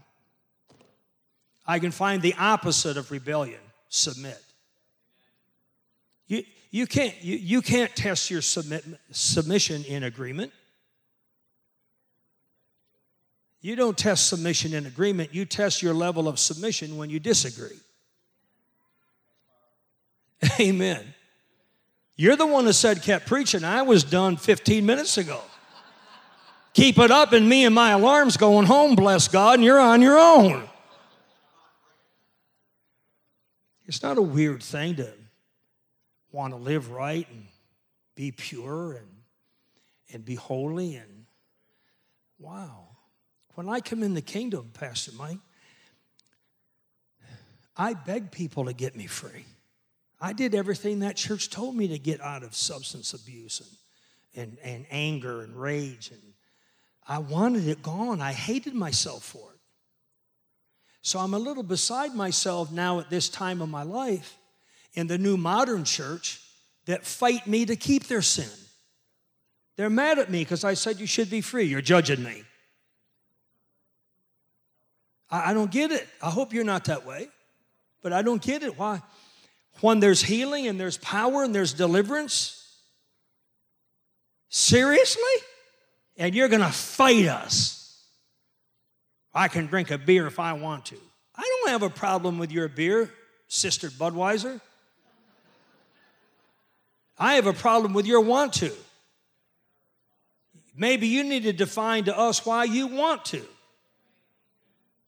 I 1.65 1.79
can 1.79 1.91
find 1.91 2.21
the 2.21 2.35
opposite 2.39 2.97
of 2.97 3.11
rebellion 3.11 3.59
submit. 3.89 4.41
You, 6.27 6.43
you 6.71 6.85
can't, 6.85 7.15
you, 7.21 7.35
you 7.35 7.61
can't 7.61 7.95
test 7.95 8.29
your 8.29 8.41
submit, 8.41 8.85
submission 9.11 9.83
in 9.85 10.03
agreement. 10.03 10.51
You 13.61 13.75
don't 13.75 13.97
test 13.97 14.27
submission 14.27 14.73
in 14.73 14.85
agreement, 14.85 15.33
you 15.33 15.45
test 15.45 15.81
your 15.81 15.93
level 15.93 16.27
of 16.27 16.39
submission 16.39 16.95
when 16.97 17.09
you 17.09 17.19
disagree. 17.19 17.79
Amen. 20.59 21.13
You're 22.15 22.35
the 22.35 22.47
one 22.47 22.65
that 22.65 22.73
said, 22.73 23.01
kept 23.01 23.25
preaching. 23.27 23.63
I 23.63 23.81
was 23.81 24.03
done 24.03 24.37
15 24.37 24.85
minutes 24.85 25.17
ago. 25.17 25.41
Keep 26.73 26.99
it 26.99 27.11
up, 27.11 27.33
and 27.33 27.49
me 27.49 27.65
and 27.65 27.73
my 27.73 27.91
alarm's 27.91 28.37
going 28.37 28.65
home, 28.65 28.95
bless 28.95 29.27
God, 29.27 29.55
and 29.55 29.63
you're 29.63 29.79
on 29.79 30.01
your 30.01 30.17
own. 30.17 30.69
It's 33.87 34.03
not 34.03 34.17
a 34.17 34.21
weird 34.21 34.61
thing 34.61 34.95
to 34.97 35.11
want 36.31 36.53
to 36.53 36.57
live 36.57 36.91
right 36.91 37.27
and 37.29 37.45
be 38.15 38.31
pure 38.31 38.93
and, 38.93 39.07
and 40.13 40.25
be 40.25 40.35
holy. 40.35 40.95
And 40.95 41.25
wow. 42.37 42.87
When 43.55 43.69
I 43.69 43.79
come 43.79 44.03
in 44.03 44.13
the 44.13 44.21
kingdom, 44.21 44.71
Pastor 44.73 45.11
Mike, 45.17 45.39
I 47.75 47.93
beg 47.93 48.31
people 48.31 48.65
to 48.65 48.73
get 48.73 48.95
me 48.95 49.07
free. 49.07 49.45
I 50.21 50.33
did 50.33 50.53
everything 50.53 50.99
that 50.99 51.15
church 51.15 51.49
told 51.49 51.75
me 51.75 51.87
to 51.87 51.97
get 51.97 52.19
out 52.19 52.43
of 52.43 52.53
substance 52.53 53.13
abuse 53.13 53.79
and, 54.35 54.49
and, 54.49 54.57
and 54.63 54.85
anger 54.91 55.41
and 55.41 55.55
rage. 55.55 56.11
And 56.11 56.21
I 57.07 57.19
wanted 57.19 57.67
it 57.67 57.81
gone. 57.81 58.21
I 58.21 58.33
hated 58.33 58.73
myself 58.73 59.23
for 59.23 59.53
it. 59.53 59.59
So 61.01 61.19
I'm 61.19 61.33
a 61.33 61.39
little 61.39 61.63
beside 61.63 62.13
myself 62.13 62.71
now 62.71 62.99
at 62.99 63.09
this 63.09 63.29
time 63.29 63.61
of 63.61 63.69
my 63.69 63.83
life 63.83 64.38
in 64.99 65.07
the 65.07 65.17
new 65.17 65.37
modern 65.37 65.85
church 65.85 66.41
that 66.85 67.05
fight 67.05 67.47
me 67.47 67.65
to 67.65 67.75
keep 67.75 68.07
their 68.07 68.21
sin. 68.21 68.49
They're 69.77 69.89
mad 69.89 70.19
at 70.19 70.29
me 70.29 70.39
because 70.43 70.65
I 70.65 70.73
said 70.73 70.99
you 70.99 71.07
should 71.07 71.29
be 71.29 71.39
free. 71.39 71.63
You're 71.63 71.81
judging 71.81 72.21
me. 72.21 72.43
I, 75.31 75.51
I 75.51 75.53
don't 75.53 75.71
get 75.71 75.91
it. 75.91 76.05
I 76.21 76.29
hope 76.29 76.51
you're 76.53 76.65
not 76.65 76.85
that 76.85 77.05
way, 77.05 77.29
but 78.03 78.11
I 78.11 78.21
don't 78.21 78.41
get 78.41 78.61
it. 78.61 78.77
Why? 78.77 79.01
When 79.79 80.01
there's 80.01 80.21
healing 80.21 80.67
and 80.67 80.77
there's 80.77 80.97
power 80.97 81.43
and 81.43 81.55
there's 81.55 81.71
deliverance, 81.71 82.61
seriously? 84.49 85.23
And 86.17 86.35
you're 86.35 86.49
going 86.49 86.61
to 86.61 86.67
fight 86.73 87.25
us. 87.25 88.03
I 89.33 89.47
can 89.47 89.67
drink 89.67 89.91
a 89.91 89.97
beer 89.97 90.27
if 90.27 90.39
I 90.39 90.51
want 90.53 90.87
to. 90.87 90.97
I 91.35 91.43
don't 91.43 91.69
have 91.69 91.83
a 91.83 91.89
problem 91.89 92.37
with 92.37 92.51
your 92.51 92.67
beer, 92.67 93.09
Sister 93.47 93.89
Budweiser. 93.89 94.59
I 97.19 97.35
have 97.35 97.45
a 97.45 97.53
problem 97.53 97.93
with 97.93 98.05
your 98.07 98.21
want 98.21 98.53
to. 98.53 98.71
Maybe 100.75 101.07
you 101.07 101.23
need 101.25 101.43
to 101.43 101.51
define 101.53 102.05
to 102.05 102.17
us 102.17 102.45
why 102.45 102.63
you 102.63 102.87
want 102.87 103.25
to. 103.25 103.45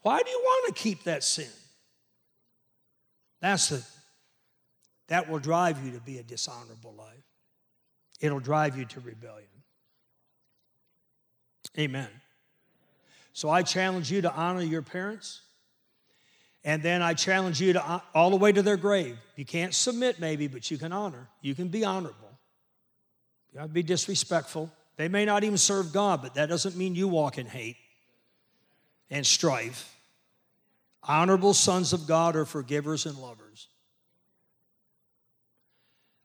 Why 0.02 0.22
do 0.22 0.30
you 0.30 0.42
want 0.44 0.76
to 0.76 0.82
keep 0.82 1.06
that 1.06 1.24
sin? 1.24 1.48
That's 3.40 3.70
the 3.70 3.84
that 5.08 5.30
will 5.30 5.40
drive 5.40 5.84
you 5.84 5.92
to 5.92 6.00
be 6.00 6.20
a 6.20 6.24
dishonorable 6.24 6.94
life. 6.98 7.26
It'll 8.22 8.40
drive 8.40 8.78
you 8.78 8.86
to 8.86 9.02
rebellion. 9.02 9.50
Amen. 11.78 12.08
So 13.34 13.50
I 13.50 13.64
challenge 13.64 14.10
you 14.10 14.22
to 14.22 14.34
honor 14.34 14.62
your 14.62 14.82
parents. 14.82 15.42
And 16.64 16.84
then 16.84 17.02
I 17.02 17.14
challenge 17.14 17.60
you 17.60 17.74
to 17.74 17.86
uh, 17.86 18.00
all 18.14 18.30
the 18.30 18.36
way 18.36 18.52
to 18.52 18.62
their 18.62 18.78
grave. 18.78 19.18
You 19.36 19.46
can't 19.46 19.74
submit, 19.74 20.20
maybe, 20.20 20.48
but 20.48 20.70
you 20.70 20.78
can 20.78 20.94
honor. 20.94 21.28
You 21.42 21.56
can 21.56 21.70
be 21.70 21.84
honorable. 21.84 22.40
You 23.52 23.60
have 23.60 23.70
to 23.70 23.74
be 23.74 23.84
disrespectful. 23.84 24.72
They 24.98 25.08
may 25.08 25.26
not 25.26 25.44
even 25.44 25.58
serve 25.58 25.92
God, 25.92 26.22
but 26.22 26.36
that 26.36 26.50
doesn't 26.50 26.76
mean 26.76 26.94
you 26.94 27.08
walk 27.08 27.38
in 27.38 27.48
hate 27.48 27.78
and 29.10 29.26
strife. 29.26 29.96
Honorable 31.04 31.54
sons 31.54 31.94
of 31.94 32.06
God 32.08 32.36
are 32.36 32.46
forgivers 32.46 33.08
and 33.08 33.18
lovers. 33.18 33.68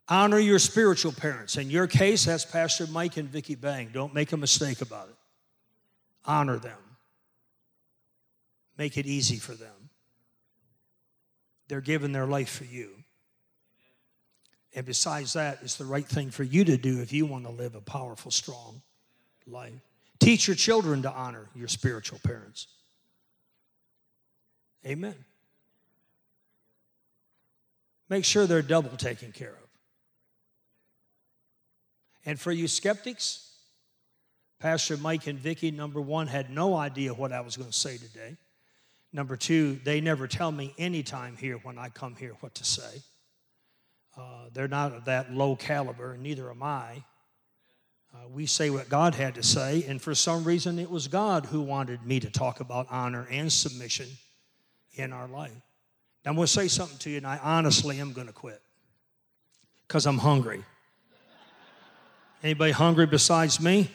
Honor 0.07 0.39
your 0.39 0.59
spiritual 0.59 1.11
parents. 1.11 1.57
In 1.57 1.69
your 1.69 1.87
case, 1.87 2.25
that's 2.25 2.45
Pastor 2.45 2.87
Mike 2.87 3.17
and 3.17 3.27
Vicki 3.27 3.55
Bang. 3.55 3.89
Don't 3.91 4.13
make 4.13 4.31
a 4.31 4.37
mistake 4.37 4.81
about 4.81 5.09
it. 5.09 5.15
Honor 6.23 6.57
them. 6.57 6.77
Make 8.77 8.97
it 8.97 9.05
easy 9.05 9.37
for 9.37 9.53
them. 9.53 9.76
They're 11.67 11.81
giving 11.81 12.11
their 12.11 12.25
life 12.25 12.49
for 12.49 12.65
you. 12.65 12.91
And 14.75 14.85
besides 14.85 15.33
that, 15.33 15.59
it's 15.63 15.75
the 15.75 15.85
right 15.85 16.05
thing 16.05 16.29
for 16.29 16.43
you 16.43 16.63
to 16.65 16.77
do 16.77 17.01
if 17.01 17.11
you 17.11 17.25
want 17.25 17.45
to 17.45 17.51
live 17.51 17.75
a 17.75 17.81
powerful, 17.81 18.31
strong 18.31 18.81
life. 19.47 19.73
Teach 20.19 20.47
your 20.47 20.55
children 20.55 21.01
to 21.03 21.11
honor 21.11 21.47
your 21.55 21.67
spiritual 21.67 22.19
parents. 22.23 22.67
Amen. 24.85 25.15
Make 28.09 28.23
sure 28.23 28.45
they're 28.45 28.61
double 28.61 28.95
taken 28.97 29.31
care 29.31 29.49
of. 29.49 29.69
And 32.25 32.39
for 32.39 32.51
you 32.51 32.67
skeptics, 32.67 33.51
Pastor 34.59 34.97
Mike 34.97 35.27
and 35.27 35.39
Vicki, 35.39 35.71
number 35.71 36.01
one, 36.01 36.27
had 36.27 36.49
no 36.49 36.75
idea 36.75 37.13
what 37.13 37.31
I 37.31 37.41
was 37.41 37.57
going 37.57 37.69
to 37.69 37.75
say 37.75 37.97
today. 37.97 38.37
Number 39.13 39.35
two, 39.35 39.79
they 39.83 40.01
never 40.01 40.27
tell 40.27 40.51
me 40.51 40.73
anytime 40.77 41.37
here 41.37 41.57
when 41.57 41.77
I 41.77 41.89
come 41.89 42.15
here 42.15 42.33
what 42.41 42.55
to 42.55 42.65
say. 42.65 43.01
Uh, 44.17 44.49
they're 44.53 44.67
not 44.67 44.93
of 44.93 45.05
that 45.05 45.33
low 45.33 45.55
caliber, 45.55 46.13
and 46.13 46.23
neither 46.23 46.49
am 46.49 46.63
I. 46.63 47.03
Uh, 48.13 48.27
we 48.29 48.45
say 48.45 48.69
what 48.69 48.89
God 48.89 49.15
had 49.15 49.35
to 49.35 49.43
say, 49.43 49.85
and 49.87 50.01
for 50.01 50.15
some 50.15 50.43
reason, 50.43 50.79
it 50.79 50.89
was 50.89 51.07
God 51.07 51.45
who 51.45 51.61
wanted 51.61 52.05
me 52.05 52.19
to 52.19 52.29
talk 52.29 52.59
about 52.59 52.87
honor 52.89 53.27
and 53.29 53.51
submission 53.51 54.07
in 54.93 55.13
our 55.13 55.27
life. 55.27 55.51
Now, 56.25 56.31
I'm 56.31 56.35
going 56.35 56.47
to 56.47 56.51
say 56.51 56.67
something 56.67 56.97
to 56.99 57.09
you, 57.09 57.17
and 57.17 57.27
I 57.27 57.37
honestly 57.37 57.99
am 57.99 58.13
going 58.13 58.27
to 58.27 58.33
quit 58.33 58.61
because 59.87 60.05
I'm 60.05 60.17
hungry. 60.17 60.63
Anybody 62.43 62.71
hungry 62.71 63.05
besides 63.05 63.59
me? 63.59 63.89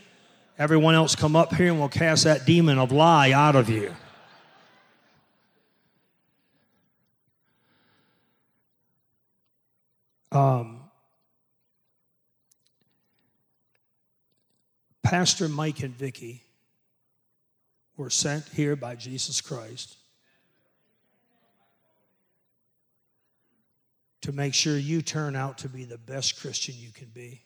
Everyone 0.59 0.95
else 0.95 1.15
come 1.15 1.37
up 1.37 1.55
here 1.55 1.69
and 1.69 1.79
we'll 1.79 1.89
cast 1.89 2.25
that 2.25 2.45
demon 2.45 2.79
of 2.79 2.93
lie 2.93 3.33
out 3.33 3.57
of 3.57 3.69
you. 3.69 3.95
Um, 10.33 10.81
Pastor 15.03 15.47
Mike 15.47 15.83
and 15.83 15.95
Vicky 15.95 16.43
were 17.99 18.09
sent 18.09 18.49
here 18.49 18.75
by 18.75 18.95
Jesus 18.95 19.43
Christ 19.43 19.99
to 24.23 24.33
make 24.33 24.55
sure 24.55 24.79
you 24.79 25.03
turn 25.03 25.37
out 25.37 25.59
to 25.59 25.69
be 25.69 25.85
the 25.85 25.99
best 25.99 26.41
Christian 26.41 26.77
you 26.79 26.93
can 26.93 27.09
be. 27.09 27.43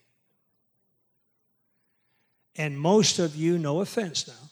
And 2.55 2.79
most 2.79 3.19
of 3.19 3.35
you, 3.35 3.57
no 3.57 3.81
offense 3.81 4.29
now, 4.29 4.49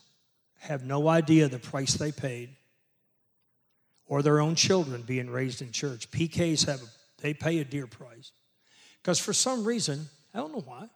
have 0.59 0.83
no 0.83 1.07
idea 1.07 1.47
the 1.47 1.57
price 1.57 1.93
they 1.93 2.11
paid 2.11 2.49
or 4.07 4.21
their 4.21 4.41
own 4.41 4.55
children 4.55 5.03
being 5.03 5.29
raised 5.29 5.61
in 5.61 5.71
church. 5.71 6.11
PKs 6.11 6.65
have 6.65 6.81
a 6.81 6.95
they 7.26 7.34
pay 7.34 7.57
a 7.57 7.65
dear 7.65 7.88
price. 7.88 8.32
Because 9.01 9.17
for 9.17 9.34
some 9.34 9.65
reason, 9.65 10.07
I 10.32 10.38
don't 10.38 10.51
know 10.51 10.63
why, 10.63 10.88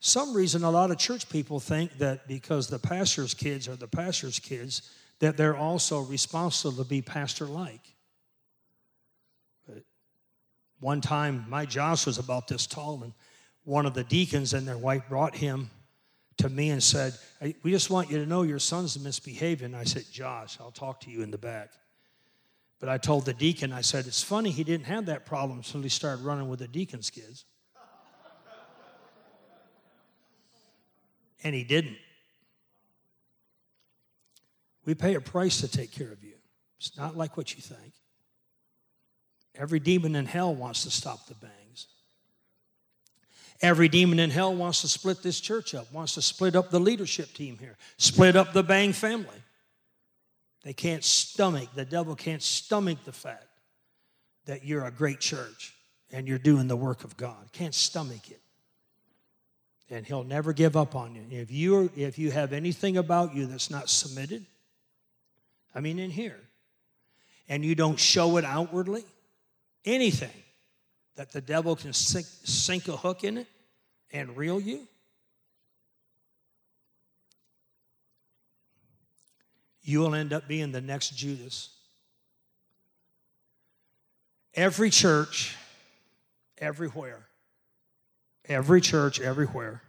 some 0.00 0.32
reason 0.32 0.64
a 0.64 0.70
lot 0.70 0.90
of 0.90 0.96
church 0.96 1.28
people 1.28 1.60
think 1.60 1.98
that 1.98 2.26
because 2.26 2.68
the 2.68 2.78
pastor's 2.78 3.34
kids 3.34 3.68
are 3.68 3.76
the 3.76 3.86
pastor's 3.86 4.38
kids, 4.38 4.90
that 5.18 5.36
they're 5.36 5.56
also 5.56 6.00
responsible 6.00 6.82
to 6.82 6.88
be 6.88 7.02
pastor 7.02 7.44
like. 7.44 7.92
One 10.80 11.02
time, 11.02 11.44
my 11.46 11.66
Josh 11.66 12.06
was 12.06 12.16
about 12.16 12.48
this 12.48 12.66
tall, 12.66 13.02
and 13.02 13.12
one 13.64 13.84
of 13.84 13.92
the 13.92 14.04
deacons 14.04 14.54
and 14.54 14.66
their 14.66 14.78
wife 14.78 15.02
brought 15.10 15.36
him 15.36 15.70
to 16.38 16.48
me 16.48 16.70
and 16.70 16.82
said, 16.82 17.12
We 17.62 17.70
just 17.70 17.90
want 17.90 18.10
you 18.10 18.16
to 18.16 18.26
know 18.26 18.42
your 18.42 18.58
son's 18.58 18.98
misbehaving. 18.98 19.74
I 19.74 19.84
said, 19.84 20.04
Josh, 20.10 20.56
I'll 20.58 20.70
talk 20.70 21.00
to 21.02 21.10
you 21.10 21.20
in 21.20 21.30
the 21.30 21.38
back. 21.38 21.70
But 22.78 22.88
I 22.88 22.98
told 22.98 23.24
the 23.24 23.32
deacon, 23.32 23.72
I 23.72 23.80
said, 23.80 24.06
it's 24.06 24.22
funny 24.22 24.50
he 24.50 24.64
didn't 24.64 24.86
have 24.86 25.06
that 25.06 25.24
problem 25.24 25.58
until 25.58 25.80
he 25.82 25.88
started 25.88 26.24
running 26.24 26.48
with 26.48 26.58
the 26.58 26.68
deacon's 26.68 27.10
kids. 27.10 27.44
And 31.42 31.54
he 31.54 31.64
didn't. 31.64 31.96
We 34.84 34.94
pay 34.94 35.14
a 35.14 35.20
price 35.20 35.60
to 35.60 35.68
take 35.68 35.90
care 35.90 36.12
of 36.12 36.22
you. 36.22 36.34
It's 36.78 36.96
not 36.96 37.16
like 37.16 37.36
what 37.36 37.54
you 37.54 37.62
think. 37.62 37.92
Every 39.54 39.80
demon 39.80 40.14
in 40.14 40.26
hell 40.26 40.54
wants 40.54 40.84
to 40.84 40.90
stop 40.90 41.26
the 41.26 41.34
Bangs. 41.34 41.86
Every 43.62 43.88
demon 43.88 44.18
in 44.18 44.30
hell 44.30 44.54
wants 44.54 44.82
to 44.82 44.88
split 44.88 45.22
this 45.22 45.40
church 45.40 45.74
up, 45.74 45.90
wants 45.92 46.14
to 46.14 46.22
split 46.22 46.54
up 46.54 46.70
the 46.70 46.78
leadership 46.78 47.32
team 47.32 47.56
here, 47.58 47.78
split 47.96 48.36
up 48.36 48.52
the 48.52 48.62
Bang 48.62 48.92
family. 48.92 49.42
They 50.66 50.72
can't 50.72 51.04
stomach, 51.04 51.68
the 51.76 51.84
devil 51.84 52.16
can't 52.16 52.42
stomach 52.42 52.98
the 53.04 53.12
fact 53.12 53.46
that 54.46 54.64
you're 54.64 54.84
a 54.84 54.90
great 54.90 55.20
church 55.20 55.72
and 56.10 56.26
you're 56.26 56.40
doing 56.40 56.66
the 56.66 56.74
work 56.74 57.04
of 57.04 57.16
God. 57.16 57.52
Can't 57.52 57.72
stomach 57.72 58.32
it. 58.32 58.40
And 59.88 60.04
he'll 60.04 60.24
never 60.24 60.52
give 60.52 60.76
up 60.76 60.96
on 60.96 61.14
you. 61.14 61.22
If 61.30 61.52
you 61.52 61.88
if 61.94 62.18
you 62.18 62.32
have 62.32 62.52
anything 62.52 62.96
about 62.96 63.32
you 63.32 63.46
that's 63.46 63.70
not 63.70 63.88
submitted, 63.88 64.44
I 65.72 65.78
mean 65.78 66.00
in 66.00 66.10
here, 66.10 66.40
and 67.48 67.64
you 67.64 67.76
don't 67.76 67.96
show 67.96 68.36
it 68.36 68.44
outwardly, 68.44 69.04
anything 69.84 70.42
that 71.14 71.30
the 71.30 71.40
devil 71.40 71.76
can 71.76 71.92
sink, 71.92 72.26
sink 72.42 72.88
a 72.88 72.96
hook 72.96 73.22
in 73.22 73.38
it 73.38 73.46
and 74.12 74.36
reel 74.36 74.58
you, 74.60 74.88
you 79.86 80.00
will 80.00 80.16
end 80.16 80.32
up 80.32 80.48
being 80.48 80.72
the 80.72 80.80
next 80.80 81.10
Judas. 81.10 81.70
Every 84.52 84.90
church, 84.90 85.54
everywhere, 86.58 87.24
every 88.46 88.80
church, 88.80 89.20
everywhere 89.20 89.82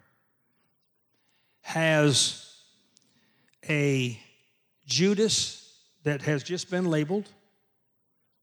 has 1.61 2.53
a 3.67 4.19
Judas 4.85 5.75
that 6.03 6.21
has 6.21 6.43
just 6.43 6.69
been 6.69 6.85
labeled 6.85 7.27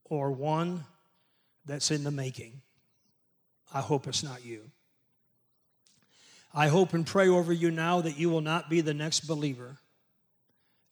or 0.03 0.31
one 0.31 0.83
that's 1.65 1.89
in 1.89 2.03
the 2.03 2.11
making. 2.11 2.61
I 3.73 3.79
hope 3.79 4.07
it's 4.07 4.23
not 4.23 4.45
you. 4.45 4.69
I 6.53 6.67
hope 6.67 6.93
and 6.93 7.07
pray 7.07 7.29
over 7.29 7.53
you 7.53 7.71
now 7.71 8.01
that 8.01 8.17
you 8.17 8.29
will 8.29 8.41
not 8.41 8.69
be 8.69 8.81
the 8.81 8.93
next 8.93 9.21
believer 9.21 9.77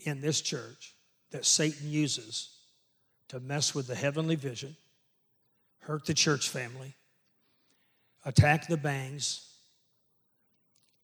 in 0.03 0.21
this 0.21 0.41
church 0.41 0.95
that 1.31 1.45
Satan 1.45 1.89
uses 1.89 2.49
to 3.29 3.39
mess 3.39 3.73
with 3.73 3.87
the 3.87 3.95
heavenly 3.95 4.35
vision, 4.35 4.75
hurt 5.79 6.05
the 6.05 6.13
church 6.13 6.49
family, 6.49 6.95
attack 8.25 8.67
the 8.67 8.77
Bangs, 8.77 9.49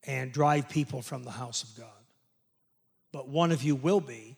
and 0.06 0.32
drive 0.32 0.70
people 0.70 1.02
from 1.02 1.24
the 1.24 1.32
house 1.32 1.64
of 1.64 1.76
God. 1.78 1.88
But 3.12 3.28
one 3.28 3.52
of 3.52 3.64
you 3.64 3.76
will 3.76 4.00
be 4.00 4.38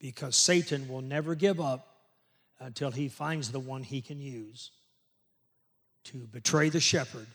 because 0.00 0.36
Satan 0.36 0.88
will 0.88 1.00
never 1.00 1.34
give 1.34 1.60
up 1.60 1.88
until 2.60 2.90
he 2.90 3.08
finds 3.08 3.50
the 3.50 3.60
one 3.60 3.82
he 3.82 4.00
can 4.00 4.20
use 4.20 4.70
to 6.04 6.18
betray 6.18 6.68
the 6.68 6.80
shepherd. 6.80 7.26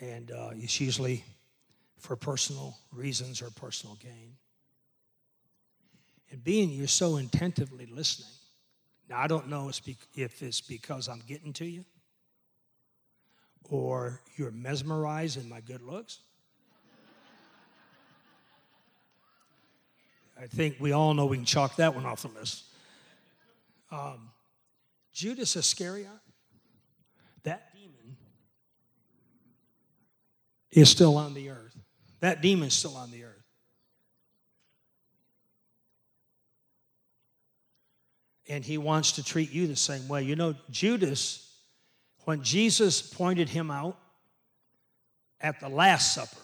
And 0.00 0.30
uh, 0.30 0.50
it's 0.54 0.80
usually 0.80 1.24
for 1.98 2.16
personal 2.16 2.78
reasons 2.92 3.42
or 3.42 3.50
personal 3.50 3.96
gain. 3.96 4.36
And 6.30 6.42
being 6.44 6.70
you're 6.70 6.86
so 6.86 7.16
attentively 7.16 7.86
listening. 7.86 8.30
Now, 9.08 9.18
I 9.18 9.26
don't 9.26 9.48
know 9.48 9.68
if 9.68 10.42
it's 10.42 10.60
because 10.60 11.08
I'm 11.08 11.22
getting 11.26 11.52
to 11.54 11.64
you 11.64 11.84
or 13.68 14.20
you're 14.36 14.50
mesmerized 14.50 15.36
in 15.36 15.48
my 15.48 15.60
good 15.60 15.82
looks. 15.82 16.20
I 20.40 20.46
think 20.46 20.76
we 20.80 20.92
all 20.92 21.12
know 21.12 21.26
we 21.26 21.36
can 21.36 21.44
chalk 21.44 21.76
that 21.76 21.94
one 21.94 22.06
off 22.06 22.22
the 22.22 22.28
list. 22.28 22.64
Um, 23.90 24.30
Judas 25.12 25.54
Iscariot, 25.56 26.08
that 27.42 27.74
demon 27.74 28.16
is 30.70 30.88
still 30.88 31.18
on 31.18 31.34
the 31.34 31.50
earth. 31.50 31.76
That 32.20 32.40
demon's 32.40 32.74
still 32.74 32.96
on 32.96 33.10
the 33.10 33.24
earth. 33.24 33.39
And 38.50 38.64
he 38.64 38.78
wants 38.78 39.12
to 39.12 39.22
treat 39.22 39.52
you 39.52 39.68
the 39.68 39.76
same 39.76 40.08
way. 40.08 40.24
You 40.24 40.34
know, 40.34 40.56
Judas, 40.70 41.56
when 42.24 42.42
Jesus 42.42 43.00
pointed 43.00 43.48
him 43.48 43.70
out 43.70 43.96
at 45.40 45.60
the 45.60 45.68
Last 45.68 46.14
Supper, 46.14 46.42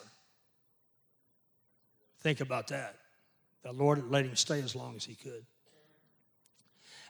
think 2.20 2.40
about 2.40 2.68
that. 2.68 2.94
The 3.64 3.72
Lord 3.72 4.08
let 4.08 4.24
him 4.24 4.36
stay 4.36 4.62
as 4.62 4.76
long 4.76 4.94
as 4.94 5.04
he 5.04 5.16
could. 5.16 5.44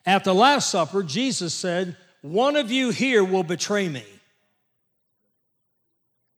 At 0.06 0.24
the 0.24 0.34
Last 0.34 0.70
Supper, 0.70 1.02
Jesus 1.02 1.52
said, 1.52 1.94
One 2.22 2.56
of 2.56 2.70
you 2.70 2.88
here 2.88 3.22
will 3.22 3.42
betray 3.42 3.90
me. 3.90 4.04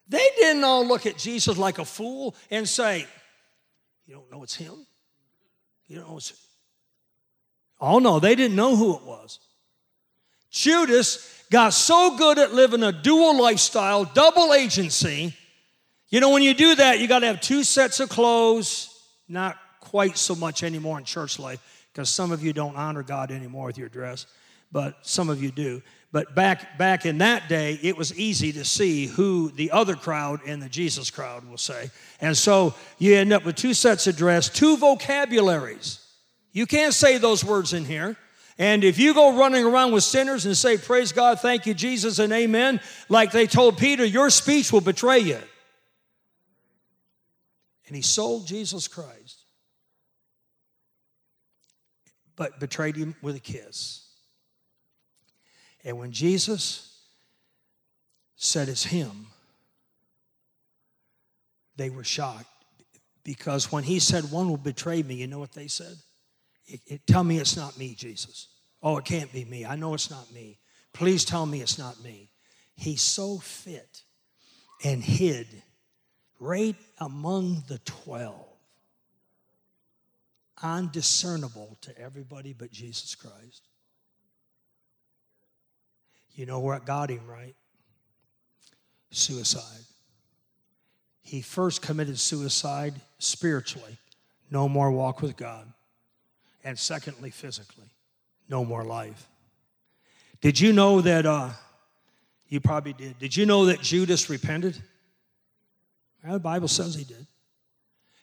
They 0.09 0.27
didn't 0.35 0.65
all 0.65 0.85
look 0.85 1.07
at 1.07 1.17
Jesus 1.17 1.57
like 1.57 1.79
a 1.79 1.85
fool 1.85 2.35
and 2.51 2.69
say, 2.69 3.07
You 4.05 4.15
don't 4.15 4.33
know 4.33 4.43
it's 4.43 4.57
him? 4.57 4.85
You 5.87 6.01
don't 6.01 6.09
know 6.09 6.17
it's. 6.17 6.48
Oh, 7.81 7.99
no, 7.99 8.19
they 8.19 8.35
didn't 8.35 8.57
know 8.57 8.77
who 8.77 8.97
it 8.97 9.03
was. 9.03 9.39
Judas 10.51 11.45
got 11.51 11.73
so 11.73 12.17
good 12.17 12.39
at 12.39 12.53
living 12.53 12.83
a 12.83 12.93
dual 12.93 13.41
lifestyle, 13.41 14.05
double 14.05 14.53
agency. 14.53 15.35
You 16.09 16.21
know, 16.21 16.31
when 16.31 16.43
you 16.43 16.55
do 16.55 16.75
that, 16.75 17.01
you 17.01 17.07
got 17.07 17.21
to 17.21 17.27
have 17.27 17.41
two 17.41 17.65
sets 17.65 18.01
of 18.01 18.09
clothes, 18.09 18.95
not 19.29 19.57
quite 19.81 20.17
so 20.17 20.35
much 20.35 20.63
anymore 20.63 20.99
in 20.99 21.05
church 21.05 21.39
life 21.39 21.87
because 21.93 22.11
some 22.11 22.33
of 22.33 22.43
you 22.43 22.53
don't 22.53 22.77
honor 22.77 23.03
God 23.03 23.31
anymore 23.31 23.67
with 23.67 23.79
your 23.79 23.89
dress, 23.89 24.27
but 24.73 24.97
some 25.03 25.29
of 25.29 25.43
you 25.43 25.51
do. 25.51 25.83
But 26.11 26.35
back 26.35 26.79
back 26.79 27.05
in 27.05 27.19
that 27.19 27.49
day, 27.49 27.79
it 27.83 27.97
was 27.97 28.19
easy 28.19 28.53
to 28.53 28.65
see 28.65 29.07
who 29.07 29.51
the 29.51 29.71
other 29.71 29.95
crowd 29.95 30.41
and 30.47 30.63
the 30.63 30.69
Jesus 30.69 31.11
crowd 31.11 31.47
will 31.47 31.59
say. 31.59 31.91
And 32.21 32.37
so 32.37 32.75
you 32.99 33.15
end 33.15 33.33
up 33.33 33.45
with 33.45 33.57
two 33.57 33.75
sets 33.75 34.07
of 34.07 34.17
dress, 34.17 34.49
two 34.49 34.79
vocabularies. 34.79 36.01
You 36.53 36.67
can't 36.67 36.95
say 36.95 37.19
those 37.19 37.45
words 37.45 37.73
in 37.73 37.85
here. 37.85 38.17
And 38.59 38.83
if 38.83 38.99
you 38.99 39.15
go 39.15 39.39
running 39.39 39.65
around 39.65 39.93
with 39.93 40.03
sinners 40.03 40.45
and 40.45 40.57
say, 40.57 40.77
Praise 40.77 41.13
God, 41.13 41.41
thank 41.41 41.67
you, 41.67 41.75
Jesus, 41.75 42.19
and 42.19 42.33
amen, 42.33 42.81
like 43.09 43.31
they 43.31 43.47
told 43.47 43.79
Peter, 43.79 44.05
your 44.05 44.31
speech 44.31 44.73
will 44.73 44.81
betray 44.81 45.21
you. 45.21 45.39
And 47.87 47.97
he 47.97 48.03
sold 48.03 48.47
Jesus 48.47 48.89
Christ 48.89 49.45
but 52.39 52.61
betrayed 52.61 52.95
him 52.95 53.17
with 53.21 53.35
a 53.35 53.41
kiss. 53.41 54.07
And 55.85 55.99
when 55.99 56.13
Jesus 56.13 57.03
said 58.37 58.69
it's 58.69 58.85
him, 58.85 59.27
they 61.77 61.91
were 61.91 62.05
shocked 62.05 62.47
because 63.25 63.73
when 63.73 63.83
he 63.83 63.99
said 63.99 64.31
one 64.31 64.49
will 64.49 64.57
betray 64.57 65.03
me, 65.03 65.17
you 65.17 65.27
know 65.27 65.41
what 65.41 65.53
they 65.53 65.67
said? 65.67 65.97
It, 66.69 66.81
it, 66.87 67.07
tell 67.07 67.25
me 67.25 67.39
it's 67.39 67.57
not 67.57 67.79
me, 67.79 67.95
Jesus. 67.95 68.49
Oh, 68.83 68.99
it 68.99 69.05
can't 69.05 69.33
be 69.33 69.45
me. 69.45 69.65
I 69.65 69.75
know 69.75 69.95
it's 69.95 70.11
not 70.11 70.33
me. 70.33 70.59
Please 70.93 71.25
tell 71.25 71.47
me 71.47 71.61
it's 71.61 71.79
not 71.79 72.01
me. 72.03 72.31
He's 72.77 73.03
so 73.03 73.39
fit 73.39 74.03
and 74.85 75.03
hid 75.03 75.47
right 76.39 76.77
among 77.01 77.65
the 77.67 77.79
12 77.79 78.49
undiscernible 80.63 81.79
to 81.81 81.97
everybody 81.99 82.53
but 82.53 82.71
Jesus 82.71 83.15
Christ. 83.15 83.69
You 86.35 86.47
know 86.47 86.61
what 86.61 86.85
got 86.85 87.11
him, 87.11 87.27
right? 87.27 87.57
Suicide. 89.11 89.85
He 91.23 91.43
first 91.43 91.83
committed 91.83 92.19
suicide 92.19 92.95
spiritually, 93.19 93.99
no 94.51 94.69
more 94.69 94.91
walk 94.91 95.21
with 95.21 95.37
God. 95.37 95.73
And 96.65 96.79
secondly, 96.79 97.31
physically, 97.31 97.91
no 98.49 98.65
more 98.65 98.85
life. 98.85 99.29
Did 100.41 100.61
you 100.61 100.73
know 100.73 101.01
that, 101.01 101.27
uh, 101.27 101.51
you 102.49 102.61
probably 102.61 102.93
did, 102.93 103.19
did 103.19 103.37
you 103.37 103.47
know 103.47 103.67
that 103.67 103.81
Judas 103.81 104.31
repented? 104.31 104.81
Well, 106.23 106.35
the 106.35 106.39
Bible 106.39 106.69
says 106.69 106.95
he 106.95 107.05
did. 107.05 107.27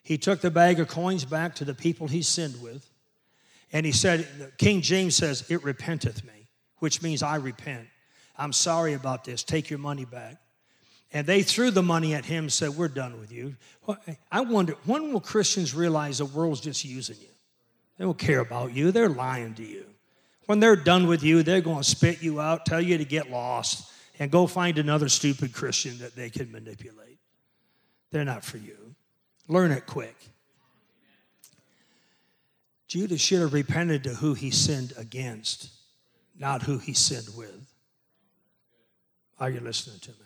He 0.04 0.18
took 0.18 0.42
the 0.42 0.52
bag 0.52 0.80
of 0.80 0.88
coins 0.88 1.26
back 1.26 1.56
to 1.56 1.66
the 1.66 1.74
people 1.74 2.08
he 2.08 2.22
sinned 2.22 2.62
with. 2.62 2.90
And 3.74 3.86
he 3.86 3.92
said, 3.92 4.28
King 4.58 4.82
James 4.82 5.16
says, 5.16 5.50
It 5.50 5.64
repenteth 5.64 6.24
me, 6.24 6.48
which 6.78 7.02
means 7.02 7.24
I 7.24 7.38
repent. 7.38 7.88
I'm 8.38 8.54
sorry 8.54 8.94
about 8.94 9.24
this. 9.24 9.44
Take 9.44 9.70
your 9.70 9.80
money 9.80 10.06
back. 10.06 10.38
And 11.12 11.26
they 11.26 11.42
threw 11.44 11.72
the 11.72 11.84
money 11.84 12.14
at 12.14 12.26
him 12.26 12.46
and 12.46 12.54
said, 12.54 12.70
We're 12.70 12.88
done 12.88 13.20
with 13.20 13.32
you. 13.32 13.56
I 14.32 14.42
wonder, 14.42 14.76
when 14.86 15.12
will 15.12 15.22
Christians 15.22 15.74
realize 15.74 16.20
the 16.20 16.26
world's 16.26 16.62
just 16.62 16.86
using 16.86 17.18
you? 17.20 17.35
They 17.98 18.06
don't 18.06 18.18
care 18.18 18.40
about 18.40 18.74
you, 18.74 18.92
they're 18.92 19.10
lying 19.10 19.54
to 19.56 19.64
you. 19.64 19.86
When 20.48 20.60
they're 20.60 20.76
done 20.76 21.08
with 21.08 21.24
you, 21.24 21.44
they're 21.44 21.62
going 21.62 21.82
to 21.82 21.84
spit 21.84 22.22
you 22.22 22.40
out, 22.40 22.66
tell 22.66 22.82
you 22.82 22.98
to 22.98 23.06
get 23.06 23.32
lost, 23.32 23.92
and 24.20 24.30
go 24.30 24.48
find 24.48 24.78
another 24.78 25.10
stupid 25.10 25.54
Christian 25.54 25.98
that 26.00 26.16
they 26.16 26.30
can 26.30 26.52
manipulate. 26.52 27.20
They're 28.12 28.26
not 28.26 28.44
for 28.44 28.58
you. 28.58 28.96
Learn 29.48 29.72
it 29.72 29.86
quick. 29.86 30.16
Judas 32.88 33.20
should 33.20 33.42
have 33.42 33.54
repented 33.54 34.04
to 34.04 34.12
who 34.12 34.36
he 34.36 34.52
sinned 34.52 34.94
against, 34.98 35.70
not 36.38 36.62
who 36.62 36.78
he 36.78 36.94
sinned 36.94 37.30
with. 37.36 37.68
Are 39.40 39.50
you 39.50 39.60
listening 39.60 40.00
to 40.02 40.12
me? 40.12 40.18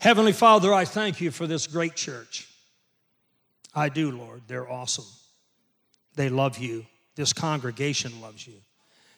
Heavenly 0.00 0.32
Father, 0.32 0.74
I 0.74 0.84
thank 0.84 1.20
you 1.20 1.30
for 1.30 1.46
this 1.46 1.66
great 1.66 1.94
church. 1.94 2.48
I 3.74 3.88
do, 3.88 4.10
Lord. 4.10 4.42
They're 4.46 4.70
awesome. 4.70 5.04
They 6.20 6.28
love 6.28 6.58
you. 6.58 6.84
This 7.14 7.32
congregation 7.32 8.20
loves 8.20 8.46
you. 8.46 8.52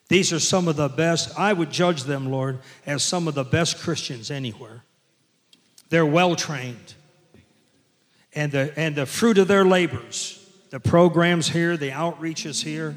These 0.07 0.31
are 0.31 0.39
some 0.39 0.69
of 0.69 0.77
the 0.77 0.87
best, 0.87 1.37
I 1.37 1.51
would 1.51 1.69
judge 1.69 2.03
them, 2.03 2.31
Lord, 2.31 2.59
as 2.85 3.03
some 3.03 3.27
of 3.27 3.35
the 3.35 3.43
best 3.43 3.77
Christians 3.79 4.31
anywhere. 4.31 4.85
They're 5.89 6.05
well 6.05 6.37
trained 6.37 6.93
and 8.33 8.53
the, 8.53 8.71
and 8.77 8.95
the 8.95 9.05
fruit 9.05 9.37
of 9.37 9.49
their 9.49 9.65
labors. 9.65 10.49
The 10.69 10.79
programs 10.79 11.49
here, 11.49 11.75
the 11.75 11.89
outreaches 11.89 12.63
here, 12.63 12.95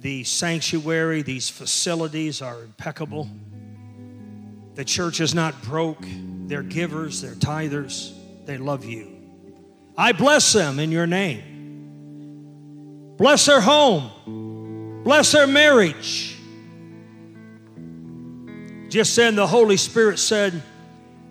the 0.00 0.24
sanctuary, 0.24 1.22
these 1.22 1.48
facilities 1.48 2.42
are 2.42 2.64
impeccable. 2.64 3.30
The 4.74 4.84
church 4.84 5.20
is 5.20 5.32
not 5.32 5.62
broke. 5.62 6.04
They're 6.48 6.64
givers, 6.64 7.22
they're 7.22 7.34
tithers, 7.34 8.14
they 8.46 8.58
love 8.58 8.84
you. 8.84 9.16
I 9.96 10.10
bless 10.10 10.52
them 10.52 10.80
in 10.80 10.90
your 10.90 11.06
name. 11.06 11.55
Bless 13.16 13.46
their 13.46 13.60
home, 13.60 15.02
bless 15.02 15.32
their 15.32 15.46
marriage. 15.46 16.36
Just 18.88 19.16
then, 19.16 19.34
the 19.34 19.46
Holy 19.46 19.76
Spirit 19.76 20.18
said, 20.18 20.62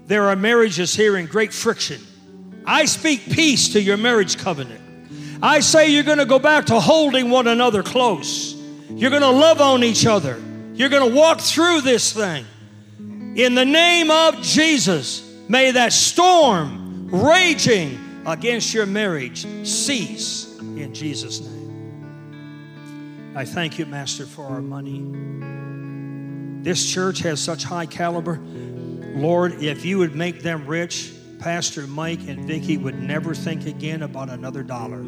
There 0.07 0.29
are 0.29 0.35
marriages 0.35 0.95
here 0.95 1.17
in 1.17 1.25
great 1.27 1.53
friction. 1.53 2.01
I 2.65 2.85
speak 2.85 3.25
peace 3.25 3.69
to 3.73 3.81
your 3.81 3.97
marriage 3.97 4.37
covenant. 4.37 4.81
I 5.41 5.59
say 5.59 5.89
you're 5.89 6.03
going 6.03 6.17
to 6.17 6.25
go 6.25 6.39
back 6.39 6.65
to 6.67 6.79
holding 6.79 7.29
one 7.29 7.47
another 7.47 7.83
close. 7.83 8.55
You're 8.89 9.09
going 9.09 9.21
to 9.21 9.29
love 9.29 9.61
on 9.61 9.83
each 9.83 10.05
other. 10.05 10.41
You're 10.73 10.89
going 10.89 11.09
to 11.09 11.15
walk 11.15 11.39
through 11.39 11.81
this 11.81 12.11
thing. 12.11 12.45
In 13.35 13.53
the 13.53 13.65
name 13.65 14.09
of 14.09 14.41
Jesus, 14.41 15.21
may 15.47 15.71
that 15.71 15.93
storm 15.93 17.09
raging 17.11 18.23
against 18.25 18.73
your 18.73 18.85
marriage 18.85 19.45
cease 19.67 20.57
in 20.59 20.93
Jesus' 20.93 21.41
name. 21.41 21.64
I 23.35 23.43
thank 23.43 23.77
you, 23.77 23.85
Master, 23.85 24.25
for 24.25 24.45
our 24.45 24.61
money. 24.61 25.03
This 26.63 26.89
church 26.89 27.19
has 27.19 27.41
such 27.41 27.65
high 27.65 27.85
caliber. 27.85 28.39
Lord, 28.39 29.61
if 29.61 29.83
you 29.83 29.97
would 29.97 30.15
make 30.15 30.41
them 30.41 30.65
rich, 30.65 31.11
Pastor 31.39 31.85
Mike 31.85 32.21
and 32.29 32.45
Vicki 32.45 32.77
would 32.77 32.97
never 33.01 33.35
think 33.35 33.65
again 33.65 34.03
about 34.03 34.29
another 34.29 34.63
dollar. 34.63 35.03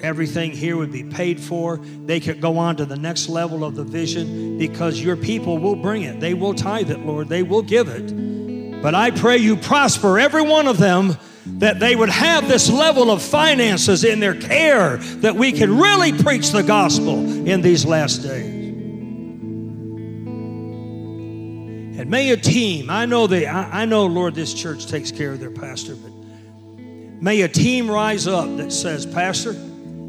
Everything 0.00 0.50
here 0.50 0.76
would 0.76 0.90
be 0.90 1.04
paid 1.04 1.40
for. 1.40 1.76
They 1.76 2.18
could 2.18 2.40
go 2.40 2.58
on 2.58 2.74
to 2.76 2.84
the 2.84 2.96
next 2.96 3.28
level 3.28 3.64
of 3.64 3.76
the 3.76 3.84
vision 3.84 4.58
because 4.58 5.00
your 5.00 5.16
people 5.16 5.58
will 5.58 5.76
bring 5.76 6.02
it. 6.02 6.18
They 6.18 6.34
will 6.34 6.54
tithe 6.54 6.90
it, 6.90 6.98
Lord. 7.06 7.28
They 7.28 7.44
will 7.44 7.62
give 7.62 7.88
it. 7.88 8.82
But 8.82 8.96
I 8.96 9.12
pray 9.12 9.36
you 9.36 9.56
prosper 9.56 10.18
every 10.18 10.42
one 10.42 10.66
of 10.66 10.78
them 10.78 11.16
that 11.46 11.80
they 11.80 11.96
would 11.96 12.08
have 12.08 12.48
this 12.48 12.70
level 12.70 13.10
of 13.10 13.22
finances 13.22 14.04
in 14.04 14.20
their 14.20 14.34
care 14.34 14.96
that 14.96 15.34
we 15.34 15.52
can 15.52 15.76
really 15.78 16.12
preach 16.12 16.50
the 16.50 16.62
gospel 16.62 17.18
in 17.48 17.62
these 17.62 17.84
last 17.84 18.18
days. 18.18 18.46
And 21.98 22.08
may 22.10 22.30
a 22.30 22.36
team, 22.36 22.90
I 22.90 23.06
know 23.06 23.26
they, 23.26 23.46
I, 23.46 23.82
I 23.82 23.84
know, 23.84 24.06
Lord, 24.06 24.34
this 24.34 24.54
church 24.54 24.86
takes 24.86 25.12
care 25.12 25.32
of 25.32 25.40
their 25.40 25.50
pastor, 25.50 25.94
but 25.94 26.10
may 27.22 27.42
a 27.42 27.48
team 27.48 27.90
rise 27.90 28.26
up 28.26 28.56
that 28.56 28.72
says, 28.72 29.04
Pastor, 29.06 29.52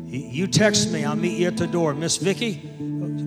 you 0.07 0.47
text 0.47 0.91
me, 0.91 1.03
I'll 1.03 1.15
meet 1.15 1.39
you 1.39 1.47
at 1.47 1.57
the 1.57 1.67
door. 1.67 1.93
Miss 1.93 2.17
Vicky, 2.17 2.69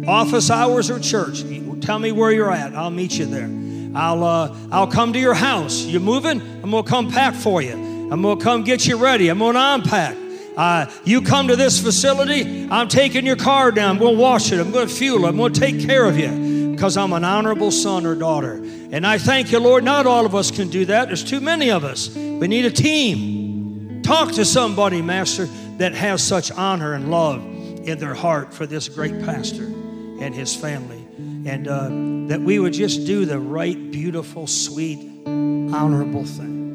office 0.06 0.50
hours 0.50 0.90
or 0.90 0.98
church, 1.00 1.42
tell 1.80 1.98
me 1.98 2.12
where 2.12 2.32
you're 2.32 2.52
at. 2.52 2.74
I'll 2.74 2.90
meet 2.90 3.18
you 3.18 3.26
there. 3.26 3.50
I'll, 3.96 4.24
uh, 4.24 4.56
I'll 4.70 4.86
come 4.86 5.12
to 5.12 5.18
your 5.18 5.34
house. 5.34 5.82
You 5.82 6.00
moving? 6.00 6.40
I'm 6.40 6.70
going 6.70 6.84
to 6.84 6.90
come 6.90 7.10
pack 7.10 7.34
for 7.34 7.62
you. 7.62 7.85
I'm 8.10 8.22
going 8.22 8.38
to 8.38 8.44
come 8.44 8.64
get 8.64 8.86
you 8.86 8.96
ready. 8.96 9.28
I'm 9.28 9.38
going 9.38 9.54
to 9.54 9.60
unpack. 9.74 10.16
Uh, 10.56 10.90
you 11.04 11.20
come 11.20 11.48
to 11.48 11.56
this 11.56 11.80
facility, 11.80 12.66
I'm 12.70 12.88
taking 12.88 13.26
your 13.26 13.36
car 13.36 13.70
down. 13.70 13.96
I'm 13.96 13.98
going 13.98 14.14
to 14.16 14.20
wash 14.20 14.52
it. 14.52 14.58
I'm 14.58 14.70
going 14.70 14.88
to 14.88 14.94
fuel 14.94 15.26
it. 15.26 15.28
I'm 15.28 15.36
going 15.36 15.52
to 15.52 15.60
take 15.60 15.80
care 15.80 16.06
of 16.06 16.18
you 16.18 16.70
because 16.72 16.96
I'm 16.96 17.12
an 17.12 17.24
honorable 17.24 17.70
son 17.70 18.06
or 18.06 18.14
daughter. 18.14 18.54
And 18.90 19.06
I 19.06 19.18
thank 19.18 19.52
you, 19.52 19.58
Lord. 19.58 19.84
Not 19.84 20.06
all 20.06 20.24
of 20.24 20.34
us 20.34 20.50
can 20.50 20.68
do 20.68 20.86
that. 20.86 21.08
There's 21.08 21.24
too 21.24 21.40
many 21.40 21.70
of 21.70 21.84
us. 21.84 22.14
We 22.14 22.48
need 22.48 22.64
a 22.64 22.70
team. 22.70 24.02
Talk 24.02 24.32
to 24.32 24.44
somebody, 24.44 25.02
Master, 25.02 25.46
that 25.76 25.94
has 25.94 26.22
such 26.22 26.50
honor 26.52 26.94
and 26.94 27.10
love 27.10 27.44
in 27.86 27.98
their 27.98 28.14
heart 28.14 28.54
for 28.54 28.66
this 28.66 28.88
great 28.88 29.24
pastor 29.24 29.64
and 29.64 30.34
his 30.34 30.54
family 30.54 31.06
and 31.46 31.68
uh, 31.68 31.88
that 32.28 32.40
we 32.40 32.58
would 32.58 32.72
just 32.72 33.06
do 33.06 33.24
the 33.24 33.38
right, 33.38 33.90
beautiful, 33.90 34.46
sweet, 34.46 34.98
honorable 35.26 36.24
thing. 36.24 36.65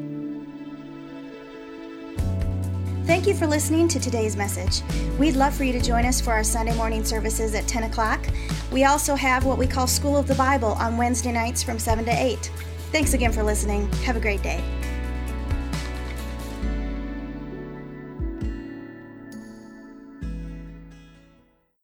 Thank 3.04 3.26
you 3.26 3.34
for 3.34 3.48
listening 3.48 3.88
to 3.88 3.98
today's 3.98 4.36
message. 4.36 4.80
We'd 5.18 5.34
love 5.34 5.54
for 5.54 5.64
you 5.64 5.72
to 5.72 5.80
join 5.80 6.06
us 6.06 6.20
for 6.20 6.32
our 6.32 6.44
Sunday 6.44 6.74
morning 6.76 7.04
services 7.04 7.52
at 7.54 7.66
10 7.66 7.82
o'clock. 7.82 8.24
We 8.70 8.84
also 8.84 9.16
have 9.16 9.44
what 9.44 9.58
we 9.58 9.66
call 9.66 9.88
School 9.88 10.16
of 10.16 10.28
the 10.28 10.36
Bible 10.36 10.72
on 10.74 10.96
Wednesday 10.96 11.32
nights 11.32 11.64
from 11.64 11.80
7 11.80 12.04
to 12.04 12.12
8. 12.12 12.50
Thanks 12.92 13.12
again 13.12 13.32
for 13.32 13.42
listening. 13.42 13.90
Have 14.04 14.16
a 14.16 14.20
great 14.20 14.42
day. 14.42 14.62